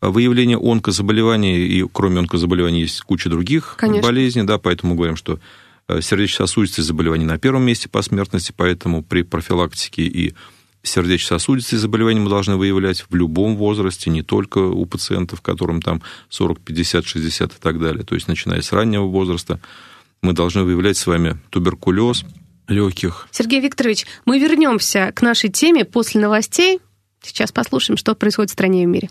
выявление 0.00 0.58
онкозаболеваний, 0.58 1.66
и 1.66 1.86
кроме 1.90 2.20
онкозаболеваний 2.20 2.82
есть 2.82 3.00
куча 3.02 3.30
других 3.30 3.74
Конечно. 3.78 4.02
болезней, 4.02 4.42
да, 4.44 4.58
поэтому 4.58 4.92
мы 4.92 4.96
говорим, 4.96 5.16
что 5.16 5.40
сердечно-сосудистые 5.88 6.84
заболевания 6.84 7.26
на 7.26 7.38
первом 7.38 7.62
месте 7.62 7.88
по 7.88 8.02
смертности, 8.02 8.52
поэтому 8.56 9.02
при 9.02 9.22
профилактике 9.22 10.02
и 10.02 10.34
сердечно-сосудистые 10.82 11.78
заболевания 11.78 12.20
мы 12.20 12.30
должны 12.30 12.56
выявлять 12.56 13.04
в 13.08 13.14
любом 13.14 13.56
возрасте, 13.56 14.10
не 14.10 14.22
только 14.22 14.58
у 14.58 14.86
пациентов, 14.86 15.40
которым 15.40 15.82
там 15.82 16.02
40, 16.28 16.60
50, 16.60 17.06
60 17.06 17.52
и 17.52 17.56
так 17.60 17.80
далее. 17.80 18.04
То 18.04 18.14
есть, 18.14 18.28
начиная 18.28 18.60
с 18.60 18.72
раннего 18.72 19.04
возраста, 19.04 19.60
мы 20.22 20.32
должны 20.32 20.62
выявлять 20.62 20.96
с 20.96 21.06
вами 21.06 21.38
туберкулез 21.50 22.24
легких. 22.68 23.28
Сергей 23.30 23.60
Викторович, 23.60 24.06
мы 24.24 24.38
вернемся 24.38 25.12
к 25.14 25.22
нашей 25.22 25.50
теме 25.50 25.84
после 25.84 26.20
новостей. 26.20 26.80
Сейчас 27.22 27.52
послушаем, 27.52 27.96
что 27.96 28.14
происходит 28.14 28.50
в 28.50 28.52
стране 28.54 28.82
и 28.82 28.86
в 28.86 28.88
мире. 28.88 29.10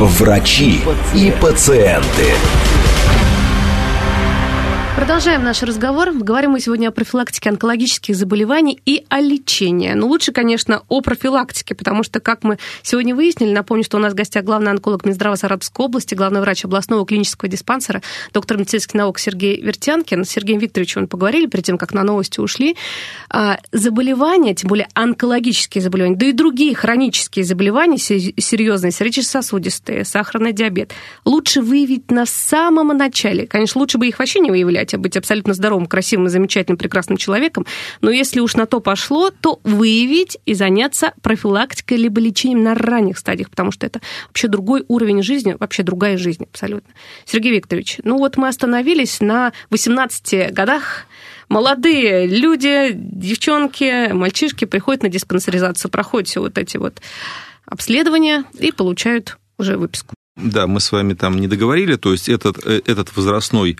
врачи 0.00 0.82
и 1.14 1.32
пациенты. 1.40 2.34
Продолжаем 4.96 5.42
наш 5.42 5.60
разговор. 5.64 6.12
Говорим 6.12 6.52
мы 6.52 6.60
сегодня 6.60 6.86
о 6.86 6.92
профилактике 6.92 7.50
онкологических 7.50 8.14
заболеваний 8.14 8.80
и 8.86 9.04
о 9.08 9.20
лечении. 9.20 9.90
Но 9.90 10.06
лучше, 10.06 10.30
конечно, 10.30 10.82
о 10.88 11.00
профилактике, 11.00 11.74
потому 11.74 12.04
что, 12.04 12.20
как 12.20 12.44
мы 12.44 12.58
сегодня 12.82 13.12
выяснили, 13.12 13.50
напомню, 13.50 13.82
что 13.82 13.96
у 13.96 14.00
нас 14.00 14.12
в 14.12 14.16
гостях 14.16 14.44
главный 14.44 14.70
онколог 14.70 15.04
Минздрава 15.04 15.34
Саратовской 15.34 15.86
области, 15.86 16.14
главный 16.14 16.40
врач 16.40 16.64
областного 16.64 17.04
клинического 17.04 17.50
диспансера, 17.50 18.02
доктор 18.32 18.56
медицинских 18.56 18.94
наук 18.94 19.18
Сергей 19.18 19.60
Вертянкин. 19.60 20.24
С 20.24 20.30
Сергеем 20.30 20.60
Викторовичем 20.60 21.02
мы 21.02 21.06
поговорили 21.08 21.46
перед 21.46 21.64
тем, 21.64 21.76
как 21.76 21.92
на 21.92 22.04
новости 22.04 22.38
ушли. 22.38 22.76
А, 23.28 23.58
заболевания, 23.72 24.54
тем 24.54 24.68
более 24.68 24.86
онкологические 24.94 25.82
заболевания, 25.82 26.16
да 26.16 26.26
и 26.26 26.32
другие 26.32 26.72
хронические 26.76 27.44
заболевания, 27.44 27.98
серьезные, 27.98 28.92
сердечно-сосудистые, 28.92 30.04
сахарный 30.04 30.52
диабет, 30.52 30.92
лучше 31.24 31.62
выявить 31.62 32.12
на 32.12 32.26
самом 32.26 32.96
начале. 32.96 33.48
Конечно, 33.48 33.80
лучше 33.80 33.98
бы 33.98 34.06
их 34.06 34.20
вообще 34.20 34.38
не 34.38 34.52
выявлять, 34.52 34.83
хотя 34.84 34.98
быть 34.98 35.16
абсолютно 35.16 35.54
здоровым, 35.54 35.86
красивым, 35.86 36.28
замечательным, 36.28 36.76
прекрасным 36.76 37.16
человеком, 37.16 37.64
но 38.02 38.10
если 38.10 38.40
уж 38.40 38.54
на 38.54 38.66
то 38.66 38.80
пошло, 38.80 39.30
то 39.30 39.60
выявить 39.64 40.36
и 40.44 40.52
заняться 40.52 41.14
профилактикой 41.22 41.96
либо 41.96 42.20
лечением 42.20 42.62
на 42.62 42.74
ранних 42.74 43.16
стадиях, 43.16 43.48
потому 43.48 43.72
что 43.72 43.86
это 43.86 44.00
вообще 44.28 44.46
другой 44.48 44.84
уровень 44.88 45.22
жизни, 45.22 45.56
вообще 45.58 45.82
другая 45.82 46.18
жизнь 46.18 46.44
абсолютно. 46.44 46.92
Сергей 47.24 47.52
Викторович, 47.52 48.00
ну 48.04 48.18
вот 48.18 48.36
мы 48.36 48.48
остановились 48.48 49.20
на 49.20 49.54
18 49.70 50.52
годах, 50.52 51.06
молодые 51.48 52.26
люди, 52.26 52.90
девчонки, 52.94 54.12
мальчишки 54.12 54.66
приходят 54.66 55.02
на 55.02 55.08
диспансеризацию, 55.08 55.90
проходят 55.90 56.28
все 56.28 56.40
вот 56.40 56.58
эти 56.58 56.76
вот 56.76 57.00
обследования 57.64 58.44
и 58.60 58.70
получают 58.70 59.38
уже 59.56 59.78
выписку. 59.78 60.14
Да, 60.36 60.66
мы 60.66 60.80
с 60.80 60.92
вами 60.92 61.14
там 61.14 61.38
не 61.38 61.48
договорили, 61.48 61.96
то 61.96 62.12
есть 62.12 62.28
этот, 62.28 62.66
э, 62.66 62.82
этот 62.84 63.16
возрастной 63.16 63.78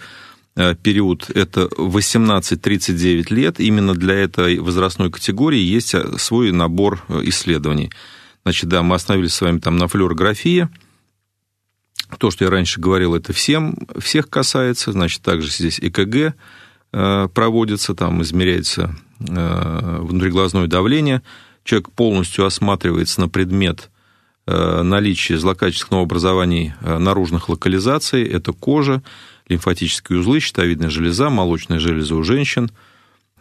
период 0.54 1.30
это 1.30 1.62
18-39 1.62 3.34
лет. 3.34 3.58
Именно 3.58 3.94
для 3.94 4.14
этой 4.14 4.58
возрастной 4.58 5.10
категории 5.10 5.58
есть 5.58 5.94
э, 5.94 6.16
свой 6.18 6.52
набор 6.52 7.02
э, 7.08 7.22
исследований. 7.24 7.90
Значит, 8.44 8.68
да, 8.68 8.82
мы 8.82 8.94
остановились 8.94 9.34
с 9.34 9.40
вами 9.40 9.58
там 9.58 9.76
на 9.76 9.88
флюорографии. 9.88 10.68
То, 12.18 12.30
что 12.30 12.44
я 12.44 12.50
раньше 12.50 12.80
говорил, 12.80 13.16
это 13.16 13.32
всем, 13.32 13.76
всех 13.98 14.30
касается. 14.30 14.92
Значит, 14.92 15.22
также 15.22 15.50
здесь 15.50 15.80
ЭКГ 15.80 16.36
проводится, 16.92 17.94
там 17.94 18.22
измеряется 18.22 18.94
внутриглазное 19.18 20.68
давление. 20.68 21.22
Человек 21.64 21.90
полностью 21.90 22.44
осматривается 22.44 23.20
на 23.20 23.28
предмет 23.28 23.90
наличия 24.46 25.38
злокачественных 25.38 25.90
новообразований 25.90 26.74
наружных 26.82 27.48
локализаций. 27.48 28.22
Это 28.22 28.52
кожа, 28.52 29.02
лимфатические 29.48 30.20
узлы, 30.20 30.40
щитовидная 30.40 30.90
железа, 30.90 31.30
молочная 31.30 31.78
железа 31.78 32.14
у 32.16 32.22
женщин, 32.22 32.70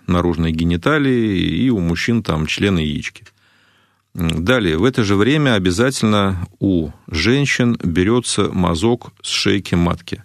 наружные 0.07 0.53
гениталии 0.53 1.39
и 1.39 1.69
у 1.69 1.79
мужчин 1.79 2.23
там 2.23 2.45
члены 2.45 2.79
яички. 2.79 3.25
Далее, 4.13 4.77
в 4.77 4.83
это 4.83 5.03
же 5.03 5.15
время 5.15 5.55
обязательно 5.55 6.47
у 6.59 6.91
женщин 7.07 7.77
берется 7.83 8.49
мазок 8.51 9.11
с 9.23 9.29
шейки 9.29 9.73
матки 9.73 10.23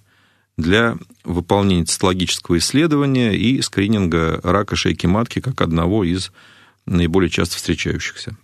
для 0.58 0.98
выполнения 1.24 1.84
цитологического 1.84 2.58
исследования 2.58 3.34
и 3.34 3.62
скрининга 3.62 4.40
рака 4.42 4.76
шейки 4.76 5.06
матки 5.06 5.40
как 5.40 5.62
одного 5.62 6.04
из 6.04 6.32
наиболее 6.84 7.30
часто 7.30 7.56
встречающихся. 7.56 8.36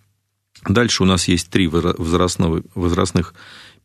Дальше 0.66 1.02
у 1.02 1.06
нас 1.06 1.28
есть 1.28 1.50
три 1.50 1.68
возрастных 1.68 3.34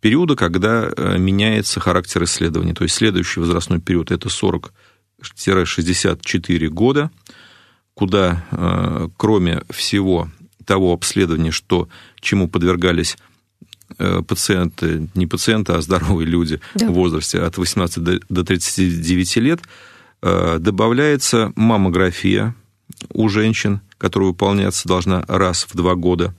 периода, 0.02 0.36
когда 0.36 0.92
э, 0.96 1.18
меняется 1.18 1.80
характер 1.80 2.24
исследований. 2.24 2.74
То 2.74 2.84
есть 2.84 2.96
следующий 2.96 3.40
возрастной 3.40 3.80
период– 3.80 4.12
это 4.14 4.30
40-64 4.30 6.68
года, 6.68 7.10
куда, 7.94 8.46
э, 8.52 9.08
кроме 9.18 9.64
всего 9.70 10.30
того 10.66 10.94
обследования, 10.94 11.52
что, 11.52 11.90
чему 12.20 12.48
подвергались 12.48 13.18
э, 13.98 14.22
пациенты, 14.28 15.10
не 15.16 15.28
пациенты, 15.28 15.74
а 15.74 15.82
здоровые 15.82 16.28
люди 16.28 16.62
да. 16.76 16.88
в 16.88 16.94
возрасте 16.94 17.40
от 17.40 17.58
18 17.58 18.22
до 18.30 18.44
39 18.44 19.38
лет, 19.38 19.62
добавляется 20.22 21.54
маммография 21.56 22.54
у 23.14 23.30
женщин, 23.30 23.80
которая 23.98 24.32
выполняться 24.32 24.86
должна 24.86 25.24
раз 25.30 25.64
в 25.64 25.74
два 25.76 25.96
года 25.96 26.36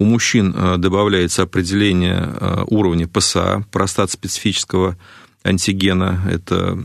у 0.00 0.04
мужчин 0.04 0.54
э, 0.56 0.78
добавляется 0.78 1.42
определение 1.42 2.16
э, 2.16 2.64
уровня 2.68 3.06
ПСА, 3.06 3.66
простат-специфического 3.70 4.96
антигена. 5.44 6.22
Это 6.28 6.82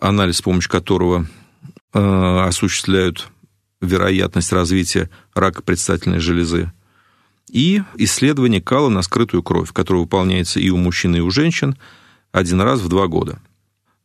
анализ, 0.00 0.36
с 0.36 0.42
помощью 0.42 0.70
которого 0.70 1.26
э, 1.92 1.98
осуществляют 1.98 3.28
вероятность 3.80 4.52
развития 4.52 5.10
рака 5.34 5.62
предстательной 5.62 6.20
железы. 6.20 6.72
И 7.50 7.82
исследование 7.96 8.62
кала 8.62 8.88
на 8.88 9.02
скрытую 9.02 9.42
кровь, 9.42 9.72
которое 9.72 10.00
выполняется 10.00 10.60
и 10.60 10.70
у 10.70 10.76
мужчин, 10.76 11.16
и 11.16 11.20
у 11.20 11.30
женщин 11.30 11.76
один 12.30 12.60
раз 12.60 12.78
в 12.80 12.88
два 12.88 13.08
года. 13.08 13.40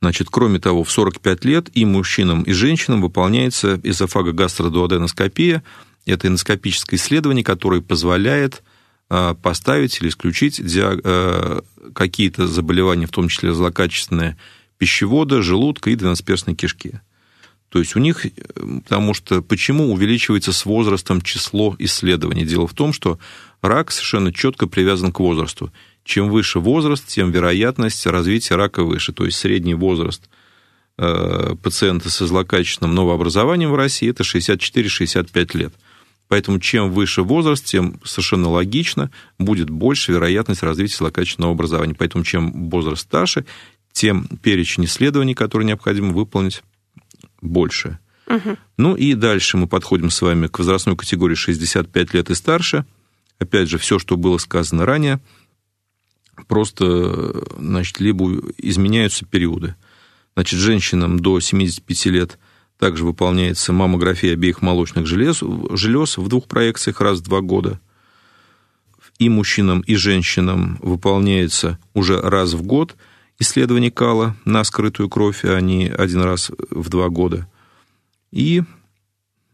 Значит, 0.01 0.29
кроме 0.31 0.59
того, 0.59 0.83
в 0.83 0.89
45 0.89 1.45
лет 1.45 1.69
и 1.75 1.85
мужчинам, 1.85 2.41
и 2.41 2.51
женщинам 2.53 3.03
выполняется 3.03 3.79
эзофагогастродуоденоскопия– 3.83 5.61
это 6.09 6.27
эндоскопическое 6.27 6.99
исследование, 6.99 7.43
которое 7.43 7.81
позволяет 7.81 8.63
а, 9.09 9.33
поставить 9.33 9.99
или 10.01 10.09
исключить 10.09 10.61
а, 10.77 11.61
какие-то 11.93 12.47
заболевания, 12.47 13.07
в 13.07 13.11
том 13.11 13.27
числе 13.27 13.53
злокачественные 13.53 14.37
пищевода, 14.77 15.41
желудка 15.41 15.89
и 15.89 15.95
двенадцатиперстной 15.95 16.55
кишки. 16.55 17.01
То 17.69 17.79
есть 17.79 17.95
у 17.95 17.99
них, 17.99 18.25
потому 18.83 19.13
что 19.13 19.41
почему 19.43 19.93
увеличивается 19.93 20.51
с 20.53 20.65
возрастом 20.65 21.21
число 21.21 21.75
исследований? 21.77 22.45
Дело 22.45 22.67
в 22.67 22.73
том, 22.73 22.93
что 22.93 23.19
рак 23.61 23.91
совершенно 23.91 24.33
четко 24.33 24.67
привязан 24.67 25.11
к 25.11 25.19
возрасту. 25.19 25.71
Чем 26.03 26.29
выше 26.29 26.59
возраст, 26.59 27.05
тем 27.05 27.31
вероятность 27.31 28.07
развития 28.07 28.55
рака 28.55 28.83
выше. 28.83 29.13
То 29.13 29.25
есть 29.25 29.37
средний 29.37 29.75
возраст 29.75 30.27
а, 30.97 31.55
пациента 31.55 32.09
со 32.09 32.25
злокачественным 32.25 32.95
новообразованием 32.95 33.71
в 33.71 33.75
России 33.75 34.09
это 34.09 34.23
64-65 34.23 35.57
лет– 35.57 35.73
Поэтому 36.29 36.59
чем 36.59 36.91
выше 36.91 37.23
возраст, 37.23 37.65
тем 37.65 37.99
совершенно 38.05 38.49
логично 38.49 39.09
будет 39.39 39.71
больше 39.71 40.11
вероятность 40.11 40.61
развития 40.61 40.97
злокачественного 40.97 41.53
образования. 41.53 41.95
Поэтому 41.95 42.23
чем 42.23 42.69
возраст 42.69 43.01
старше, 43.01 43.45
тем 43.91 44.27
перечень 44.43 44.85
исследований, 44.85 45.33
которые 45.33 45.67
необходимо 45.67 46.13
выполнить, 46.13 46.61
больше. 47.41 47.97
Угу. 48.27 48.57
Ну 48.77 48.95
и 48.95 49.15
дальше 49.15 49.57
мы 49.57 49.67
подходим 49.67 50.11
с 50.11 50.21
вами 50.21 50.45
к 50.45 50.59
возрастной 50.59 50.95
категории 50.95 51.33
65 51.33 52.13
лет 52.13 52.29
и 52.29 52.35
старше. 52.35 52.85
Опять 53.39 53.67
же, 53.67 53.79
все, 53.79 53.97
что 53.97 54.15
было 54.15 54.37
сказано 54.37 54.85
ранее, 54.85 55.19
просто, 56.47 57.43
значит, 57.57 57.99
либо 57.99 58.39
изменяются 58.59 59.25
периоды. 59.25 59.75
Значит, 60.35 60.59
женщинам 60.59 61.19
до 61.19 61.39
75 61.39 62.05
лет– 62.05 62.37
также 62.79 63.03
выполняется 63.03 63.73
маммография 63.73 64.33
обеих 64.33 64.61
молочных 64.61 65.05
желез, 65.05 65.43
желез 65.71 66.17
в 66.17 66.27
двух 66.29 66.47
проекциях 66.47 67.01
раз 67.01 67.19
в 67.19 67.23
два 67.23 67.41
года. 67.41 67.79
И 69.19 69.27
мужчинам, 69.27 69.81
и 69.81 69.95
женщинам 69.95 70.79
выполняется 70.81 71.77
уже 71.93 72.19
раз 72.19 72.53
в 72.53 72.61
год 72.61 72.95
исследование 73.37 73.91
кала 73.91 74.35
на 74.45 74.63
скрытую 74.63 75.09
кровь, 75.09 75.43
а 75.43 75.59
не 75.59 75.89
один 75.89 76.21
раз 76.21 76.51
в 76.69 76.87
два 76.87 77.09
года. 77.09 77.49
И 78.31 78.63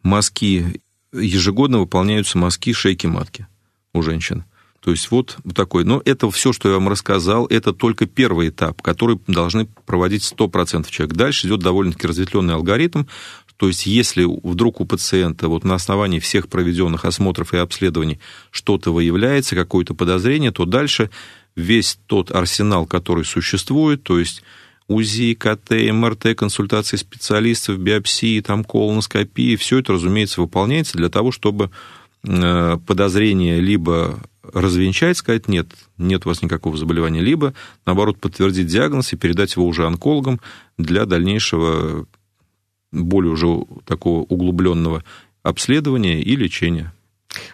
мазки, 0.03 0.81
ежегодно 1.11 1.79
выполняются 1.79 2.37
мазки 2.37 2.73
шейки 2.73 3.07
матки 3.07 3.47
у 3.91 4.03
женщин. 4.03 4.43
То 4.85 4.91
есть 4.91 5.09
вот 5.09 5.39
такой. 5.55 5.83
Но 5.83 5.99
это 6.05 6.29
все, 6.29 6.53
что 6.53 6.69
я 6.69 6.75
вам 6.75 6.89
рассказал, 6.89 7.47
это 7.47 7.73
только 7.73 8.05
первый 8.05 8.49
этап, 8.49 8.83
который 8.83 9.19
должны 9.25 9.65
проводить 9.87 10.21
100% 10.21 10.91
человек. 10.91 11.15
Дальше 11.15 11.47
идет 11.47 11.61
довольно-таки 11.61 12.05
разветвленный 12.05 12.53
алгоритм. 12.53 13.05
То 13.57 13.67
есть 13.67 13.87
если 13.87 14.25
вдруг 14.25 14.81
у 14.81 14.85
пациента 14.85 15.47
вот 15.47 15.63
на 15.63 15.73
основании 15.73 16.19
всех 16.19 16.49
проведенных 16.49 17.03
осмотров 17.03 17.55
и 17.55 17.57
обследований 17.57 18.19
что-то 18.51 18.93
выявляется, 18.93 19.55
какое-то 19.55 19.95
подозрение, 19.95 20.51
то 20.51 20.65
дальше 20.65 21.09
весь 21.55 21.97
тот 22.05 22.29
арсенал, 22.29 22.85
который 22.85 23.25
существует, 23.25 24.03
то 24.03 24.19
есть 24.19 24.43
УЗИ, 24.87 25.33
КТ, 25.33 25.71
МРТ, 25.91 26.37
консультации 26.37 26.97
специалистов, 26.97 27.79
биопсии, 27.79 28.39
там, 28.41 28.63
колоноскопии, 28.63 29.55
все 29.55 29.79
это, 29.79 29.93
разумеется, 29.93 30.41
выполняется 30.41 30.95
для 30.95 31.09
того, 31.09 31.31
чтобы 31.31 31.71
э, 32.23 32.77
подозрение 32.85 33.59
либо 33.59 34.19
развенчать, 34.53 35.17
сказать, 35.17 35.47
нет, 35.47 35.67
нет 35.97 36.25
у 36.25 36.29
вас 36.29 36.41
никакого 36.41 36.77
заболевания, 36.77 37.21
либо, 37.21 37.53
наоборот, 37.85 38.19
подтвердить 38.19 38.67
диагноз 38.67 39.13
и 39.13 39.17
передать 39.17 39.55
его 39.55 39.65
уже 39.65 39.85
онкологам 39.85 40.39
для 40.77 41.05
дальнейшего, 41.05 42.07
более 42.91 43.31
уже 43.31 43.65
такого 43.85 44.21
углубленного 44.21 45.03
обследования 45.43 46.21
и 46.21 46.35
лечения. 46.35 46.93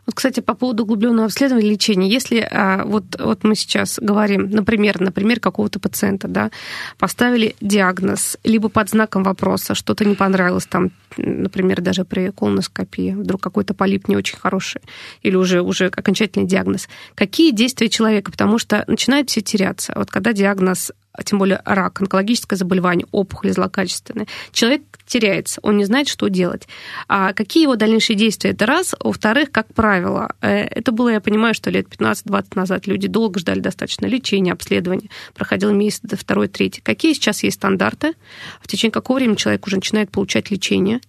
Вот, 0.05 0.15
кстати, 0.15 0.39
по 0.39 0.53
поводу 0.53 0.83
углубленного 0.83 1.25
обследования 1.25 1.69
лечения. 1.69 2.09
Если 2.09 2.39
а, 2.39 2.83
вот, 2.85 3.03
вот 3.19 3.43
мы 3.43 3.55
сейчас 3.55 3.99
говорим, 3.99 4.49
например, 4.49 4.99
например, 4.99 5.39
какого-то 5.39 5.79
пациента, 5.79 6.27
да, 6.27 6.51
поставили 6.97 7.55
диагноз, 7.61 8.37
либо 8.43 8.69
под 8.69 8.89
знаком 8.89 9.23
вопроса, 9.23 9.75
что-то 9.75 10.05
не 10.05 10.15
понравилось, 10.15 10.65
там, 10.65 10.91
например, 11.17 11.81
даже 11.81 12.05
при 12.05 12.31
колоноскопии, 12.31 13.11
вдруг 13.11 13.41
какой-то 13.41 13.73
полип 13.73 14.07
не 14.07 14.15
очень 14.15 14.37
хороший, 14.37 14.81
или 15.21 15.35
уже, 15.35 15.61
уже 15.61 15.87
окончательный 15.87 16.45
диагноз. 16.45 16.87
Какие 17.15 17.51
действия 17.51 17.89
человека? 17.89 18.31
Потому 18.31 18.57
что 18.57 18.83
начинает 18.87 19.29
все 19.29 19.41
теряться. 19.41 19.93
Вот 19.95 20.09
когда 20.09 20.33
диагноз 20.33 20.91
а 21.13 21.23
тем 21.23 21.39
более 21.39 21.61
рак, 21.65 21.99
онкологическое 21.99 22.57
заболевание, 22.57 23.05
опухоль 23.11 23.51
злокачественная, 23.51 24.27
человек 24.51 24.83
теряется, 25.05 25.59
он 25.61 25.75
не 25.75 25.83
знает, 25.83 26.07
что 26.07 26.29
делать. 26.29 26.67
А 27.09 27.33
какие 27.33 27.63
его 27.63 27.75
дальнейшие 27.75 28.15
действия? 28.15 28.51
Это 28.51 28.65
раз. 28.65 28.95
Во-вторых, 28.97 29.51
как 29.51 29.73
правило, 29.73 30.33
э, 30.39 30.63
это 30.63 30.93
было, 30.93 31.09
я 31.09 31.19
понимаю, 31.19 31.53
что 31.53 31.69
лет 31.69 31.87
15-20 31.89 32.45
назад 32.55 32.87
люди 32.87 33.09
долго 33.09 33.39
ждали 33.39 33.59
достаточно 33.59 34.05
лечения, 34.05 34.53
обследования, 34.53 35.09
проходил 35.33 35.73
месяц, 35.73 36.01
второй, 36.17 36.47
третий. 36.47 36.79
Какие 36.79 37.13
сейчас 37.13 37.43
есть 37.43 37.57
стандарты? 37.57 38.13
В 38.61 38.67
течение 38.69 38.93
какого 38.93 39.17
времени 39.17 39.35
человек 39.35 39.67
уже 39.67 39.75
начинает 39.75 40.11
получать 40.11 40.49
лечение? 40.49 41.00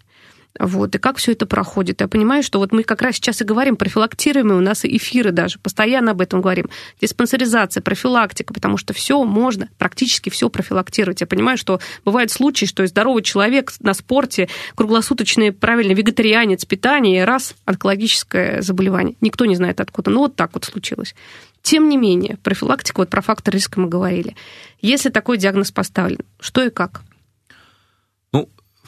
Вот, 0.58 0.94
и 0.94 0.98
как 0.98 1.16
все 1.16 1.32
это 1.32 1.46
проходит. 1.46 2.02
Я 2.02 2.08
понимаю, 2.08 2.42
что 2.42 2.58
вот 2.58 2.72
мы 2.72 2.82
как 2.82 3.00
раз 3.00 3.16
сейчас 3.16 3.40
и 3.40 3.44
говорим, 3.44 3.76
профилактируемые 3.76 4.58
у 4.58 4.60
нас 4.60 4.84
эфиры 4.84 5.32
даже, 5.32 5.58
постоянно 5.58 6.10
об 6.10 6.20
этом 6.20 6.42
говорим. 6.42 6.68
Диспансеризация, 7.00 7.80
профилактика, 7.80 8.52
потому 8.52 8.76
что 8.76 8.92
все 8.92 9.24
можно, 9.24 9.68
практически 9.78 10.28
все 10.28 10.50
профилактировать. 10.50 11.22
Я 11.22 11.26
понимаю, 11.26 11.56
что 11.56 11.80
бывают 12.04 12.30
случаи, 12.30 12.66
что 12.66 12.86
здоровый 12.86 13.22
человек 13.22 13.72
на 13.80 13.94
спорте, 13.94 14.48
круглосуточный 14.74 15.52
правильный 15.52 15.94
вегетарианец, 15.94 16.66
питание, 16.66 17.24
раз 17.24 17.54
онкологическое 17.64 18.60
заболевание. 18.60 19.16
Никто 19.22 19.46
не 19.46 19.56
знает 19.56 19.80
откуда. 19.80 20.10
Ну, 20.10 20.20
вот 20.20 20.36
так 20.36 20.50
вот 20.52 20.64
случилось. 20.64 21.14
Тем 21.62 21.88
не 21.88 21.96
менее, 21.96 22.38
профилактика, 22.42 23.00
вот 23.00 23.08
про 23.08 23.22
фактор 23.22 23.54
риска 23.54 23.80
мы 23.80 23.88
говорили. 23.88 24.36
Если 24.80 25.08
такой 25.08 25.38
диагноз 25.38 25.70
поставлен, 25.70 26.24
что 26.40 26.62
и 26.62 26.70
как? 26.70 27.02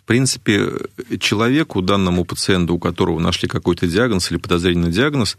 Принципе, 0.07 0.71
человеку, 1.19 1.81
данному 1.81 2.27
пациенту, 2.27 2.75
у 2.75 2.79
которого 2.79 3.21
нашли 3.21 3.49
какой-то 3.49 3.87
диагноз 3.87 4.31
или 4.31 4.37
подозрение 4.37 4.87
на 4.87 4.93
диагноз, 4.93 5.39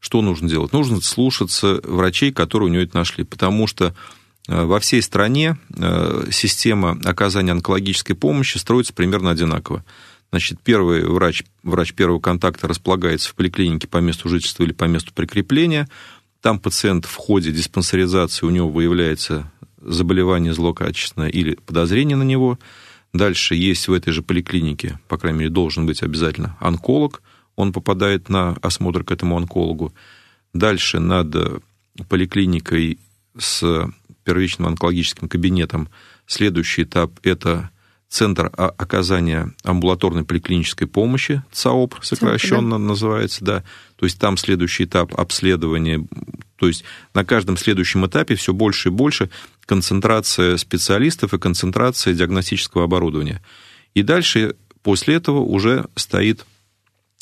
что 0.00 0.20
нужно 0.20 0.48
делать? 0.48 0.72
Нужно 0.72 1.00
слушаться 1.00 1.80
врачей, 1.82 2.30
которые 2.30 2.68
у 2.68 2.72
него 2.72 2.82
это 2.82 2.96
нашли, 2.96 3.24
потому 3.24 3.66
что 3.66 3.94
э, 4.48 4.64
во 4.64 4.80
всей 4.80 5.00
стране 5.00 5.56
э, 5.74 6.26
система 6.30 7.00
оказания 7.04 7.52
онкологической 7.52 8.14
помощи 8.14 8.58
строится 8.58 8.92
примерно 8.92 9.30
одинаково. 9.30 9.82
Значит, 10.30 10.60
первый 10.62 11.06
врач, 11.06 11.44
врач 11.62 11.94
первого 11.94 12.20
контакта 12.20 12.68
располагается 12.68 13.30
в 13.30 13.34
поликлинике 13.34 13.88
по 13.88 13.98
месту 13.98 14.28
жительства 14.28 14.64
или 14.64 14.72
по 14.72 14.84
месту 14.84 15.12
прикрепления. 15.14 15.88
Там 16.42 16.58
пациент 16.58 17.06
в 17.06 17.14
ходе 17.14 17.50
диспансеризации, 17.50 18.44
у 18.44 18.50
него 18.50 18.68
выявляется 18.68 19.50
заболевание 19.80 20.52
злокачественное 20.52 21.28
или 21.28 21.54
подозрение 21.54 22.16
на 22.18 22.24
него– 22.24 22.58
Дальше 23.12 23.54
есть 23.54 23.88
в 23.88 23.92
этой 23.92 24.12
же 24.12 24.22
поликлинике, 24.22 24.98
по 25.08 25.18
крайней 25.18 25.40
мере, 25.40 25.50
должен 25.50 25.86
быть 25.86 26.02
обязательно 26.02 26.56
онколог. 26.60 27.22
Он 27.56 27.72
попадает 27.72 28.28
на 28.28 28.52
осмотр 28.62 29.04
к 29.04 29.10
этому 29.10 29.36
онкологу. 29.36 29.92
Дальше 30.54 30.98
над 30.98 31.62
поликлиникой 32.08 32.98
с 33.38 33.90
первичным 34.24 34.68
онкологическим 34.68 35.28
кабинетом 35.28 35.88
следующий 36.26 36.84
этап– 36.84 37.12
это 37.22 37.70
Центр 38.12 38.50
оказания 38.54 39.54
амбулаторной 39.64 40.22
поликлинической 40.22 40.86
помощи, 40.86 41.42
ЦАОП 41.50 41.94
сокращенно 42.02 42.72
да. 42.72 42.78
называется, 42.78 43.42
да. 43.42 43.64
То 43.96 44.04
есть 44.04 44.18
там 44.18 44.36
следующий 44.36 44.84
этап 44.84 45.18
обследования, 45.18 46.06
то 46.56 46.68
есть 46.68 46.84
на 47.14 47.24
каждом 47.24 47.56
следующем 47.56 48.04
этапе 48.04 48.34
все 48.34 48.52
больше 48.52 48.90
и 48.90 48.92
больше 48.92 49.30
концентрация 49.64 50.58
специалистов 50.58 51.32
и 51.32 51.38
концентрация 51.38 52.12
диагностического 52.12 52.84
оборудования. 52.84 53.40
И 53.94 54.02
дальше 54.02 54.56
после 54.82 55.14
этого 55.14 55.38
уже 55.38 55.86
стоит, 55.96 56.44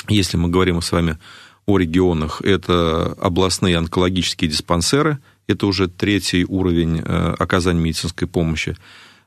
если 0.08 0.38
мы 0.38 0.48
говорим 0.48 0.82
с 0.82 0.90
вами 0.90 1.18
о 1.66 1.78
регионах, 1.78 2.42
это 2.42 3.12
областные 3.20 3.78
онкологические 3.78 4.50
диспансеры, 4.50 5.20
это 5.46 5.68
уже 5.68 5.86
третий 5.86 6.44
уровень 6.44 6.98
э, 6.98 7.34
оказания 7.38 7.78
медицинской 7.78 8.26
помощи. 8.26 8.76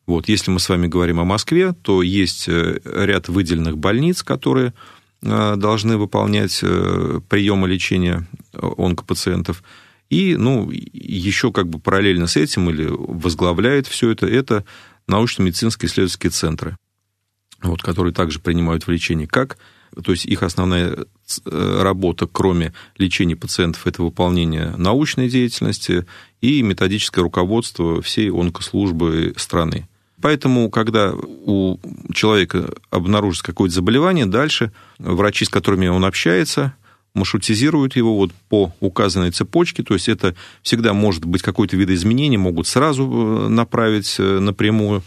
Вот, 0.06 0.28
если 0.28 0.52
мы 0.52 0.60
с 0.60 0.68
вами 0.68 0.88
говорим 0.88 1.20
о 1.20 1.26
Москве, 1.26 1.74
то 1.74 2.02
есть 2.02 2.50
э, 2.50 2.80
ряд 2.84 3.30
выделенных 3.30 3.78
больниц, 3.78 4.22
которые 4.22 4.74
э, 5.22 5.56
должны 5.56 5.98
выполнять 5.98 6.60
э, 6.62 7.22
приемы 7.30 7.70
лечения 7.70 8.28
онкопациентов. 8.52 9.64
И, 10.10 10.36
ну, 10.36 10.70
еще 10.72 11.54
как 11.54 11.70
бы 11.70 11.80
параллельно 11.80 12.28
с 12.28 12.36
этим 12.36 12.70
или 12.70 12.86
возглавляет 12.90 13.88
все 13.88 14.12
это, 14.12 14.28
это 14.28 14.66
научно-медицинские 15.08 15.88
исследовательские 15.88 16.32
центры, 16.32 16.78
вот, 17.62 17.82
которые 17.82 18.14
также 18.14 18.40
принимают 18.40 18.86
в 18.86 18.92
лечении. 18.92 19.26
Как? 19.26 19.58
То 20.04 20.12
есть 20.12 20.26
их 20.26 20.44
основная 20.44 20.98
работа, 21.46 22.28
кроме 22.28 22.74
лечения 22.98 23.36
пациентов, 23.36 23.88
это 23.88 24.04
выполнение 24.04 24.76
научной 24.76 25.30
деятельности 25.30 26.06
и 26.42 26.62
методическое 26.62 27.24
руководство 27.24 28.02
всей 28.02 28.30
онкослужбы 28.30 29.34
страны. 29.38 29.88
Поэтому, 30.24 30.70
когда 30.70 31.14
у 31.14 31.78
человека 32.14 32.74
обнаружится 32.90 33.44
какое-то 33.44 33.76
заболевание, 33.76 34.26
дальше 34.26 34.72
врачи, 34.98 35.44
с 35.44 35.50
которыми 35.50 35.88
он 35.90 36.06
общается, 36.06 36.76
маршрутизируют 37.14 37.98
его 37.98 38.16
вот 38.16 38.32
по 38.48 38.72
указанной 38.80 39.32
цепочке, 39.32 39.84
то 39.84 39.96
есть 39.96 40.08
это 40.08 40.34
всегда 40.62 40.94
может 40.94 41.26
быть 41.26 41.42
какой-то 41.42 41.76
видоизменение, 41.76 42.40
могут 42.40 42.68
сразу 42.68 43.04
э, 43.04 43.48
направить 43.50 44.16
э, 44.18 44.40
напрямую 44.40 45.04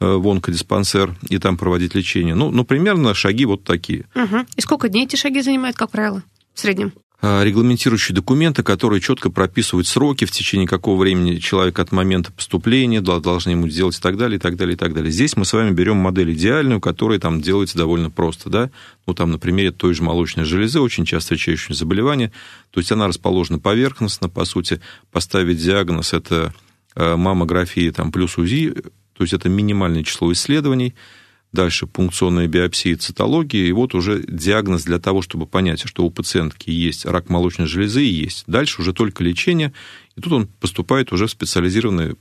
э, 0.00 0.06
в 0.06 0.26
онкодиспансер 0.26 1.14
и 1.28 1.36
там 1.36 1.58
проводить 1.58 1.94
лечение. 1.94 2.34
Ну, 2.34 2.50
ну, 2.50 2.64
примерно 2.64 3.12
шаги 3.12 3.44
вот 3.44 3.64
такие. 3.64 4.06
Угу. 4.14 4.46
И 4.56 4.60
сколько 4.62 4.88
дней 4.88 5.04
эти 5.04 5.16
шаги 5.16 5.42
занимают, 5.42 5.76
как 5.76 5.90
правило, 5.90 6.22
в 6.54 6.60
среднем? 6.60 6.94
А, 7.26 7.42
регламентирующие 7.42 8.14
документы, 8.14 8.62
которые 8.62 9.00
четко 9.00 9.30
прописывают 9.30 9.88
сроки, 9.88 10.26
в 10.26 10.30
течение 10.30 10.68
какого 10.68 11.00
времени 11.00 11.36
человек 11.36 11.78
от 11.78 11.90
момента 11.90 12.30
поступления 12.30 13.00
должны 13.00 13.52
ему 13.52 13.66
сделать 13.66 13.96
и 13.96 14.00
так 14.00 14.18
далее, 14.18 14.36
и 14.36 14.38
так 14.38 14.56
далее, 14.56 14.74
и 14.74 14.76
так 14.76 14.92
далее. 14.92 15.10
Здесь 15.10 15.34
мы 15.34 15.46
с 15.46 15.54
вами 15.54 15.70
берем 15.70 15.96
модель 15.96 16.34
идеальную, 16.34 16.82
которая 16.82 17.18
там 17.18 17.40
делается 17.40 17.78
довольно 17.78 18.10
просто, 18.10 18.50
да, 18.50 18.70
ну, 19.06 19.14
там, 19.14 19.30
на 19.30 19.38
примере 19.38 19.70
той 19.70 19.94
же 19.94 20.02
молочной 20.02 20.44
железы, 20.44 20.80
очень 20.80 21.06
часто 21.06 21.34
встречающееся 21.34 21.72
заболевание, 21.72 22.30
то 22.70 22.80
есть 22.80 22.92
она 22.92 23.08
расположена 23.08 23.58
поверхностно, 23.58 24.28
по 24.28 24.44
сути, 24.44 24.82
поставить 25.10 25.56
диагноз– 25.56 26.12
это 26.12 26.52
э, 26.94 27.16
маммография 27.16 27.90
там, 27.90 28.12
плюс 28.12 28.36
УЗИ, 28.36 28.74
то 29.16 29.22
есть 29.22 29.32
это 29.32 29.48
минимальное 29.48 30.04
число 30.04 30.30
исследований, 30.30 30.94
дальше 31.54 31.86
пункционная 31.86 32.48
биопсия, 32.48 32.96
цитология, 32.96 33.66
и 33.66 33.72
вот 33.72 33.94
уже 33.94 34.22
диагноз 34.26 34.84
для 34.84 34.98
того, 34.98 35.22
чтобы 35.22 35.46
понять, 35.46 35.82
что 35.86 36.04
у 36.04 36.10
пациентки 36.10 36.70
есть 36.70 37.06
рак 37.06 37.30
молочной 37.30 37.66
железы, 37.66 38.04
и 38.04 38.10
есть. 38.10 38.44
Дальше 38.46 38.82
уже 38.82 38.92
только 38.92 39.24
лечение, 39.24 39.72
и 40.16 40.20
тут 40.20 40.32
он 40.32 40.46
поступает 40.60 41.12
уже 41.12 41.26
в 41.26 41.30
специализированную, 41.30 42.18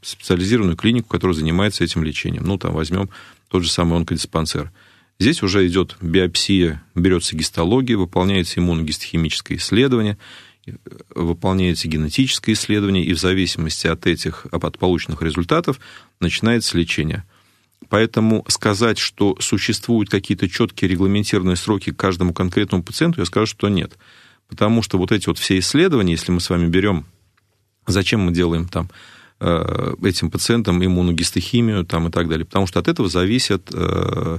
специализированную 0.00 0.76
клинику, 0.76 1.08
которая 1.08 1.34
занимается 1.34 1.84
этим 1.84 2.04
лечением. 2.04 2.44
Ну, 2.44 2.56
там 2.56 2.72
возьмем 2.72 3.10
тот 3.48 3.64
же 3.64 3.70
самый 3.70 3.98
онкодиспансер. 3.98 4.70
Здесь 5.18 5.42
уже 5.42 5.66
идет 5.66 5.96
биопсия, 6.00 6.82
берется 6.94 7.36
гистология, 7.36 7.96
выполняется 7.96 8.60
иммуногистохимическое 8.60 9.58
исследование, 9.58 10.18
выполняется 11.14 11.88
генетическое 11.88 12.52
исследование, 12.52 13.04
и 13.04 13.12
в 13.12 13.18
зависимости 13.18 13.88
от 13.88 14.06
этих, 14.06 14.46
от 14.50 14.78
полученных 14.78 15.20
результатов 15.20 15.80
начинается 16.20 16.78
лечение– 16.78 17.24
Поэтому 17.92 18.42
сказать, 18.48 18.96
что 18.96 19.36
существуют 19.38 20.08
какие-то 20.08 20.48
четкие 20.48 20.88
регламентированные 20.88 21.56
сроки 21.56 21.92
к 21.92 21.96
каждому 21.98 22.32
конкретному 22.32 22.82
пациенту, 22.82 23.20
я 23.20 23.26
скажу, 23.26 23.44
что 23.44 23.68
нет. 23.68 23.98
Потому 24.48 24.80
что 24.80 24.96
вот 24.96 25.12
эти 25.12 25.26
вот 25.26 25.36
все 25.36 25.58
исследования, 25.58 26.12
если 26.12 26.32
мы 26.32 26.40
с 26.40 26.48
вами 26.48 26.68
берем, 26.68 27.04
зачем 27.86 28.20
мы 28.20 28.32
делаем 28.32 28.66
там 28.66 28.88
э, 29.40 29.94
этим 30.04 30.30
пациентам 30.30 30.82
иммуногистохимию 30.82 31.84
там, 31.84 32.08
и 32.08 32.10
так 32.10 32.30
далее, 32.30 32.46
потому 32.46 32.66
что 32.66 32.80
от 32.80 32.88
этого 32.88 33.10
зависит 33.10 33.68
э, 33.74 34.38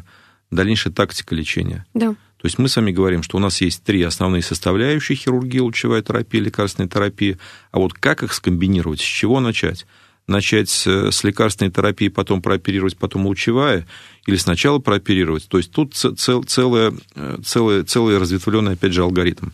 дальнейшая 0.49 0.91
тактика 0.91 1.35
лечения. 1.35 1.85
Да. 1.93 2.09
То 2.09 2.45
есть 2.45 2.57
мы 2.57 2.67
с 2.67 2.75
вами 2.75 2.91
говорим, 2.91 3.21
что 3.21 3.37
у 3.37 3.39
нас 3.39 3.61
есть 3.61 3.83
три 3.83 4.01
основные 4.01 4.41
составляющие 4.41 5.15
хирургии, 5.15 5.59
лучевая 5.59 6.01
терапия, 6.01 6.41
лекарственная 6.41 6.89
терапия, 6.89 7.37
а 7.69 7.77
вот 7.77 7.93
как 7.93 8.23
их 8.23 8.33
скомбинировать, 8.33 8.99
с 8.99 9.03
чего 9.03 9.39
начать? 9.39 9.85
Начать 10.27 10.69
с 10.69 11.23
лекарственной 11.23 11.71
терапии, 11.71 12.07
потом 12.07 12.41
прооперировать, 12.41 12.97
потом 12.97 13.25
лучевая, 13.25 13.85
или 14.25 14.37
сначала 14.37 14.79
прооперировать. 14.79 15.47
То 15.47 15.57
есть 15.57 15.71
тут 15.71 15.95
цел, 15.95 16.43
целая, 16.43 16.93
целая, 17.43 17.83
целый 17.83 18.17
разветвленный, 18.17 18.73
опять 18.73 18.93
же, 18.93 19.01
алгоритм. 19.01 19.49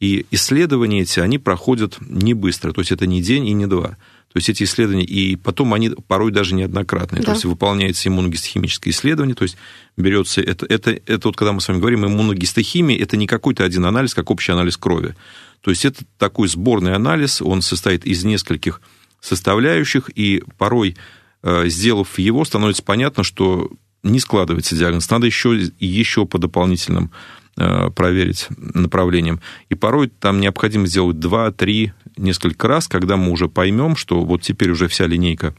И 0.00 0.26
исследования 0.30 1.02
эти, 1.02 1.20
они 1.20 1.38
проходят 1.38 1.98
не 2.00 2.34
быстро, 2.34 2.72
то 2.72 2.80
есть 2.80 2.92
это 2.92 3.06
не 3.06 3.22
день 3.22 3.46
и 3.46 3.52
не 3.52 3.66
два. 3.66 3.96
То 4.32 4.38
есть 4.38 4.50
эти 4.50 4.64
исследования, 4.64 5.04
и 5.04 5.36
потом 5.36 5.72
они 5.72 5.90
порой 6.08 6.30
даже 6.30 6.54
неоднократные. 6.54 7.20
Да. 7.20 7.26
То 7.26 7.32
есть 7.32 7.44
выполняется 7.46 8.08
иммуногистохимическое 8.10 8.92
исследование, 8.92 9.34
то 9.34 9.44
есть 9.44 9.56
берется, 9.96 10.42
это, 10.42 10.66
это, 10.66 10.90
это 10.90 11.28
вот 11.28 11.36
когда 11.36 11.52
мы 11.52 11.62
с 11.62 11.68
вами 11.68 11.78
говорим 11.78 12.04
иммуногистохимия, 12.04 12.98
это 12.98 13.16
не 13.16 13.26
какой-то 13.26 13.64
один 13.64 13.86
анализ, 13.86 14.14
как 14.14 14.30
общий 14.30 14.52
анализ 14.52 14.76
крови. 14.76 15.14
То 15.62 15.70
есть 15.70 15.86
это 15.86 16.04
такой 16.18 16.48
сборный 16.48 16.94
анализ, 16.94 17.40
он 17.40 17.62
состоит 17.62 18.04
из 18.04 18.24
нескольких 18.24 18.82
составляющих, 19.20 20.10
и 20.14 20.42
порой, 20.58 20.96
э, 21.42 21.68
сделав 21.68 22.18
его, 22.18 22.44
становится 22.44 22.82
понятно, 22.82 23.22
что 23.22 23.70
не 24.02 24.20
складывается 24.20 24.76
диагноз, 24.76 25.10
надо 25.10 25.26
еще, 25.26 25.70
еще 25.78 26.26
по 26.26 26.38
дополнительным 26.38 27.10
э, 27.56 27.90
проверить 27.90 28.48
направлениям. 28.56 29.40
И 29.68 29.74
порой 29.74 30.08
там 30.08 30.40
необходимо 30.40 30.86
сделать 30.86 31.16
2-3 31.16 31.92
несколько 32.16 32.68
раз, 32.68 32.88
когда 32.88 33.16
мы 33.16 33.32
уже 33.32 33.48
поймем, 33.48 33.96
что 33.96 34.24
вот 34.24 34.42
теперь 34.42 34.70
уже 34.70 34.88
вся 34.88 35.06
линейка 35.06 35.54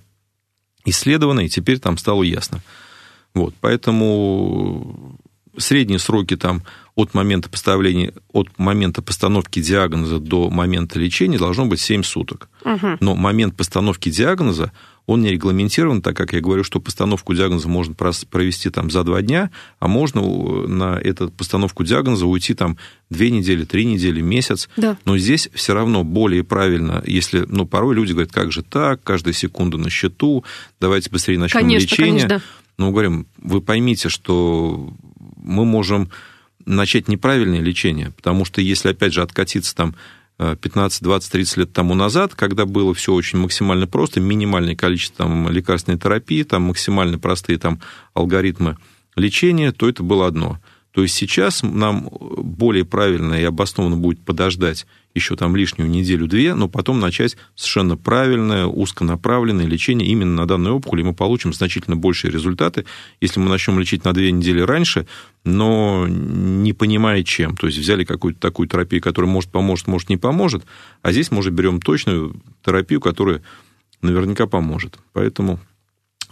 исследована, 0.86 1.42
и 1.42 1.50
теперь 1.50 1.80
там 1.80 1.98
стало 1.98 2.24
ясно. 2.24 2.62
Вот, 3.34 3.54
поэтому 3.60 5.20
средние 5.58 6.00
сроки 6.00 6.36
там 6.36 6.64
от 6.96 7.14
момента 7.14 7.48
поставления, 7.48 8.12
от 8.34 8.58
момента 8.58 9.04
постановки 9.04 9.62
диагноза 9.62 10.20
до 10.20 10.50
момента 10.50 11.00
лечения 11.00 11.38
должно 11.38 11.68
быть 11.68 11.80
7 11.80 12.02
суток. 12.02 12.50
Угу. 12.66 12.98
Но 13.00 13.16
момент 13.16 13.56
постановки 13.56 14.10
диагноза, 14.10 14.72
он 15.06 15.22
не 15.22 15.30
регламентирован, 15.30 16.02
так 16.02 16.18
как 16.18 16.34
я 16.34 16.42
говорю, 16.42 16.64
что 16.64 16.80
постановку 16.80 17.36
диагноза 17.36 17.70
можно 17.70 17.94
провести 17.94 18.72
там 18.72 18.90
за 18.90 19.04
два 19.04 19.22
дня, 19.22 19.52
а 19.80 19.88
можно 19.88 20.22
на 20.68 21.00
эту 21.00 21.30
постановку 21.30 21.84
диагноза 21.84 22.26
уйти 22.26 22.56
там 22.56 22.78
две 23.12 23.30
недели, 23.30 23.64
три 23.64 23.86
недели, 23.86 24.20
месяц. 24.22 24.68
Да. 24.76 24.98
Но 25.06 25.20
здесь 25.20 25.50
все 25.54 25.76
равно 25.76 26.04
более 26.04 26.44
правильно, 26.44 27.04
если, 27.06 27.46
ну, 27.48 27.68
порой 27.68 27.94
люди 27.94 28.14
говорят, 28.14 28.32
как 28.32 28.52
же 28.52 28.64
так, 28.64 29.04
каждая 29.04 29.34
секунда 29.34 29.78
на 29.78 29.92
счету, 29.92 30.44
давайте 30.82 31.12
быстрее 31.12 31.38
начнем 31.38 31.62
конечно, 31.62 31.86
лечение. 31.86 32.28
Конечно, 32.28 32.30
да. 32.30 32.42
Но 32.78 32.88
мы 32.88 32.92
говорим, 32.92 33.28
вы 33.38 33.62
поймите, 33.62 34.10
что 34.10 34.94
мы 35.48 35.66
можем 35.66 36.10
начать 36.66 37.08
неправильное 37.08 37.62
лечение, 37.62 38.12
потому 38.12 38.46
что 38.46 38.62
если, 38.62 38.90
опять 38.90 39.14
же, 39.14 39.22
откатиться 39.22 39.76
там 39.76 39.96
15, 40.38 41.02
20, 41.02 41.32
30 41.32 41.58
лет 41.58 41.74
тому 41.74 41.96
назад, 41.96 42.36
когда 42.36 42.66
было 42.66 42.94
все 42.94 43.14
очень 43.14 43.40
максимально 43.40 43.88
просто, 43.88 44.20
минимальное 44.20 44.76
количество 44.76 45.26
там, 45.26 45.50
лекарственной 45.50 45.98
терапии, 45.98 46.44
там 46.44 46.64
максимально 46.64 47.18
простые 47.18 47.58
там, 47.58 47.80
алгоритмы 48.14 48.78
лечения, 49.16 49.72
то 49.72 49.90
это 49.90 50.04
было 50.04 50.28
одно. 50.28 50.60
То 50.92 51.02
есть 51.04 51.16
сейчас 51.16 51.64
нам 51.64 52.10
более 52.12 52.86
правильно 52.86 53.34
и 53.36 53.44
обоснованно 53.44 53.98
будет 53.98 54.20
подождать 54.20 54.86
еще 55.18 55.36
там 55.36 55.56
лишнюю 55.56 55.90
неделю-две, 55.90 56.54
но 56.54 56.68
потом 56.68 57.00
начать 57.00 57.38
совершенно 57.56 57.98
правильное, 57.98 58.66
узконаправленное 58.66 59.66
лечение 59.66 60.08
именно 60.08 60.36
на 60.36 60.48
данной 60.48 60.72
опухоли, 60.72 61.02
и 61.02 61.04
мы 61.04 61.14
получим 61.14 61.54
значительно 61.54 61.96
большие 61.96 62.32
результаты, 62.32 62.86
если 63.20 63.40
мы 63.40 63.50
начнем 63.50 63.80
лечить 63.80 64.06
на 64.06 64.14
две 64.14 64.32
недели 64.32 64.62
раньше, 64.62 65.08
но 65.44 66.08
не 66.08 66.74
понимая 66.74 67.24
чем. 67.24 67.58
То 67.58 67.68
есть 67.68 67.80
взяли 67.80 68.04
какую-то 68.04 68.40
такую 68.40 68.68
терапию, 68.68 69.02
которая 69.02 69.30
может 69.30 69.50
поможет, 69.50 69.88
может 69.88 70.10
не 70.10 70.18
поможет, 70.18 70.64
а 71.02 71.12
здесь 71.12 71.32
мы 71.32 71.40
уже 71.40 71.52
берем 71.52 71.82
точную 71.82 72.36
терапию, 72.66 73.02
которая 73.02 73.42
наверняка 74.02 74.48
поможет. 74.48 74.98
Поэтому 75.14 75.60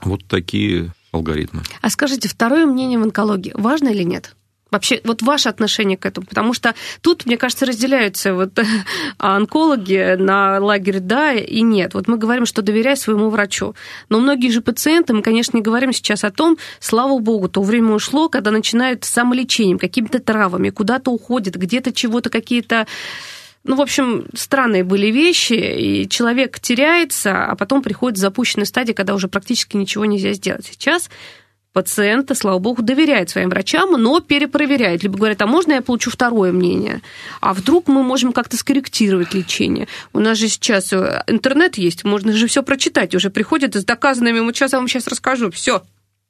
вот 0.02 0.26
такие 0.26 0.94
алгоритмы. 1.12 1.64
А 1.82 1.90
скажите, 1.90 2.28
второе 2.28 2.66
мнение 2.66 3.00
в 3.00 3.04
онкологии 3.04 3.54
важно 3.56 3.90
или 3.90 4.04
нет? 4.04 4.36
Вообще, 4.72 5.00
вот 5.04 5.22
ваше 5.22 5.48
отношение 5.48 5.96
к 5.96 6.06
этому, 6.06 6.26
потому 6.26 6.54
что 6.54 6.74
тут, 7.02 7.26
мне 7.26 7.38
кажется, 7.38 7.66
разделяются 7.66 8.34
вот 8.34 8.60
онкологи 9.20 10.16
на 10.16 10.60
лагерь 10.60 11.00
да 11.00 11.34
и 11.34 11.62
нет. 11.62 11.94
Вот 11.94 12.08
мы 12.08 12.18
говорим, 12.18 12.46
что 12.46 12.62
доверяй 12.62 12.98
своему 12.98 13.30
врачу. 13.30 13.76
Но 14.10 14.20
многие 14.20 14.50
же 14.50 14.62
пациенты, 14.62 15.14
мы, 15.14 15.22
конечно, 15.22 15.56
не 15.56 15.64
говорим 15.64 15.94
сейчас 15.94 16.24
о 16.24 16.32
том, 16.32 16.58
слава 16.80 17.20
богу, 17.20 17.48
то 17.48 17.62
время 17.62 17.94
ушло, 17.94 18.28
когда 18.28 18.50
начинают 18.52 19.04
самолечением, 19.04 19.78
какими-то 19.78 20.20
травами, 20.20 20.72
куда-то 20.72 21.12
уходят, 21.12 21.56
где-то 21.56 21.94
чего-то 21.94 22.30
какие-то 22.30 22.88
ну, 23.66 23.76
в 23.78 23.82
общем, 23.82 24.26
странные 24.36 24.84
были 24.84 25.08
вещи, 25.08 25.54
и 25.54 26.08
человек 26.08 26.60
теряется, 26.60 27.46
а 27.46 27.56
потом 27.56 27.82
приходит 27.82 28.20
в 28.20 28.22
запущенной 28.22 28.68
стадии, 28.68 28.94
когда 28.94 29.16
уже 29.16 29.28
практически 29.28 29.76
ничего 29.76 30.06
нельзя 30.06 30.34
сделать. 30.34 30.68
Сейчас 30.68 31.10
пациенты, 31.76 32.36
слава 32.36 32.58
богу, 32.58 32.82
доверяют 32.82 33.30
своим 33.30 33.50
врачам, 33.50 34.02
но 34.02 34.22
перепроверяют. 34.22 35.04
Либо 35.04 35.18
говорят, 35.18 35.42
а 35.42 35.46
можно 35.46 35.74
я 35.74 35.82
получу 35.82 36.10
второе 36.10 36.54
мнение? 36.54 37.02
А 37.42 37.54
вдруг 37.54 37.90
мы 37.90 38.02
можем 38.02 38.32
как-то 38.32 38.56
скорректировать 38.56 39.34
лечение? 39.34 39.90
У 40.14 40.20
нас 40.20 40.38
же 40.38 40.48
сейчас 40.48 40.94
э, 40.94 41.24
интернет 41.28 41.78
есть, 41.78 42.06
можно 42.06 42.32
же 42.32 42.48
все 42.48 42.64
прочитать. 42.64 43.14
Уже 43.14 43.30
приходят 43.30 43.76
с 43.76 43.84
доказанными, 43.84 44.40
вот 44.40 44.56
сейчас 44.56 44.72
я 44.72 44.80
вам 44.80 44.88
сейчас 44.88 45.08
расскажу, 45.08 45.52
все, 45.52 45.84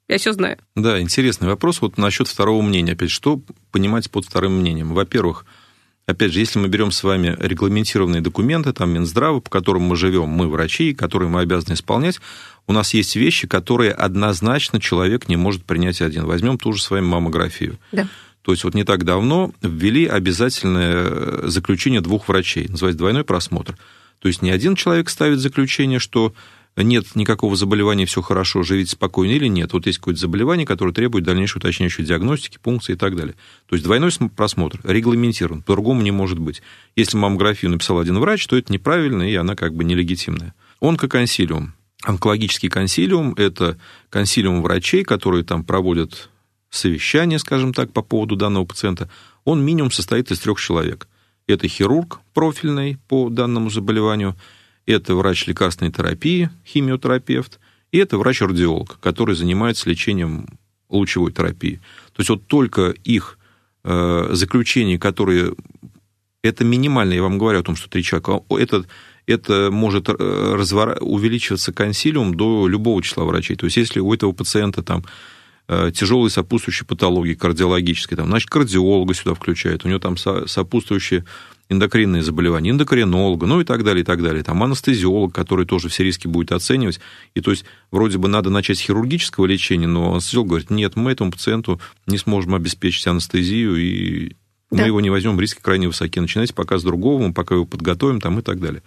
я 0.08 0.18
все 0.18 0.34
знаю. 0.34 0.58
Да, 0.76 1.00
интересный 1.00 1.48
вопрос 1.48 1.80
вот 1.80 2.00
насчет 2.00 2.28
второго 2.28 2.64
мнения. 2.64 2.94
Опять, 2.94 3.12
что 3.12 3.40
понимать 3.72 4.10
под 4.10 4.26
вторым 4.26 4.60
мнением? 4.60 4.96
Во-первых, 4.96 5.46
Опять 6.08 6.34
же, 6.34 6.40
если 6.40 6.60
мы 6.60 6.68
берем 6.68 6.92
с 6.92 7.04
вами 7.04 7.36
регламентированные 7.40 8.22
документы, 8.22 8.74
там 8.74 8.92
Минздрава, 8.92 9.40
по 9.40 9.50
которым 9.50 9.84
мы 9.84 9.96
живем, 9.96 10.28
мы 10.28 10.48
врачи, 10.48 10.94
которые 10.94 11.30
мы 11.30 11.42
обязаны 11.42 11.74
исполнять, 11.74 12.20
у 12.68 12.74
нас 12.74 12.94
есть 12.94 13.16
вещи, 13.16 13.48
которые 13.48 13.92
однозначно 13.92 14.80
человек 14.80 15.28
не 15.28 15.36
может 15.36 15.66
принять 15.66 16.02
один. 16.02 16.26
Возьмем 16.26 16.60
ту 16.60 16.74
же 16.74 16.82
с 16.82 16.92
вами 16.92 17.06
маммографию. 17.06 17.80
Да. 17.92 18.08
То 18.44 18.52
есть 18.52 18.64
вот 18.64 18.76
не 18.76 18.84
так 18.84 19.04
давно 19.04 19.52
ввели 19.64 20.06
обязательное 20.06 21.48
заключение 21.48 22.02
двух 22.02 22.28
врачей, 22.28 22.68
называется 22.68 23.00
двойной 23.00 23.24
просмотр. 23.24 23.76
То 24.20 24.28
есть 24.28 24.44
не 24.44 24.52
один 24.52 24.76
человек 24.76 25.10
ставит 25.10 25.40
заключение, 25.40 25.98
что 25.98 26.36
нет 26.84 27.16
никакого 27.16 27.56
заболевания, 27.56 28.06
все 28.06 28.22
хорошо, 28.22 28.64
живите 28.64 28.92
спокойно 28.92 29.32
или 29.32 29.48
нет. 29.48 29.72
Вот 29.72 29.86
есть 29.86 30.00
какое-то 30.00 30.20
заболевание, 30.20 30.66
которое 30.66 30.94
требует 30.94 31.24
дальнейшей 31.24 31.60
уточняющей 31.60 32.04
диагностики, 32.04 32.58
пункции 32.62 32.94
и 32.94 32.96
так 32.98 33.16
далее. 33.16 33.36
То 33.68 33.76
есть 33.76 33.86
двойной 33.86 34.12
просмотр 34.36 34.80
регламентирован, 34.84 35.62
по-другому 35.62 36.02
не 36.02 36.12
может 36.12 36.38
быть. 36.38 36.62
Если 36.96 37.18
маммографию 37.18 37.72
написал 37.72 38.00
один 38.00 38.20
врач, 38.20 38.46
то 38.48 38.58
это 38.58 38.74
неправильно, 38.74 39.24
и 39.24 39.36
она 39.36 39.56
как 39.56 39.74
бы 39.74 39.86
нелегитимная. 39.86 40.54
Онкоконсилиум. 40.82 41.74
Онкологический 42.04 42.70
консилиум– 42.70 43.34
это 43.38 43.80
консилиум 44.10 44.62
врачей, 44.62 45.04
которые 45.04 45.44
там 45.44 45.64
проводят 45.64 46.30
совещание, 46.70 47.40
скажем 47.40 47.74
так, 47.74 47.94
по 47.94 48.02
поводу 48.02 48.36
данного 48.36 48.66
пациента. 48.66 49.10
Он 49.46 49.64
минимум 49.64 49.92
состоит 49.92 50.30
из 50.30 50.40
трех 50.40 50.60
человек. 50.60 51.08
Это 51.48 51.68
хирург 51.70 52.20
профильный 52.34 52.98
по 53.08 53.30
данному 53.30 53.70
заболеванию– 53.70 54.36
это 54.86 55.16
врач 55.16 55.48
лекарственной 55.48 55.92
терапии, 55.92 56.50
химиотерапевт, 56.66 57.60
и 57.92 57.98
это 57.98 58.18
врач-радиолог, 58.18 59.00
который 59.00 59.36
занимается 59.36 59.90
лечением 59.90 60.48
лучевой 60.90 61.32
терапии. 61.32 61.82
То 62.14 62.20
есть 62.20 62.30
вот 62.30 62.48
только 62.48 62.90
их 63.04 63.38
э, 63.84 64.30
заключения, 64.32 65.00
которые... 65.00 65.54
Это 66.44 66.64
минимально, 66.64 67.14
я 67.14 67.24
вам 67.24 67.38
говорю 67.38 67.60
о 67.60 67.64
том, 67.64 67.76
что 67.76 67.90
три 67.90 68.04
человека. 68.04 68.42
Это, 68.50 68.86
это 69.26 69.70
может 69.72 70.10
э, 70.10 70.14
развор... 70.56 70.98
увеличиваться 71.02 71.74
консилиум 71.74 72.36
до 72.36 72.68
любого 72.68 73.02
числа 73.02 73.24
врачей. 73.24 73.56
То 73.56 73.66
есть 73.66 73.78
если 73.78 74.00
у 74.00 74.14
этого 74.14 74.32
пациента 74.32 74.84
там 74.84 75.04
э, 75.68 75.92
тяжелые 75.92 76.30
сопутствующие 76.30 76.86
патологии 76.86 77.34
кардиологические, 77.34 78.18
там, 78.18 78.28
значит, 78.28 78.50
кардиолога 78.50 79.14
сюда 79.14 79.34
включают, 79.34 79.86
у 79.86 79.88
него 79.88 80.00
там 80.00 80.18
сопутствующие 80.18 81.26
эндокринные 81.70 82.22
заболевания, 82.22 82.72
эндокринолога, 82.72 83.48
ну 83.48 83.62
и 83.62 83.64
так 83.64 83.84
далее, 83.84 84.04
и 84.04 84.06
так 84.06 84.22
далее. 84.22 84.44
Там 84.44 84.62
анестезиолог, 84.64 85.34
который 85.34 85.66
тоже 85.66 85.90
все 85.90 86.04
риски 86.04 86.28
будет 86.28 86.52
оценивать. 86.52 87.00
И 87.34 87.42
то 87.42 87.52
есть 87.52 87.66
вроде 87.92 88.18
бы 88.18 88.28
надо 88.28 88.50
начать 88.50 88.78
с 88.78 88.82
хирургического 88.82 89.46
лечения, 89.46 89.88
но 89.88 90.14
анестезиолог 90.14 90.50
говорит, 90.50 90.70
нет, 90.70 90.96
мы 90.96 91.12
этому 91.12 91.32
пациенту 91.32 91.82
не 92.06 92.18
сможем 92.18 92.56
обеспечить 92.56 93.08
анестезию, 93.08 93.78
и 93.78 94.36
да. 94.72 94.82
мы 94.82 94.88
его 94.88 95.02
не 95.02 95.10
возьмем, 95.10 95.40
риски 95.40 95.60
крайне 95.62 95.88
высоки. 95.88 96.20
Начинайте 96.20 96.54
пока 96.54 96.78
с 96.78 96.84
другого, 96.84 97.28
мы 97.28 97.34
пока 97.34 97.56
его 97.56 97.66
подготовим 97.66 98.22
там 98.22 98.40
и 98.40 98.42
так 98.42 98.60
далее. 98.60 98.84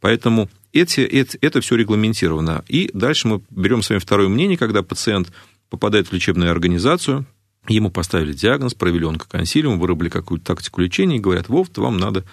Поэтому 0.00 0.48
эти, 0.72 1.00
это, 1.00 1.38
это 1.40 1.60
все 1.60 1.76
регламентировано. 1.76 2.64
И 2.68 2.90
дальше 2.92 3.26
мы 3.26 3.40
берем 3.50 3.82
с 3.82 3.90
вами 3.90 4.00
второе 4.00 4.28
мнение, 4.28 4.58
когда 4.58 4.82
пациент 4.82 5.32
попадает 5.70 6.08
в 6.08 6.12
лечебную 6.12 6.50
организацию, 6.50 7.26
Ему 7.68 7.90
поставили 7.90 8.32
диагноз, 8.32 8.74
провели 8.74 9.06
онкоконсилиум, 9.06 9.78
вырабли 9.78 10.08
какую-то 10.08 10.46
тактику 10.46 10.80
лечения 10.80 11.16
и 11.16 11.20
говорят, 11.20 11.48
Вов, 11.48 11.68
вам 11.76 11.98
надо 11.98 12.24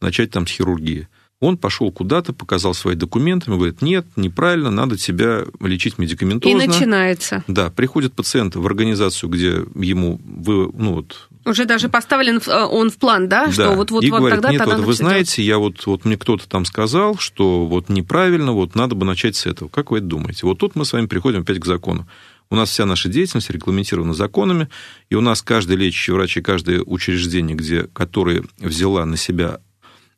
начать 0.00 0.30
там 0.30 0.46
с 0.46 0.50
хирургии. 0.50 1.08
Он 1.40 1.56
пошел 1.56 1.90
куда-то, 1.90 2.34
показал 2.34 2.74
свои 2.74 2.96
документы, 2.96 3.50
и 3.50 3.54
говорит, 3.54 3.80
нет, 3.80 4.06
неправильно, 4.16 4.70
надо 4.70 4.98
тебя 4.98 5.44
лечить 5.60 5.96
медикаментозно. 5.96 6.62
И 6.62 6.66
начинается. 6.66 7.42
Да, 7.46 7.70
приходит 7.70 8.12
пациент 8.12 8.56
в 8.56 8.66
организацию, 8.66 9.30
где 9.30 9.64
ему 9.74 10.20
вы, 10.22 10.70
ну, 10.74 10.94
вот, 10.94 11.30
уже 11.46 11.64
даже 11.64 11.88
поставлен 11.88 12.40
э, 12.46 12.64
он 12.64 12.90
в 12.90 12.98
план, 12.98 13.28
да? 13.28 13.46
да. 13.46 13.52
Что 13.52 13.72
вот, 13.72 13.90
вот, 13.90 14.04
и 14.04 14.10
вот 14.10 14.18
говорит, 14.18 14.36
тогда, 14.36 14.50
нет, 14.50 14.58
тогда 14.58 14.76
вот 14.76 14.86
вы 14.86 14.92
знаете, 14.92 15.42
я 15.42 15.58
вот, 15.58 15.86
вот 15.86 16.04
мне 16.04 16.18
кто-то 16.18 16.46
там 16.46 16.66
сказал, 16.66 17.16
что 17.16 17.64
вот 17.64 17.88
неправильно, 17.88 18.52
вот 18.52 18.74
надо 18.74 18.94
бы 18.94 19.06
начать 19.06 19.36
с 19.36 19.46
этого. 19.46 19.68
Как 19.68 19.90
вы 19.90 19.98
это 19.98 20.06
думаете? 20.06 20.46
Вот 20.46 20.58
тут 20.58 20.76
мы 20.76 20.84
с 20.84 20.92
вами 20.92 21.06
приходим 21.06 21.40
опять 21.40 21.58
к 21.58 21.64
закону. 21.64 22.06
У 22.52 22.56
нас 22.56 22.70
вся 22.70 22.84
наша 22.84 23.08
деятельность 23.08 23.48
регламентирована 23.50 24.12
законами, 24.12 24.68
и 25.08 25.14
у 25.14 25.20
нас 25.20 25.40
каждый 25.40 25.76
лечащий 25.76 26.10
врач 26.10 26.36
и 26.36 26.42
каждое 26.42 26.82
учреждение, 26.82 27.56
где, 27.56 27.84
которое 27.84 28.42
взяла 28.58 29.06
на 29.06 29.16
себя 29.16 29.60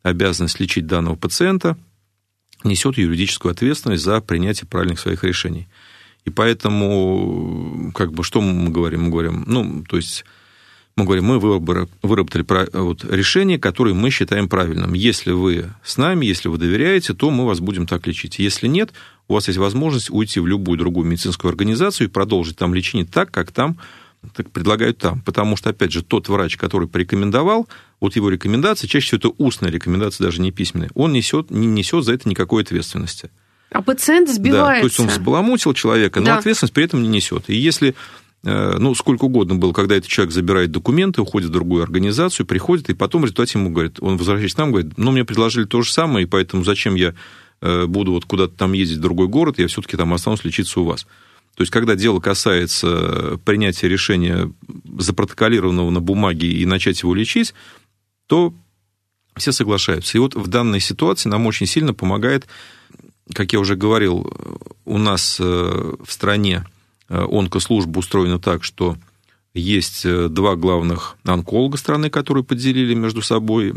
обязанность 0.02 0.58
лечить 0.58 0.86
данного 0.86 1.16
пациента, 1.16 1.76
несет 2.64 2.96
юридическую 2.96 3.52
ответственность 3.52 4.02
за 4.02 4.20
принятие 4.22 4.66
правильных 4.66 4.98
своих 4.98 5.24
решений. 5.24 5.68
И 6.24 6.30
поэтому, 6.30 7.92
как 7.94 8.12
бы, 8.12 8.24
что 8.24 8.40
мы 8.40 8.70
говорим? 8.70 9.04
Мы 9.04 9.10
говорим, 9.10 9.44
ну, 9.46 9.84
то 9.86 9.96
есть 9.96 10.24
мы 10.96 11.04
говорим, 11.04 11.24
мы 11.24 11.38
выработали 11.38 12.46
вот, 12.76 13.04
решение, 13.04 13.58
которое 13.58 13.94
мы 13.94 14.10
считаем 14.10 14.48
правильным. 14.48 14.94
Если 14.94 15.32
вы 15.32 15.72
с 15.82 15.96
нами, 15.96 16.26
если 16.26 16.48
вы 16.48 16.58
доверяете, 16.58 17.14
то 17.14 17.30
мы 17.30 17.46
вас 17.46 17.60
будем 17.60 17.86
так 17.86 18.06
лечить. 18.06 18.38
Если 18.38 18.68
нет, 18.68 18.92
у 19.28 19.34
вас 19.34 19.48
есть 19.48 19.58
возможность 19.58 20.10
уйти 20.10 20.40
в 20.40 20.46
любую 20.46 20.78
другую 20.78 21.06
медицинскую 21.06 21.50
организацию 21.50 22.08
и 22.08 22.10
продолжить 22.10 22.56
там 22.56 22.74
лечение 22.74 23.06
так, 23.06 23.30
как 23.30 23.52
там 23.52 23.78
так 24.34 24.50
предлагают 24.50 24.98
там. 24.98 25.20
Потому 25.20 25.56
что, 25.56 25.70
опять 25.70 25.90
же, 25.90 26.02
тот 26.02 26.28
врач, 26.28 26.56
который 26.56 26.86
порекомендовал, 26.86 27.68
вот 28.00 28.14
его 28.14 28.30
рекомендации, 28.30 28.86
чаще 28.86 29.06
всего 29.06 29.18
это 29.18 29.42
устная 29.42 29.70
рекомендация, 29.70 30.24
даже 30.24 30.40
не 30.40 30.52
письменная, 30.52 30.90
он 30.94 31.12
несет, 31.12 31.50
не 31.50 31.66
несет 31.66 32.04
за 32.04 32.14
это 32.14 32.28
никакой 32.28 32.62
ответственности. 32.62 33.30
А 33.70 33.82
пациент 33.82 34.28
сбивается. 34.28 34.74
Да, 34.74 34.80
то 34.80 34.86
есть 34.86 35.00
он 35.00 35.06
взбаламутил 35.08 35.74
человека, 35.74 36.20
но 36.20 36.26
да. 36.26 36.38
ответственность 36.38 36.74
при 36.74 36.84
этом 36.84 37.02
не 37.02 37.08
несет. 37.08 37.48
И 37.48 37.56
если 37.56 37.96
Э, 38.44 38.76
ну, 38.78 38.94
сколько 38.94 39.26
угодно 39.26 39.54
было, 39.54 39.72
когда 39.72 39.94
этот 39.94 40.08
человек 40.10 40.34
забирает 40.34 40.72
документы, 40.72 41.22
уходит 41.22 41.50
в 41.50 41.52
другую 41.52 41.82
организацию, 41.82 42.44
приходит, 42.44 42.90
и 42.90 42.94
потом 42.94 43.22
в 43.22 43.24
результате 43.24 43.58
ему 43.58 43.70
говорит, 43.70 43.98
он 44.00 44.16
возвращается 44.16 44.56
к 44.56 44.58
нам, 44.58 44.72
говорит, 44.72 44.92
ну, 44.96 45.12
мне 45.12 45.24
предложили 45.24 45.64
то 45.64 45.82
же 45.82 45.92
самое, 45.92 46.26
и 46.26 46.28
поэтому 46.28 46.64
зачем 46.64 46.96
я 46.96 47.14
буду 47.62 48.12
вот 48.12 48.24
куда-то 48.24 48.54
там 48.56 48.72
ездить 48.72 48.98
в 48.98 49.02
другой 49.02 49.28
город, 49.28 49.58
я 49.58 49.68
все-таки 49.68 49.96
там 49.96 50.12
останусь 50.12 50.44
лечиться 50.44 50.80
у 50.80 50.84
вас. 50.84 51.04
То 51.54 51.62
есть, 51.62 51.70
когда 51.70 51.94
дело 51.94 52.18
касается 52.18 53.38
принятия 53.44 53.88
решения 53.88 54.50
запротоколированного 54.98 55.90
на 55.90 56.00
бумаге 56.00 56.48
и 56.50 56.66
начать 56.66 57.02
его 57.02 57.14
лечить, 57.14 57.54
то 58.26 58.52
все 59.36 59.52
соглашаются. 59.52 60.18
И 60.18 60.20
вот 60.20 60.34
в 60.34 60.48
данной 60.48 60.80
ситуации 60.80 61.28
нам 61.28 61.46
очень 61.46 61.66
сильно 61.66 61.94
помогает, 61.94 62.46
как 63.32 63.52
я 63.52 63.60
уже 63.60 63.76
говорил, 63.76 64.32
у 64.84 64.98
нас 64.98 65.36
э, 65.40 65.44
в 65.44 66.12
стране 66.12 66.64
Э, 67.12 67.26
онкослужба 67.30 67.98
устроена 67.98 68.38
так, 68.38 68.64
что 68.64 68.96
есть 69.52 70.06
э, 70.06 70.28
два 70.28 70.56
главных 70.56 71.16
онколога 71.24 71.76
страны, 71.76 72.08
которые 72.08 72.42
поделили 72.42 72.94
между 72.94 73.20
собой 73.20 73.74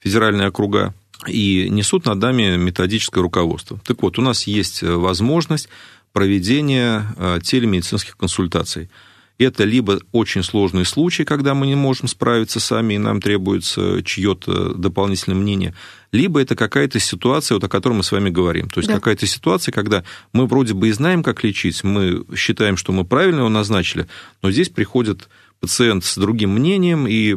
федеральные 0.00 0.48
округа 0.48 0.92
и 1.26 1.68
несут 1.70 2.06
над 2.06 2.18
нами 2.18 2.56
методическое 2.56 3.22
руководство. 3.22 3.80
Так 3.84 4.02
вот, 4.02 4.18
у 4.18 4.22
нас 4.22 4.46
есть 4.46 4.82
э, 4.82 4.90
возможность 4.92 5.68
проведения 6.12 7.06
телемедицинских 7.42 8.18
консультаций– 8.18 8.90
это 9.44 9.64
либо 9.64 10.00
очень 10.12 10.42
сложный 10.42 10.84
случай, 10.84 11.24
когда 11.24 11.54
мы 11.54 11.66
не 11.66 11.74
можем 11.74 12.08
справиться 12.08 12.60
сами, 12.60 12.94
и 12.94 12.98
нам 12.98 13.20
требуется 13.20 14.02
чье-то 14.02 14.74
дополнительное 14.74 15.38
мнение, 15.38 15.74
либо 16.12 16.40
это 16.40 16.54
какая-то 16.54 16.98
ситуация, 16.98 17.56
вот 17.56 17.64
о 17.64 17.68
которой 17.68 17.94
мы 17.94 18.02
с 18.02 18.12
вами 18.12 18.30
говорим. 18.30 18.68
То 18.68 18.80
есть 18.80 18.88
да. 18.88 18.94
какая-то 18.94 19.26
ситуация, 19.26 19.72
когда 19.72 20.04
мы 20.32 20.46
вроде 20.46 20.74
бы 20.74 20.88
и 20.88 20.92
знаем, 20.92 21.22
как 21.22 21.42
лечить, 21.44 21.82
мы 21.84 22.24
считаем, 22.36 22.76
что 22.76 22.92
мы 22.92 23.04
правильно 23.04 23.40
его 23.40 23.48
назначили, 23.48 24.06
но 24.42 24.50
здесь 24.50 24.68
приходит 24.68 25.28
пациент 25.62 26.04
с 26.04 26.18
другим 26.18 26.50
мнением 26.50 27.06
и 27.06 27.36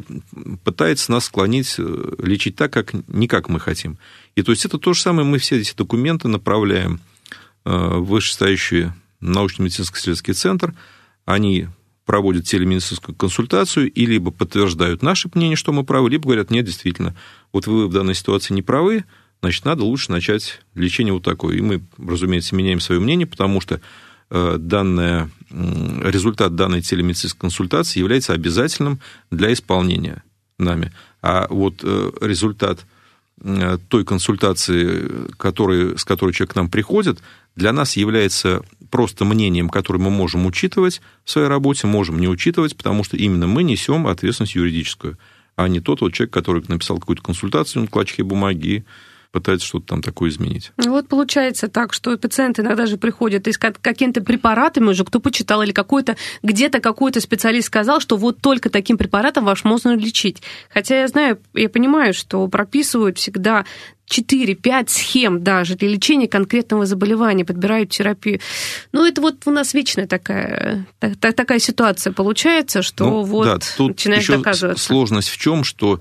пытается 0.64 1.12
нас 1.12 1.26
склонить 1.26 1.76
э, 1.78 2.16
лечить 2.18 2.56
так, 2.56 2.74
как 2.74 2.92
не 3.08 3.28
как 3.28 3.50
мы 3.50 3.60
хотим. 3.60 4.00
И 4.36 4.42
то 4.42 4.52
есть 4.52 4.66
это 4.66 4.80
то 4.80 4.94
же 4.94 5.02
самое, 5.02 5.28
мы 5.28 5.38
все 5.38 5.60
эти 5.60 5.76
документы 5.76 6.28
направляем 6.28 7.02
э, 7.66 7.70
в 7.70 8.06
вышестоящий 8.06 8.88
научно-медицинский 9.22 10.00
исследовательский 10.00 10.34
центр, 10.34 10.74
они 11.26 11.68
проводят 12.06 12.46
телемедицинскую 12.46 13.16
консультацию 13.16 13.92
и 13.92 14.06
либо 14.08 14.32
подтверждают 14.32 15.04
наше 15.04 15.30
мнение, 15.36 15.56
что 15.56 15.72
мы 15.72 15.84
правы, 15.84 16.10
либо 16.10 16.24
говорят, 16.24 16.50
нет, 16.50 16.66
действительно, 16.66 17.16
вот 17.54 17.68
вы 17.68 17.88
в 17.88 17.94
данной 17.94 18.16
ситуации 18.16 18.56
не 18.56 18.64
правы, 18.64 19.06
значит, 19.42 19.66
надо 19.66 19.84
лучше 19.84 20.12
начать 20.12 20.62
лечение 20.74 21.14
вот 21.14 21.24
такое. 21.24 21.58
И 21.58 21.62
мы, 21.62 21.84
разумеется, 22.00 22.56
меняем 22.56 22.80
свое 22.80 23.00
мнение, 23.00 23.28
потому 23.28 23.62
что 23.62 23.82
данная, 24.30 25.30
результат 25.50 26.56
данной 26.56 26.82
телемедицинской 26.82 27.42
консультации 27.42 28.00
является 28.00 28.34
обязательным 28.34 29.00
для 29.32 29.54
исполнения 29.54 30.24
нами. 30.58 30.92
А 31.22 31.48
вот 31.50 31.82
э, 31.84 32.12
результат 32.22 32.86
э, 33.42 33.78
той 33.90 34.06
консультации, 34.06 35.32
который, 35.38 35.98
с 35.98 36.06
которой 36.06 36.34
человек 36.34 36.54
к 36.54 36.56
нам 36.56 36.70
приходит, 36.70 37.20
для 37.56 37.74
нас 37.74 37.98
является 37.98 38.62
просто 38.90 39.26
мнением, 39.26 39.70
которое 39.70 40.00
мы 40.00 40.12
можем 40.12 40.46
учитывать 40.46 41.02
в 41.24 41.32
своей 41.32 41.48
работе, 41.48 41.88
можем 41.88 42.20
не 42.20 42.28
учитывать, 42.28 42.76
потому 42.78 43.04
что 43.04 43.18
именно 43.18 43.48
мы 43.48 43.64
несем 43.64 44.08
ответственность 44.08 44.56
юридическую, 44.56 45.18
а 45.56 45.68
не 45.68 45.80
тот 45.80 46.02
вот 46.02 46.14
человек, 46.14 46.34
который 46.34 46.64
написал 46.68 47.00
какую-то 47.00 47.24
консультацию 47.24 47.84
на 47.84 47.88
клочке 47.88 48.24
бумаги 48.24 48.86
пытается 49.36 49.68
что-то 49.68 49.88
там 49.88 50.02
такое 50.02 50.30
изменить. 50.30 50.72
Вот 50.78 51.10
получается 51.10 51.68
так, 51.68 51.92
что 51.92 52.18
пациенты 52.18 52.62
иногда 52.62 52.86
же 52.86 52.96
приходят 52.96 53.48
и 53.48 53.52
с 53.52 53.58
какими-то 53.58 54.22
препаратами 54.22 54.88
уже, 54.88 55.04
кто 55.04 55.20
почитал, 55.20 55.62
или 55.62 55.74
какой-то, 55.74 56.16
где-то 56.42 56.80
какой-то 56.80 57.20
специалист 57.20 57.68
сказал, 57.68 58.00
что 58.00 58.16
вот 58.16 58.40
только 58.40 58.70
таким 58.70 58.98
препаратом 58.98 59.44
ваш 59.44 59.66
можно 59.66 59.94
лечить. 59.94 60.42
Хотя 60.70 61.02
я 61.02 61.08
знаю, 61.10 61.38
я 61.54 61.68
понимаю, 61.68 62.14
что 62.14 62.48
прописывают 62.48 63.18
всегда 63.18 63.66
4-5 64.10 64.86
схем 64.88 65.44
даже 65.44 65.76
для 65.76 65.90
лечения 65.90 66.30
конкретного 66.30 66.86
заболевания, 66.86 67.44
подбирают 67.44 67.90
терапию. 67.90 68.40
Ну, 68.94 69.06
это 69.06 69.20
вот 69.20 69.36
у 69.46 69.52
нас 69.52 69.74
вечная 69.74 70.08
такая, 70.08 70.88
такая 71.20 71.60
ситуация 71.60 72.14
получается, 72.14 72.82
что 72.82 73.06
ну, 73.06 73.24
вот 73.24 73.46
да, 73.46 73.58
тут 73.76 73.90
начинает 73.90 74.22
еще 74.22 74.38
доказываться. 74.38 74.86
Сложность 74.86 75.28
в 75.28 75.38
чем, 75.38 75.66
что 75.66 76.00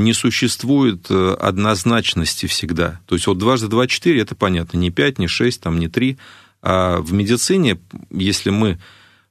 не 0.00 0.12
существует 0.12 1.06
э, 1.10 1.36
однозначности 1.40 2.46
всегда. 2.46 3.00
То 3.06 3.14
есть 3.14 3.26
вот 3.26 3.38
дважды 3.38 3.68
два 3.68 3.86
четыре, 3.86 4.22
это 4.22 4.34
понятно, 4.34 4.76
не 4.76 4.90
пять, 4.90 5.18
не 5.18 5.28
шесть, 5.28 5.60
там, 5.60 5.78
не 5.78 5.88
три. 5.88 6.18
А 6.62 7.00
в 7.00 7.12
медицине, 7.12 7.78
если 8.10 8.50
мы 8.50 8.78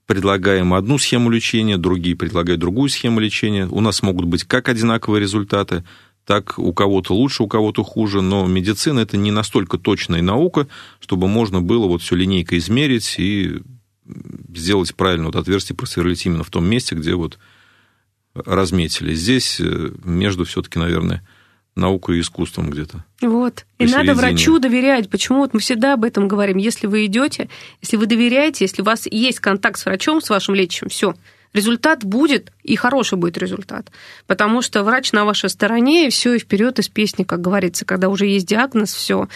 предлагаем 0.05 0.73
одну 0.73 0.97
схему 0.97 1.29
лечения, 1.29 1.77
другие 1.77 2.15
предлагают 2.15 2.59
другую 2.59 2.89
схему 2.89 3.19
лечения, 3.19 3.67
у 3.69 3.79
нас 3.79 4.01
могут 4.01 4.25
быть 4.25 4.43
как 4.43 4.67
одинаковые 4.67 5.21
результаты, 5.21 5.83
так 6.25 6.57
у 6.57 6.73
кого-то 6.73 7.13
лучше, 7.13 7.43
у 7.43 7.47
кого-то 7.47 7.83
хуже, 7.83 8.21
но 8.21 8.45
медицина 8.47 8.99
это 8.99 9.17
не 9.17 9.31
настолько 9.31 9.77
точная 9.77 10.21
наука, 10.21 10.67
чтобы 10.99 11.27
можно 11.27 11.61
было 11.61 11.87
вот 11.87 12.01
все 12.01 12.15
линейкой 12.15 12.57
измерить 12.59 13.15
и 13.17 13.61
сделать 14.55 14.95
правильно 14.95 15.27
вот 15.27 15.35
отверстие 15.35 15.75
просверлить 15.75 16.25
именно 16.25 16.43
в 16.43 16.49
том 16.49 16.65
месте, 16.65 16.95
где 16.95 17.13
вот 17.15 17.37
разметили. 18.33 19.13
Здесь 19.13 19.59
э, 19.59 19.91
между 20.03 20.45
все-таки, 20.45 20.79
наверное, 20.79 21.25
наукой 21.75 22.17
и 22.17 22.21
искусством 22.21 22.69
где-то. 22.69 23.03
Вот. 23.21 23.65
И 23.77 23.85
надо 23.85 24.13
врачу 24.13 24.59
доверять. 24.59 25.09
Почему 25.09 25.39
вот 25.39 25.53
мы 25.53 25.59
всегда 25.59 25.93
об 25.93 26.03
этом 26.03 26.27
говорим? 26.27 26.57
Если 26.57 26.87
вы 26.87 27.05
идете, 27.05 27.49
если 27.81 27.97
вы 27.97 28.05
доверяете, 28.05 28.65
если 28.65 28.81
у 28.81 28.85
вас 28.85 29.07
есть 29.09 29.39
контакт 29.39 29.79
с 29.79 29.85
врачом, 29.85 30.21
с 30.21 30.29
вашим 30.29 30.55
лечащим, 30.55 30.89
все, 30.89 31.15
результат 31.53 32.03
будет, 32.03 32.51
и 32.63 32.75
хороший 32.75 33.17
будет 33.17 33.37
результат. 33.37 33.91
Потому 34.27 34.61
что 34.61 34.83
врач 34.83 35.11
на 35.11 35.25
вашей 35.25 35.49
стороне, 35.49 36.07
и 36.07 36.09
все, 36.09 36.33
и 36.33 36.39
вперед 36.39 36.79
из 36.79 36.89
песни, 36.89 37.23
как 37.23 37.41
говорится, 37.41 37.85
когда 37.85 38.09
уже 38.09 38.25
есть 38.25 38.45
диагноз, 38.45 38.93
все, 38.93 39.27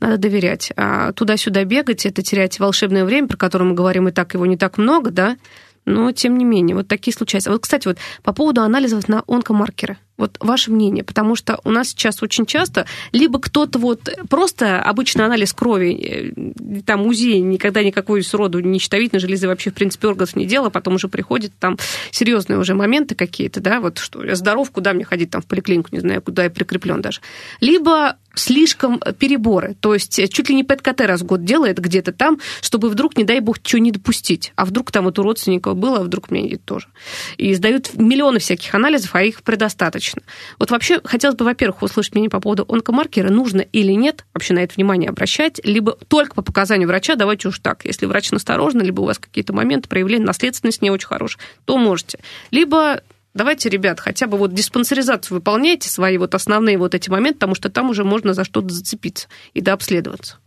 надо 0.00 0.18
доверять. 0.18 0.72
А 0.76 1.12
туда-сюда 1.12 1.64
бегать, 1.64 2.06
это 2.06 2.22
терять 2.22 2.58
волшебное 2.58 3.04
время, 3.04 3.28
про 3.28 3.36
которое 3.36 3.64
мы 3.66 3.74
говорим, 3.74 4.08
и 4.08 4.12
так 4.12 4.34
его 4.34 4.46
не 4.46 4.56
так 4.56 4.78
много, 4.78 5.10
да, 5.10 5.36
но 5.84 6.12
тем 6.12 6.38
не 6.38 6.44
менее, 6.44 6.76
вот 6.76 6.88
такие 6.88 7.14
случаются. 7.14 7.50
Вот, 7.50 7.62
кстати, 7.62 7.88
вот 7.88 7.98
по 8.22 8.32
поводу 8.32 8.62
анализов 8.62 9.08
на 9.08 9.22
онкомаркеры. 9.26 9.98
Вот 10.20 10.36
ваше 10.38 10.70
мнение, 10.70 11.02
потому 11.02 11.34
что 11.34 11.58
у 11.64 11.70
нас 11.70 11.88
сейчас 11.88 12.22
очень 12.22 12.44
часто 12.44 12.84
либо 13.12 13.40
кто-то 13.40 13.78
вот 13.78 14.08
просто 14.28 14.82
обычный 14.82 15.24
анализ 15.24 15.54
крови, 15.54 15.94
э, 15.94 16.82
там 16.82 17.06
УЗИ 17.06 17.38
никогда 17.38 17.82
никакой 17.82 18.22
сроду 18.22 18.60
не 18.60 18.78
щитовидной 18.78 19.18
железы 19.18 19.48
вообще 19.48 19.70
в 19.70 19.74
принципе 19.74 20.08
органов 20.08 20.36
не 20.36 20.44
делал, 20.44 20.66
а 20.66 20.70
потом 20.70 20.96
уже 20.96 21.08
приходит 21.08 21.52
там 21.58 21.78
серьезные 22.10 22.58
уже 22.58 22.74
моменты 22.74 23.14
какие-то, 23.14 23.60
да, 23.60 23.80
вот 23.80 23.96
что 23.96 24.22
я 24.22 24.34
здоров, 24.34 24.70
куда 24.70 24.92
мне 24.92 25.04
ходить 25.04 25.30
там 25.30 25.40
в 25.40 25.46
поликлинику, 25.46 25.88
не 25.92 26.00
знаю, 26.00 26.20
куда 26.20 26.44
я 26.44 26.50
прикреплен 26.50 27.00
даже. 27.00 27.22
Либо 27.60 28.16
слишком 28.34 29.00
переборы, 29.18 29.74
то 29.80 29.94
есть 29.94 30.20
чуть 30.32 30.48
ли 30.48 30.54
не 30.54 30.64
ПЭТ-КТ 30.64 31.00
раз 31.02 31.22
в 31.22 31.24
год 31.24 31.44
делает 31.44 31.78
где-то 31.78 32.12
там, 32.12 32.38
чтобы 32.60 32.88
вдруг, 32.88 33.16
не 33.16 33.24
дай 33.24 33.40
бог, 33.40 33.56
что 33.62 33.78
не 33.78 33.90
допустить. 33.90 34.52
А 34.56 34.64
вдруг 34.64 34.92
там 34.92 35.04
вот 35.04 35.18
у 35.18 35.22
родственников 35.22 35.76
было, 35.76 35.98
а 35.98 36.02
вдруг 36.02 36.30
меня 36.30 36.56
тоже. 36.58 36.88
И 37.36 37.54
сдают 37.54 37.94
миллионы 37.94 38.38
всяких 38.38 38.74
анализов, 38.74 39.14
а 39.14 39.22
их 39.22 39.42
предостаточно 39.42 40.09
точно. 40.10 40.22
Вот 40.58 40.70
вообще 40.70 41.00
хотелось 41.04 41.36
бы, 41.36 41.44
во-первых, 41.44 41.82
услышать 41.82 42.14
мнение 42.14 42.30
по 42.30 42.40
поводу 42.40 42.64
онкомаркера, 42.68 43.30
нужно 43.30 43.60
или 43.60 43.92
нет 43.92 44.24
вообще 44.34 44.54
на 44.54 44.60
это 44.60 44.74
внимание 44.74 45.10
обращать, 45.10 45.60
либо 45.64 45.92
только 46.08 46.34
по 46.34 46.42
показанию 46.42 46.88
врача, 46.88 47.16
давайте 47.16 47.48
уж 47.48 47.58
так. 47.58 47.84
Если 47.84 48.06
врач 48.06 48.30
насторожен, 48.30 48.80
либо 48.82 49.00
у 49.00 49.04
вас 49.04 49.18
какие-то 49.18 49.52
моменты 49.52 49.88
проявления 49.88 50.24
наследственности 50.24 50.84
не 50.84 50.90
очень 50.90 51.08
хорошие, 51.08 51.40
то 51.64 51.78
можете. 51.78 52.18
Либо 52.50 53.02
Давайте, 53.32 53.68
ребят, 53.68 54.00
хотя 54.00 54.26
бы 54.26 54.36
вот 54.36 54.52
диспансеризацию 54.52 55.36
выполняйте, 55.36 55.88
свои 55.88 56.18
вот 56.18 56.34
основные 56.34 56.76
вот 56.78 56.96
эти 56.96 57.08
моменты, 57.10 57.38
потому 57.38 57.54
что 57.54 57.70
там 57.70 57.88
уже 57.88 58.02
можно 58.02 58.34
за 58.34 58.42
что-то 58.42 58.70
зацепиться 58.70 59.28
и 59.54 59.60
дообследоваться. 59.60 60.38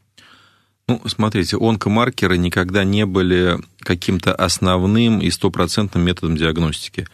Ну, 0.90 1.02
смотрите, 1.06 1.56
онкомаркеры 1.56 2.38
никогда 2.38 2.84
не 2.84 3.06
были 3.06 3.58
каким-то 3.80 4.36
основным 4.36 5.22
и 5.22 5.30
стопроцентным 5.30 6.04
методом 6.04 6.36
диагностики. 6.36 7.08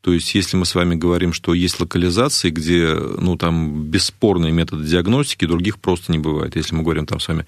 То 0.00 0.14
есть, 0.14 0.34
если 0.34 0.56
мы 0.56 0.64
с 0.64 0.74
вами 0.74 0.94
говорим, 0.94 1.32
что 1.32 1.52
есть 1.52 1.78
локализации, 1.78 2.50
где, 2.50 2.94
ну, 2.94 3.36
там, 3.36 3.84
бесспорные 3.84 4.52
методы 4.52 4.84
диагностики, 4.84 5.44
других 5.44 5.78
просто 5.78 6.10
не 6.12 6.18
бывает. 6.18 6.56
Если 6.56 6.74
мы 6.74 6.82
говорим 6.82 7.04
там 7.04 7.20
с 7.20 7.28
вами 7.28 7.44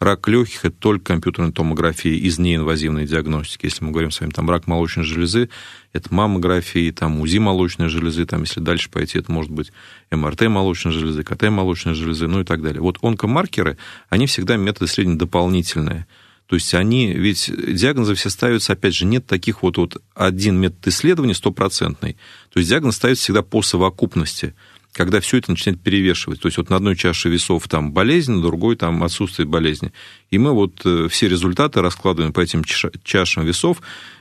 рак 0.00 0.26
легких, 0.26 0.64
это 0.64 0.76
только 0.76 1.04
компьютерная 1.04 1.52
томография 1.52 2.14
из 2.14 2.38
неинвазивной 2.38 3.06
диагностики. 3.06 3.66
Если 3.66 3.84
мы 3.84 3.92
говорим 3.92 4.10
с 4.10 4.20
вами 4.20 4.30
там 4.30 4.50
рак 4.50 4.66
молочной 4.66 5.04
железы, 5.04 5.48
это 5.92 6.12
маммография, 6.12 6.92
там 6.92 7.20
УЗИ 7.20 7.38
молочной 7.38 7.88
железы, 7.88 8.26
там, 8.26 8.42
если 8.42 8.60
дальше 8.60 8.90
пойти, 8.90 9.18
это 9.18 9.30
может 9.30 9.52
быть 9.52 9.72
МРТ 10.10 10.48
молочной 10.48 10.92
железы, 10.92 11.22
КТ 11.22 11.50
молочной 11.50 11.94
железы, 11.94 12.26
ну 12.26 12.40
и 12.40 12.44
так 12.44 12.62
далее. 12.62 12.80
Вот 12.80 12.98
онкомаркеры, 13.02 13.78
они 14.08 14.26
всегда 14.26 14.56
методы 14.56 14.88
средне 14.88 15.14
дополнительные. 15.14 16.06
То 16.52 16.56
есть 16.56 16.74
они, 16.74 17.14
ведь 17.14 17.50
диагнозы 17.50 18.14
все 18.14 18.28
ставятся, 18.28 18.74
опять 18.74 18.94
же, 18.94 19.06
нет 19.06 19.24
таких 19.24 19.62
вот, 19.62 19.78
вот 19.78 20.02
один 20.14 20.60
метод 20.60 20.88
исследования 20.88 21.34
стопроцентный. 21.34 22.18
То 22.52 22.58
есть 22.58 22.68
диагноз 22.68 22.96
ставится 22.96 23.24
всегда 23.24 23.40
по 23.40 23.62
совокупности 23.62 24.54
когда 24.92 25.22
все 25.22 25.38
это 25.38 25.50
начинает 25.50 25.80
перевешивать. 25.80 26.42
То 26.42 26.48
есть 26.48 26.58
вот 26.58 26.68
на 26.68 26.76
одной 26.76 26.94
чаше 26.94 27.30
весов 27.30 27.66
там 27.68 27.92
болезнь, 27.92 28.32
на 28.32 28.42
другой 28.42 28.76
там 28.76 29.02
отсутствие 29.02 29.48
болезни. 29.48 29.94
И 30.30 30.36
мы 30.36 30.52
вот 30.52 30.82
э, 30.84 31.08
все 31.08 31.30
результаты 31.30 31.80
раскладываем 31.80 32.34
по 32.34 32.40
этим 32.40 32.62
чашам 33.02 33.46
весов, 33.46 33.80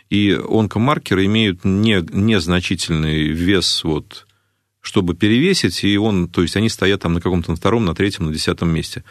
и 0.09 0.31
онкомаркеры 0.31 1.25
имеют 1.25 1.65
не, 1.65 2.01
незначительный 2.13 3.27
вес 3.27 3.83
вот, 3.83 4.27
чтобы 4.79 5.13
перевесить, 5.13 5.83
и 5.83 5.97
он, 5.97 6.29
то 6.29 6.41
есть 6.41 6.55
они 6.55 6.69
стоят 6.69 7.01
там 7.01 7.15
на 7.15 7.19
каком-то 7.19 7.51
на 7.51 7.57
втором, 7.57 7.83
на 7.83 7.93
третьем, 7.93 8.27
на 8.27 8.31
десятом 8.31 8.69
месте. 8.69 9.03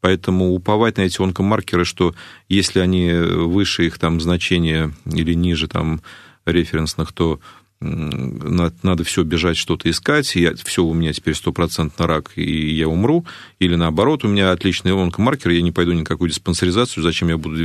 Поэтому 0.00 0.52
уповать 0.54 0.96
на 0.96 1.02
эти 1.02 1.20
онкомаркеры, 1.20 1.84
что 1.84 2.14
если 2.48 2.78
они 2.80 3.12
выше 3.12 3.86
их 3.86 3.98
там 3.98 4.20
значения 4.20 4.92
или 5.06 5.34
ниже 5.34 5.68
там 5.68 6.00
референсных, 6.46 7.12
то 7.12 7.40
надо 7.80 9.04
все 9.04 9.22
бежать, 9.22 9.56
что-то 9.56 9.88
искать, 9.88 10.34
и 10.34 10.52
все, 10.64 10.82
у 10.82 10.92
меня 10.94 11.12
теперь 11.12 11.34
стопроцентно 11.34 12.08
рак, 12.08 12.32
и 12.34 12.74
я 12.74 12.88
умру, 12.88 13.24
или 13.60 13.76
наоборот, 13.76 14.24
у 14.24 14.28
меня 14.28 14.50
отличный 14.50 14.92
онкомаркер, 14.92 15.50
я 15.52 15.62
не 15.62 15.70
пойду 15.70 15.92
ни 15.92 16.00
никакую 16.00 16.28
диспансеризацию, 16.28 17.04
зачем 17.04 17.28
я 17.28 17.38
буду 17.38 17.56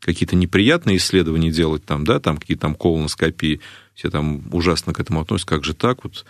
какие-то 0.00 0.36
неприятные 0.36 0.96
исследования 0.96 1.50
делать 1.50 1.84
там, 1.84 2.04
да, 2.04 2.18
там 2.18 2.38
какие-то 2.38 2.62
там 2.62 2.74
колоноскопии, 2.74 3.60
все 3.94 4.08
там 4.08 4.42
ужасно 4.52 4.94
к 4.94 5.00
этому 5.00 5.20
относятся, 5.20 5.48
как 5.48 5.64
же 5.64 5.74
так? 5.74 6.02
Вот, 6.04 6.24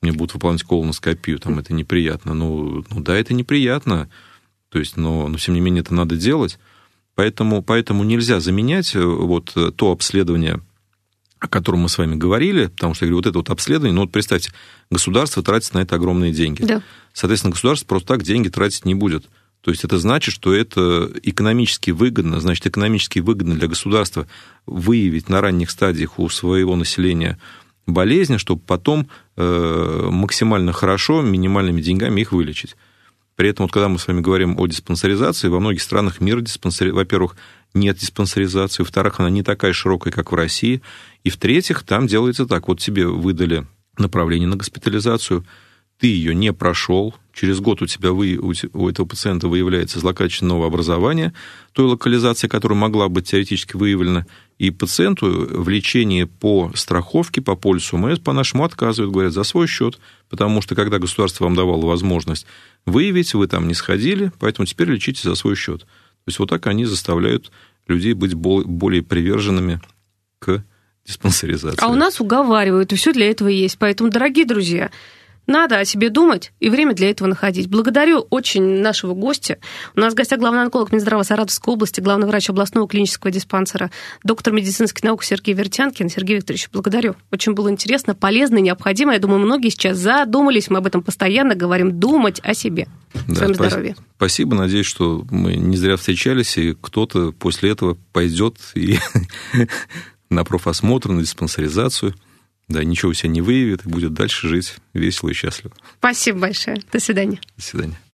мне 0.00 0.12
будут 0.12 0.32
выполнять 0.32 0.62
колоноскопию, 0.62 1.38
там 1.38 1.58
это 1.58 1.74
неприятно. 1.74 2.32
Ну, 2.32 2.82
ну 2.88 3.00
да, 3.02 3.14
это 3.14 3.34
неприятно, 3.34 4.08
то 4.74 4.80
есть, 4.80 4.96
но, 4.96 5.28
но 5.28 5.38
тем 5.38 5.54
не 5.54 5.60
менее 5.60 5.82
это 5.82 5.94
надо 5.94 6.16
делать, 6.16 6.58
поэтому, 7.14 7.62
поэтому 7.62 8.02
нельзя 8.02 8.40
заменять 8.40 8.96
э, 8.96 9.04
вот 9.04 9.52
э, 9.54 9.70
то 9.70 9.92
обследование, 9.92 10.60
о 11.38 11.46
котором 11.46 11.82
мы 11.82 11.88
с 11.88 11.96
вами 11.96 12.16
говорили, 12.16 12.66
потому 12.66 12.92
что 12.92 13.04
я 13.04 13.10
говорю, 13.10 13.18
вот 13.18 13.26
это 13.28 13.38
вот 13.38 13.50
обследование, 13.50 13.94
ну 13.94 14.00
вот 14.00 14.10
представьте, 14.10 14.50
государство 14.90 15.44
тратит 15.44 15.74
на 15.74 15.78
это 15.78 15.94
огромные 15.94 16.32
деньги. 16.32 16.64
Да. 16.64 16.82
Соответственно, 17.12 17.52
государство 17.52 17.86
просто 17.86 18.08
так 18.08 18.24
деньги 18.24 18.48
тратить 18.48 18.84
не 18.84 18.96
будет. 18.96 19.26
То 19.60 19.70
есть 19.70 19.84
это 19.84 19.96
значит, 20.00 20.34
что 20.34 20.52
это 20.52 21.08
экономически 21.22 21.92
выгодно, 21.92 22.40
значит, 22.40 22.66
экономически 22.66 23.20
выгодно 23.20 23.54
для 23.54 23.68
государства 23.68 24.26
выявить 24.66 25.28
на 25.28 25.40
ранних 25.40 25.70
стадиях 25.70 26.18
у 26.18 26.28
своего 26.28 26.74
населения 26.74 27.38
болезни, 27.86 28.38
чтобы 28.38 28.60
потом 28.66 29.06
э, 29.36 30.08
максимально 30.10 30.72
хорошо, 30.72 31.22
минимальными 31.22 31.80
деньгами 31.80 32.22
их 32.22 32.32
вылечить. 32.32 32.74
При 33.36 33.48
этом, 33.48 33.64
вот, 33.64 33.72
когда 33.72 33.88
мы 33.88 33.98
с 33.98 34.06
вами 34.06 34.20
говорим 34.20 34.58
о 34.58 34.66
диспансеризации, 34.66 35.48
во 35.48 35.60
многих 35.60 35.82
странах 35.82 36.20
мира 36.20 36.40
диспансери... 36.40 36.90
во-первых, 36.90 37.36
нет 37.74 37.98
диспансеризации, 37.98 38.82
во-вторых, 38.82 39.18
она 39.18 39.30
не 39.30 39.42
такая 39.42 39.72
широкая, 39.72 40.12
как 40.12 40.30
в 40.30 40.34
России, 40.34 40.82
и 41.24 41.30
в-третьих, 41.30 41.82
там 41.82 42.06
делается 42.06 42.46
так, 42.46 42.68
вот 42.68 42.80
тебе 42.80 43.06
выдали 43.06 43.66
направление 43.98 44.48
на 44.48 44.56
госпитализацию, 44.56 45.44
ты 45.98 46.08
ее 46.08 46.34
не 46.34 46.52
прошел, 46.52 47.14
через 47.32 47.60
год 47.60 47.82
у 47.82 47.86
тебя 47.86 48.12
вы, 48.12 48.36
у 48.36 48.88
этого 48.88 49.06
пациента 49.06 49.48
выявляется 49.48 50.00
злокачественное 50.00 50.54
новое 50.54 50.68
образование, 50.68 51.32
той 51.72 51.86
локализации, 51.86 52.48
которая 52.48 52.78
могла 52.78 53.08
быть 53.08 53.28
теоретически 53.28 53.76
выявлена, 53.76 54.26
и 54.58 54.70
пациенту 54.70 55.26
в 55.26 55.68
лечении 55.68 56.24
по 56.24 56.70
страховке, 56.74 57.40
по 57.40 57.56
полису 57.56 57.96
МС 57.96 58.18
по-нашему 58.18 58.64
отказывают, 58.64 59.12
говорят, 59.12 59.32
за 59.32 59.42
свой 59.42 59.66
счет, 59.66 59.98
потому 60.28 60.62
что 60.62 60.74
когда 60.74 60.98
государство 60.98 61.44
вам 61.44 61.56
давало 61.56 61.86
возможность 61.86 62.46
выявить, 62.86 63.34
вы 63.34 63.48
там 63.48 63.66
не 63.66 63.74
сходили, 63.74 64.32
поэтому 64.38 64.66
теперь 64.66 64.88
лечите 64.88 65.28
за 65.28 65.34
свой 65.34 65.56
счет. 65.56 65.80
То 65.80 66.28
есть 66.28 66.38
вот 66.38 66.48
так 66.48 66.66
они 66.66 66.84
заставляют 66.84 67.50
людей 67.88 68.14
быть 68.14 68.34
более 68.34 69.02
приверженными 69.02 69.80
к 70.38 70.64
диспансеризации. 71.04 71.82
А 71.82 71.88
у 71.88 71.94
нас 71.96 72.20
уговаривают, 72.20 72.92
и 72.92 72.96
все 72.96 73.12
для 73.12 73.30
этого 73.30 73.48
есть. 73.48 73.78
Поэтому, 73.78 74.10
дорогие 74.10 74.46
друзья, 74.46 74.90
надо 75.46 75.78
о 75.78 75.84
себе 75.84 76.10
думать 76.10 76.52
и 76.60 76.70
время 76.70 76.94
для 76.94 77.10
этого 77.10 77.28
находить. 77.28 77.68
Благодарю 77.68 78.26
очень 78.30 78.80
нашего 78.80 79.14
гостя. 79.14 79.58
У 79.94 80.00
нас 80.00 80.14
в 80.14 80.16
гостях 80.16 80.38
главный 80.38 80.62
онколог 80.62 80.92
Минздрава 80.92 81.22
Саратовской 81.22 81.74
области, 81.74 82.00
главный 82.00 82.26
врач 82.26 82.48
областного 82.48 82.88
клинического 82.88 83.30
диспансера, 83.30 83.90
доктор 84.22 84.52
медицинских 84.52 85.02
наук 85.02 85.22
Сергей 85.22 85.54
Вертянкин. 85.54 86.08
Сергей 86.08 86.36
Викторович, 86.36 86.70
благодарю. 86.72 87.16
Очень 87.30 87.52
было 87.52 87.70
интересно, 87.70 88.14
полезно, 88.14 88.58
необходимо. 88.58 89.12
Я 89.12 89.18
думаю, 89.18 89.40
многие 89.40 89.68
сейчас 89.68 89.98
задумались. 89.98 90.70
Мы 90.70 90.78
об 90.78 90.86
этом 90.86 91.02
постоянно 91.02 91.54
говорим. 91.54 91.98
Думать 91.98 92.40
о 92.42 92.54
себе. 92.54 92.88
Да, 93.28 93.34
Своем 93.34 93.54
здоровье. 93.54 93.96
Спасибо. 94.16 94.56
Надеюсь, 94.56 94.86
что 94.86 95.24
мы 95.30 95.54
не 95.56 95.76
зря 95.76 95.96
встречались, 95.96 96.56
и 96.56 96.74
кто-то 96.80 97.32
после 97.32 97.70
этого 97.70 97.96
пойдет 98.12 98.56
и 98.74 98.98
на 100.30 100.44
профосмотр, 100.44 101.10
на 101.10 101.20
диспансеризацию– 101.20 102.14
да, 102.68 102.82
ничего 102.82 103.10
у 103.10 103.14
себя 103.14 103.30
не 103.30 103.40
выявит 103.40 103.84
и 103.84 103.88
будет 103.88 104.14
дальше 104.14 104.48
жить 104.48 104.74
весело 104.92 105.30
и 105.30 105.34
счастливо. 105.34 105.74
Спасибо 105.98 106.40
большое. 106.40 106.78
До 106.92 107.00
свидания. 107.00 107.40
До 107.56 107.62
свидания. 107.62 107.98